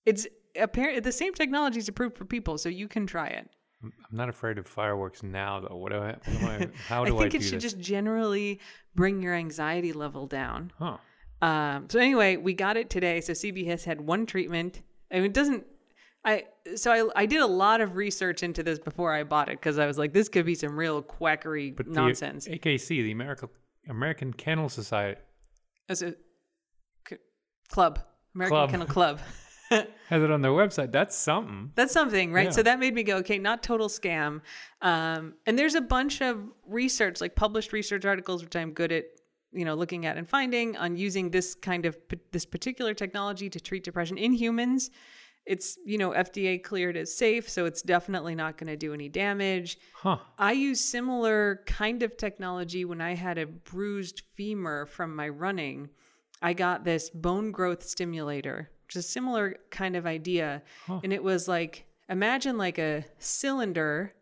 it's 0.05 0.25
apparent 0.55 1.03
the 1.03 1.11
same 1.11 1.33
technology 1.33 1.79
is 1.79 1.87
approved 1.89 2.17
for 2.17 2.25
people, 2.25 2.57
so 2.57 2.69
you 2.69 2.87
can 2.87 3.05
try 3.05 3.27
it. 3.27 3.49
I'm 3.83 3.91
not 4.11 4.29
afraid 4.29 4.57
of 4.59 4.67
fireworks 4.67 5.23
now, 5.23 5.59
though. 5.59 5.75
What 5.75 5.91
do 5.91 5.97
I? 5.97 6.11
What 6.11 6.27
am 6.27 6.45
I 6.45 6.67
how 6.87 7.03
I 7.03 7.07
do 7.07 7.17
I, 7.17 7.21
think 7.21 7.31
do 7.31 7.37
it 7.39 7.43
should 7.43 7.55
this? 7.55 7.73
just 7.73 7.79
generally 7.79 8.59
bring 8.95 9.21
your 9.21 9.33
anxiety 9.33 9.91
level 9.91 10.27
down. 10.27 10.71
Huh. 10.79 10.97
Um, 11.41 11.87
so 11.89 11.99
anyway, 11.99 12.37
we 12.37 12.53
got 12.53 12.77
it 12.77 12.89
today. 12.89 13.19
So 13.21 13.33
CB 13.33 13.65
has 13.67 13.83
had 13.83 13.99
one 13.99 14.25
treatment. 14.25 14.81
I 15.11 15.15
mean, 15.15 15.25
it 15.25 15.33
doesn't. 15.33 15.65
I 16.23 16.45
so 16.75 16.91
I 16.91 17.21
I 17.23 17.25
did 17.25 17.41
a 17.41 17.47
lot 17.47 17.81
of 17.81 17.95
research 17.95 18.43
into 18.43 18.61
this 18.61 18.77
before 18.77 19.11
I 19.11 19.23
bought 19.23 19.49
it 19.49 19.59
because 19.59 19.79
I 19.79 19.87
was 19.87 19.97
like, 19.97 20.13
this 20.13 20.29
could 20.29 20.45
be 20.45 20.53
some 20.55 20.77
real 20.77 21.01
quackery 21.01 21.71
But 21.71 21.87
the 21.87 21.93
nonsense. 21.93 22.47
AKC, 22.47 22.87
the 22.87 23.11
American 23.11 23.49
American 23.89 24.31
Kennel 24.31 24.69
Society, 24.69 25.19
As 25.89 26.03
a 26.03 26.13
club, 27.71 27.99
American 28.35 28.55
Club. 28.55 28.69
Kennel 28.69 28.87
Club. 28.87 29.19
has 30.09 30.21
it 30.21 30.29
on 30.29 30.41
their 30.41 30.51
website. 30.51 30.91
That's 30.91 31.15
something. 31.15 31.71
That's 31.75 31.93
something, 31.93 32.33
right? 32.33 32.45
Yeah. 32.45 32.51
So 32.51 32.63
that 32.63 32.79
made 32.79 32.93
me 32.93 33.03
go, 33.03 33.17
okay, 33.17 33.39
not 33.39 33.63
total 33.63 33.87
scam. 33.87 34.41
Um, 34.81 35.35
and 35.45 35.57
there's 35.57 35.75
a 35.75 35.81
bunch 35.81 36.21
of 36.21 36.37
research, 36.67 37.21
like 37.21 37.35
published 37.35 37.71
research 37.71 38.05
articles, 38.05 38.43
which 38.43 38.55
I'm 38.55 38.73
good 38.73 38.91
at, 38.91 39.05
you 39.53 39.63
know, 39.63 39.75
looking 39.75 40.05
at 40.05 40.17
and 40.17 40.27
finding 40.27 40.75
on 40.75 40.97
using 40.97 41.31
this 41.31 41.55
kind 41.55 41.85
of 41.85 41.97
this 42.31 42.45
particular 42.45 42.93
technology 42.93 43.49
to 43.49 43.59
treat 43.59 43.83
depression 43.83 44.17
in 44.17 44.33
humans. 44.33 44.91
It's 45.45 45.77
you 45.85 45.97
know 45.97 46.11
FDA 46.11 46.61
cleared 46.61 46.95
as 46.95 47.15
safe, 47.15 47.49
so 47.49 47.65
it's 47.65 47.81
definitely 47.81 48.35
not 48.35 48.57
going 48.57 48.67
to 48.67 48.77
do 48.77 48.93
any 48.93 49.09
damage. 49.09 49.77
Huh. 49.95 50.17
I 50.37 50.51
use 50.51 50.79
similar 50.79 51.61
kind 51.65 52.03
of 52.03 52.15
technology 52.15 52.85
when 52.85 53.01
I 53.01 53.15
had 53.15 53.37
a 53.37 53.47
bruised 53.47 54.21
femur 54.35 54.85
from 54.85 55.15
my 55.15 55.29
running. 55.29 55.89
I 56.41 56.53
got 56.53 56.83
this 56.83 57.09
bone 57.09 57.51
growth 57.51 57.83
stimulator, 57.83 58.69
which 58.87 58.95
is 58.95 59.05
a 59.05 59.07
similar 59.07 59.55
kind 59.69 59.95
of 59.95 60.05
idea. 60.05 60.63
And 61.03 61.13
it 61.13 61.23
was 61.23 61.47
like 61.47 61.85
imagine 62.09 62.57
like 62.57 62.77
a 62.77 63.05
cylinder 63.19 64.13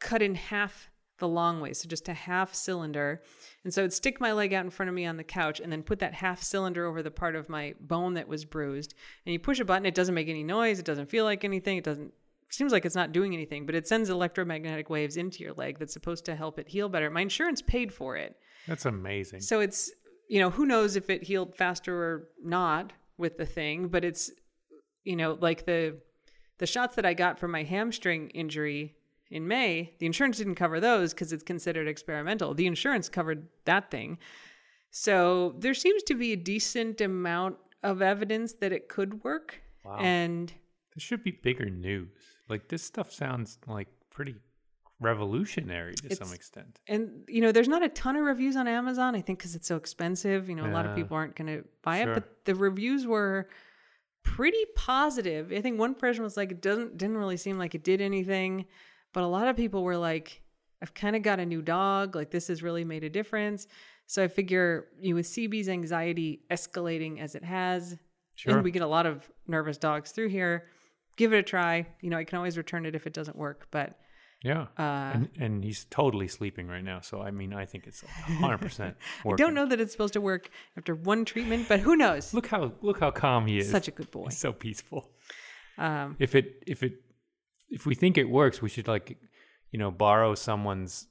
cut 0.00 0.22
in 0.22 0.34
half 0.34 0.90
the 1.18 1.28
long 1.28 1.60
way. 1.60 1.72
So 1.72 1.88
just 1.88 2.08
a 2.08 2.14
half 2.14 2.54
cylinder. 2.54 3.22
And 3.64 3.74
so 3.74 3.82
I'd 3.82 3.92
stick 3.92 4.20
my 4.20 4.32
leg 4.32 4.54
out 4.54 4.64
in 4.64 4.70
front 4.70 4.88
of 4.88 4.94
me 4.94 5.04
on 5.04 5.16
the 5.16 5.24
couch 5.24 5.60
and 5.60 5.70
then 5.70 5.82
put 5.82 5.98
that 5.98 6.14
half 6.14 6.40
cylinder 6.40 6.86
over 6.86 7.02
the 7.02 7.10
part 7.10 7.34
of 7.34 7.48
my 7.48 7.74
bone 7.80 8.14
that 8.14 8.28
was 8.28 8.44
bruised. 8.44 8.94
And 9.26 9.32
you 9.32 9.40
push 9.40 9.58
a 9.58 9.64
button, 9.64 9.84
it 9.84 9.96
doesn't 9.96 10.14
make 10.14 10.28
any 10.28 10.44
noise, 10.44 10.78
it 10.78 10.84
doesn't 10.84 11.10
feel 11.10 11.24
like 11.24 11.44
anything, 11.44 11.76
it 11.76 11.84
doesn't 11.84 12.12
seems 12.50 12.72
like 12.72 12.86
it's 12.86 12.94
not 12.94 13.12
doing 13.12 13.34
anything, 13.34 13.66
but 13.66 13.74
it 13.74 13.86
sends 13.86 14.08
electromagnetic 14.08 14.88
waves 14.88 15.16
into 15.16 15.42
your 15.42 15.52
leg 15.54 15.78
that's 15.78 15.92
supposed 15.92 16.24
to 16.24 16.34
help 16.34 16.58
it 16.58 16.66
heal 16.68 16.88
better. 16.88 17.10
My 17.10 17.20
insurance 17.20 17.60
paid 17.60 17.92
for 17.92 18.16
it. 18.16 18.36
That's 18.66 18.86
amazing. 18.86 19.40
So 19.40 19.60
it's, 19.60 19.90
you 20.28 20.40
know, 20.40 20.50
who 20.50 20.66
knows 20.66 20.94
if 20.96 21.10
it 21.10 21.22
healed 21.22 21.56
faster 21.56 21.94
or 21.96 22.28
not 22.42 22.92
with 23.16 23.38
the 23.38 23.46
thing, 23.46 23.88
but 23.88 24.04
it's, 24.04 24.30
you 25.04 25.16
know, 25.16 25.38
like 25.40 25.66
the 25.66 25.98
the 26.58 26.66
shots 26.66 26.96
that 26.96 27.06
I 27.06 27.14
got 27.14 27.38
for 27.38 27.48
my 27.48 27.62
hamstring 27.62 28.30
injury 28.30 28.96
in 29.30 29.46
May, 29.46 29.94
the 29.98 30.06
insurance 30.06 30.38
didn't 30.38 30.56
cover 30.56 30.80
those 30.80 31.14
because 31.14 31.32
it's 31.32 31.44
considered 31.44 31.86
experimental. 31.86 32.54
The 32.54 32.66
insurance 32.66 33.08
covered 33.08 33.46
that 33.64 33.90
thing. 33.90 34.18
So 34.90 35.54
there 35.58 35.74
seems 35.74 36.02
to 36.04 36.14
be 36.14 36.32
a 36.32 36.36
decent 36.36 37.00
amount 37.00 37.56
of 37.82 38.02
evidence 38.02 38.54
that 38.54 38.72
it 38.72 38.88
could 38.88 39.22
work. 39.22 39.60
Wow. 39.84 39.98
And 39.98 40.52
This 40.94 41.04
should 41.04 41.22
be 41.22 41.30
bigger 41.30 41.70
news. 41.70 42.08
Like 42.48 42.68
this 42.68 42.82
stuff 42.82 43.12
sounds 43.12 43.58
like 43.66 43.88
pretty 44.10 44.34
revolutionary 45.00 45.94
to 45.94 46.14
some 46.16 46.32
extent. 46.32 46.80
and 46.88 47.22
you 47.28 47.40
know 47.40 47.52
there's 47.52 47.68
not 47.68 47.82
a 47.84 47.88
ton 47.88 48.16
of 48.16 48.24
reviews 48.24 48.56
on 48.56 48.66
amazon 48.66 49.14
i 49.14 49.20
think 49.20 49.38
because 49.38 49.54
it's 49.54 49.68
so 49.68 49.76
expensive 49.76 50.48
you 50.48 50.56
know 50.56 50.66
a 50.66 50.72
lot 50.72 50.84
of 50.86 50.94
people 50.96 51.16
aren't 51.16 51.36
going 51.36 51.46
to 51.46 51.64
buy 51.82 52.02
Sure. 52.02 52.10
it 52.12 52.14
but 52.14 52.44
the 52.46 52.54
reviews 52.54 53.06
were 53.06 53.48
pretty 54.24 54.64
positive 54.76 55.52
i 55.52 55.60
think 55.60 55.78
one 55.78 55.94
person 55.94 56.22
was 56.24 56.36
like 56.36 56.50
it 56.50 56.60
doesn't 56.60 56.98
didn't 56.98 57.16
really 57.16 57.36
seem 57.36 57.58
like 57.58 57.74
it 57.74 57.84
did 57.84 58.00
anything 58.00 58.66
but 59.12 59.22
a 59.22 59.26
lot 59.26 59.46
of 59.46 59.56
people 59.56 59.84
were 59.84 59.96
like 59.96 60.42
i've 60.82 60.92
kind 60.94 61.14
of 61.14 61.22
got 61.22 61.38
a 61.38 61.46
new 61.46 61.62
dog 61.62 62.16
like 62.16 62.30
this 62.30 62.48
has 62.48 62.62
really 62.62 62.84
made 62.84 63.04
a 63.04 63.08
difference 63.10 63.68
so 64.06 64.22
i 64.22 64.28
figure 64.28 64.88
you 65.00 65.10
know, 65.10 65.14
with 65.16 65.26
cb's 65.26 65.68
anxiety 65.68 66.40
escalating 66.50 67.20
as 67.20 67.34
it 67.34 67.44
has 67.44 67.96
Sure. 68.34 68.54
and 68.54 68.62
we 68.64 68.70
get 68.70 68.82
a 68.82 68.86
lot 68.86 69.06
of 69.06 69.28
nervous 69.46 69.78
dogs 69.78 70.10
through 70.12 70.28
here 70.28 70.68
give 71.16 71.32
it 71.32 71.38
a 71.38 71.42
try 71.42 71.86
you 72.00 72.10
know 72.10 72.16
i 72.18 72.24
can 72.24 72.36
always 72.36 72.56
return 72.58 72.84
it 72.84 72.94
if 72.94 73.06
it 73.06 73.12
doesn't 73.12 73.36
work 73.36 73.66
but 73.70 73.98
Yeah. 74.42 74.66
uh, 74.78 75.12
and 75.14 75.28
and 75.38 75.64
he's 75.64 75.84
totally 75.90 76.28
sleeping 76.28 76.68
right 76.68 76.84
now. 76.84 77.00
So 77.00 77.20
I 77.20 77.30
mean, 77.32 77.52
I 77.52 77.64
think 77.66 77.86
it's 77.86 78.02
hundred 78.02 78.58
percent 78.58 78.96
I 79.26 79.34
don't 79.34 79.54
know 79.54 79.66
that 79.66 79.80
it's 79.80 79.92
supposed 79.92 80.12
to 80.12 80.20
work 80.20 80.50
after 80.76 80.94
one 80.94 81.24
treatment, 81.24 81.66
but 81.68 81.80
who 81.80 81.96
knows? 81.96 82.32
Look 82.32 82.46
how 82.46 82.72
look 82.80 83.00
how 83.00 83.10
calm 83.10 83.46
he 83.46 83.58
is. 83.58 83.70
Such 83.70 83.88
a 83.88 83.90
good 83.90 84.10
boy. 84.10 84.26
He's 84.26 84.38
so 84.38 84.52
peaceful. 84.52 85.10
Um, 85.76 86.16
If 86.18 86.34
it 86.34 86.62
if 86.66 86.82
it 86.82 86.94
if 87.70 87.84
we 87.86 87.94
think 87.94 88.16
it 88.18 88.28
works, 88.28 88.62
we 88.62 88.68
should 88.68 88.86
like 88.88 89.18
you 89.72 89.78
know 89.78 89.90
borrow 89.90 90.34
someone's 90.34 91.08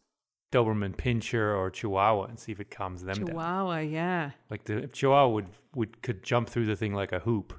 Doberman 0.52 0.96
Pinscher 0.96 1.56
or 1.58 1.70
Chihuahua 1.70 2.26
and 2.26 2.40
see 2.40 2.54
if 2.54 2.60
it 2.62 2.72
calms 2.72 3.04
them 3.04 3.16
down. 3.18 3.28
Chihuahua, 3.28 3.80
yeah. 3.80 4.32
Like 4.50 4.64
the 4.64 4.88
Chihuahua 4.88 5.28
would 5.34 5.48
would 5.76 6.02
could 6.02 6.24
jump 6.24 6.50
through 6.50 6.66
the 6.66 6.76
thing 6.78 6.94
like 6.94 7.12
a 7.12 7.20
hoop, 7.20 7.54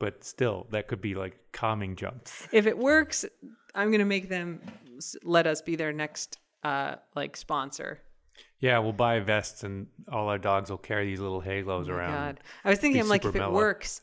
but 0.00 0.24
still 0.24 0.66
that 0.72 0.88
could 0.88 1.00
be 1.00 1.14
like 1.14 1.36
calming 1.52 1.94
jumps. 1.96 2.48
If 2.52 2.66
it 2.66 2.76
works, 2.76 3.24
I'm 3.74 3.90
gonna 3.90 4.04
make 4.04 4.28
them 4.28 4.60
let 5.22 5.46
us 5.46 5.62
be 5.62 5.76
their 5.76 5.92
next 5.92 6.38
uh 6.62 6.96
like 7.16 7.36
sponsor. 7.36 8.00
Yeah, 8.60 8.78
we'll 8.78 8.92
buy 8.92 9.18
vests 9.20 9.64
and 9.64 9.88
all 10.10 10.28
our 10.28 10.38
dogs 10.38 10.70
will 10.70 10.78
carry 10.78 11.06
these 11.06 11.20
little 11.20 11.40
halos 11.40 11.88
Oh 11.88 11.92
my 11.92 11.98
around. 11.98 12.12
God, 12.12 12.40
I 12.64 12.70
was 12.70 12.78
thinking, 12.78 13.00
I'm 13.00 13.08
like, 13.08 13.24
if 13.24 13.32
super 13.32 13.44
it 13.44 13.50
works, 13.50 14.00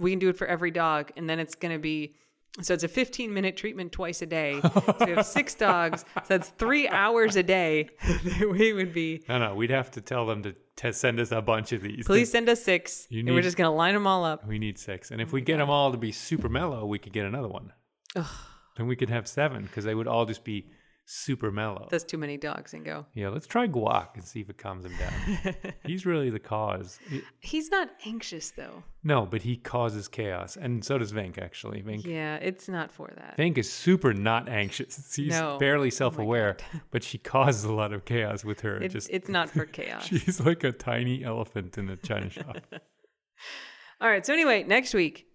we 0.00 0.10
can 0.10 0.18
do 0.18 0.28
it 0.28 0.36
for 0.36 0.46
every 0.48 0.72
dog, 0.72 1.12
and 1.16 1.30
then 1.30 1.38
it's 1.38 1.54
going 1.54 1.72
to 1.72 1.78
be 1.78 2.16
so 2.60 2.74
it's 2.74 2.82
a 2.82 2.88
15 2.88 3.32
minute 3.32 3.56
treatment 3.56 3.92
twice 3.92 4.22
a 4.22 4.26
day. 4.26 4.60
so 4.60 4.96
we 5.06 5.12
have 5.12 5.24
six 5.38 5.54
dogs. 5.54 6.04
So 6.16 6.22
that's 6.26 6.48
three 6.48 6.88
hours 6.88 7.36
a 7.36 7.44
day 7.44 7.90
that 8.24 8.50
we 8.58 8.72
would 8.72 8.92
be. 8.92 9.22
No, 9.28 9.38
no, 9.38 9.54
we'd 9.54 9.70
have 9.70 9.92
to 9.92 10.00
tell 10.00 10.26
them 10.26 10.42
to 10.42 10.56
te- 10.74 10.90
send 10.90 11.20
us 11.20 11.30
a 11.30 11.40
bunch 11.40 11.70
of 11.70 11.80
these. 11.82 12.04
Please 12.06 12.28
send 12.32 12.48
us 12.48 12.60
six, 12.60 13.06
You 13.10 13.20
and 13.20 13.30
we're 13.32 13.42
just 13.42 13.56
going 13.56 13.70
to 13.70 13.76
line 13.76 13.94
them 13.94 14.08
all 14.08 14.24
up. 14.24 14.44
We 14.44 14.58
need 14.58 14.78
six, 14.78 15.12
and 15.12 15.20
if 15.20 15.32
we 15.32 15.40
get 15.40 15.58
them 15.58 15.70
all 15.70 15.92
to 15.92 15.98
be 15.98 16.10
super 16.10 16.48
mellow, 16.48 16.84
we 16.84 16.98
could 16.98 17.12
get 17.12 17.24
another 17.24 17.48
one. 17.48 17.72
Then 18.80 18.88
we 18.88 18.96
could 18.96 19.10
have 19.10 19.28
seven 19.28 19.64
because 19.64 19.84
they 19.84 19.94
would 19.94 20.08
all 20.08 20.24
just 20.24 20.42
be 20.42 20.70
super 21.04 21.50
mellow. 21.52 21.86
That's 21.90 22.02
too 22.04 22.16
many 22.16 22.38
dogs 22.38 22.72
and 22.72 22.82
go. 22.82 23.04
yeah, 23.12 23.28
let's 23.28 23.46
try 23.46 23.66
Guac 23.68 24.14
and 24.14 24.24
see 24.24 24.40
if 24.40 24.48
it 24.48 24.56
calms 24.56 24.86
him 24.86 24.92
down. 24.96 25.54
He's 25.84 26.06
really 26.06 26.30
the 26.30 26.38
cause. 26.38 26.98
He- 27.10 27.20
He's 27.40 27.68
not 27.70 27.90
anxious 28.06 28.52
though. 28.52 28.82
no, 29.04 29.26
but 29.26 29.42
he 29.42 29.56
causes 29.56 30.08
chaos, 30.08 30.56
and 30.56 30.82
so 30.82 30.96
does 30.96 31.12
Vink. 31.12 31.36
Actually, 31.36 31.82
Vink. 31.82 32.06
Yeah, 32.06 32.36
it's 32.36 32.68
not 32.70 32.90
for 32.90 33.10
that. 33.16 33.36
Vink 33.36 33.58
is 33.58 33.70
super 33.70 34.14
not 34.14 34.48
anxious. 34.48 35.12
She's 35.14 35.28
No. 35.38 35.56
Oh 35.56 35.58
barely 35.58 35.90
self-aware, 35.90 36.56
but 36.90 37.02
she 37.04 37.18
causes 37.18 37.64
a 37.64 37.72
lot 37.74 37.92
of 37.92 38.06
chaos 38.06 38.42
with 38.46 38.60
her. 38.62 38.78
It, 38.82 38.88
just 38.92 39.10
it's 39.10 39.28
not 39.28 39.50
for 39.50 39.66
chaos. 39.66 40.06
she's 40.06 40.40
like 40.40 40.64
a 40.64 40.72
tiny 40.72 41.22
elephant 41.22 41.76
in 41.76 41.90
a 41.90 41.96
china 41.98 42.30
shop. 42.30 42.56
All 44.00 44.08
right. 44.08 44.24
So 44.24 44.32
anyway, 44.32 44.62
next 44.62 44.94
week, 44.94 45.26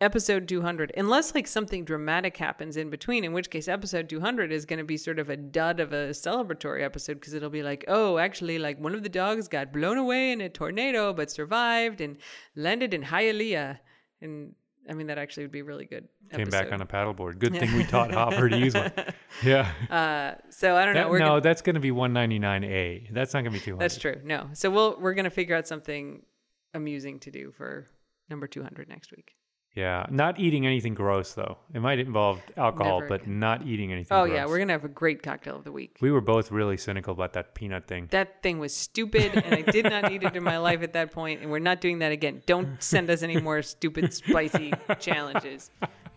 episode 0.00 0.48
200. 0.48 0.92
Unless 0.96 1.34
like 1.34 1.46
something 1.46 1.84
dramatic 1.84 2.36
happens 2.36 2.76
in 2.76 2.90
between, 2.90 3.24
in 3.24 3.32
which 3.32 3.50
case 3.50 3.68
episode 3.68 4.08
200 4.08 4.52
is 4.52 4.64
going 4.64 4.78
to 4.78 4.84
be 4.84 4.96
sort 4.96 5.18
of 5.18 5.30
a 5.30 5.36
dud 5.36 5.80
of 5.80 5.92
a 5.92 6.08
celebratory 6.10 6.82
episode 6.82 7.14
because 7.14 7.34
it'll 7.34 7.50
be 7.50 7.62
like, 7.62 7.84
oh, 7.88 8.18
actually, 8.18 8.58
like 8.58 8.80
one 8.80 8.94
of 8.94 9.02
the 9.02 9.08
dogs 9.08 9.48
got 9.48 9.72
blown 9.72 9.98
away 9.98 10.32
in 10.32 10.40
a 10.40 10.48
tornado 10.48 11.12
but 11.12 11.30
survived 11.30 12.00
and 12.00 12.16
landed 12.56 12.94
in 12.94 13.02
Hialeah. 13.02 13.78
And 14.22 14.54
I 14.88 14.94
mean, 14.94 15.08
that 15.08 15.18
actually 15.18 15.44
would 15.44 15.52
be 15.52 15.62
really 15.62 15.84
good. 15.84 16.08
Came 16.32 16.48
back 16.48 16.72
on 16.72 16.80
a 16.80 16.86
paddleboard. 16.86 17.38
Good 17.38 17.52
thing 17.52 17.74
we 17.76 17.84
taught 17.84 18.10
Hopper 18.12 18.48
to 18.48 18.56
use 18.56 18.74
one. 18.74 18.92
Yeah. 19.44 19.70
Uh, 19.88 20.34
so 20.50 20.76
I 20.76 20.84
don't 20.84 20.94
know. 20.94 21.08
We're 21.08 21.20
no, 21.20 21.26
gonna, 21.26 21.40
that's 21.40 21.62
going 21.62 21.74
to 21.74 21.80
be 21.80 21.92
199A. 21.92 23.12
That's 23.12 23.32
not 23.32 23.40
going 23.40 23.52
to 23.52 23.58
be 23.58 23.64
200. 23.64 23.80
that's 23.80 23.96
true. 23.96 24.20
No. 24.24 24.48
So 24.54 24.70
we'll 24.70 24.98
we're 25.00 25.14
gonna 25.14 25.30
figure 25.30 25.56
out 25.56 25.68
something 25.68 26.22
amusing 26.74 27.20
to 27.20 27.30
do 27.30 27.52
for 27.52 27.86
number 28.28 28.48
200 28.48 28.88
next 28.88 29.12
week. 29.12 29.36
Yeah, 29.76 30.04
not 30.10 30.40
eating 30.40 30.66
anything 30.66 30.94
gross 30.94 31.32
though. 31.34 31.56
It 31.72 31.80
might 31.80 32.00
involve 32.00 32.42
alcohol, 32.56 32.98
Never 33.00 33.08
but 33.08 33.22
again. 33.22 33.38
not 33.38 33.64
eating 33.64 33.92
anything. 33.92 34.08
Oh 34.16 34.24
gross. 34.26 34.34
yeah, 34.34 34.46
we're 34.46 34.58
gonna 34.58 34.72
have 34.72 34.84
a 34.84 34.88
great 34.88 35.22
cocktail 35.22 35.54
of 35.56 35.62
the 35.64 35.70
week. 35.70 35.96
We 36.00 36.10
were 36.10 36.20
both 36.20 36.50
really 36.50 36.76
cynical 36.76 37.12
about 37.12 37.34
that 37.34 37.54
peanut 37.54 37.86
thing. 37.86 38.08
That 38.10 38.42
thing 38.42 38.58
was 38.58 38.74
stupid, 38.74 39.30
and 39.44 39.54
I 39.54 39.62
did 39.62 39.84
not 39.84 40.10
need 40.10 40.24
it 40.24 40.34
in 40.34 40.42
my 40.42 40.58
life 40.58 40.82
at 40.82 40.92
that 40.94 41.12
point, 41.12 41.40
and 41.40 41.52
we're 41.52 41.60
not 41.60 41.80
doing 41.80 42.00
that 42.00 42.10
again. 42.10 42.42
Don't 42.46 42.82
send 42.82 43.08
us 43.10 43.22
any 43.22 43.40
more 43.40 43.62
stupid, 43.62 44.12
spicy 44.12 44.72
challenges. 44.98 45.70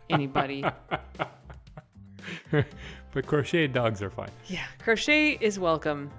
Anybody? 0.09 0.65
but 2.51 3.25
crocheted 3.27 3.71
dogs 3.71 4.01
are 4.01 4.09
fine. 4.09 4.31
Yeah, 4.47 4.65
crochet 4.79 5.37
is 5.39 5.59
welcome. 5.59 6.09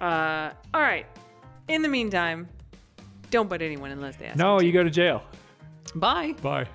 Uh, 0.00 0.50
all 0.72 0.80
right. 0.80 1.06
In 1.68 1.82
the 1.82 1.88
meantime, 1.88 2.48
don't 3.30 3.48
bite 3.48 3.62
anyone 3.62 3.90
unless 3.90 4.16
they 4.16 4.26
ask. 4.26 4.38
No, 4.38 4.60
you 4.60 4.68
you 4.68 4.72
go 4.72 4.82
to 4.82 4.90
jail. 4.90 5.22
Bye. 5.94 6.32
Bye. 6.42 6.68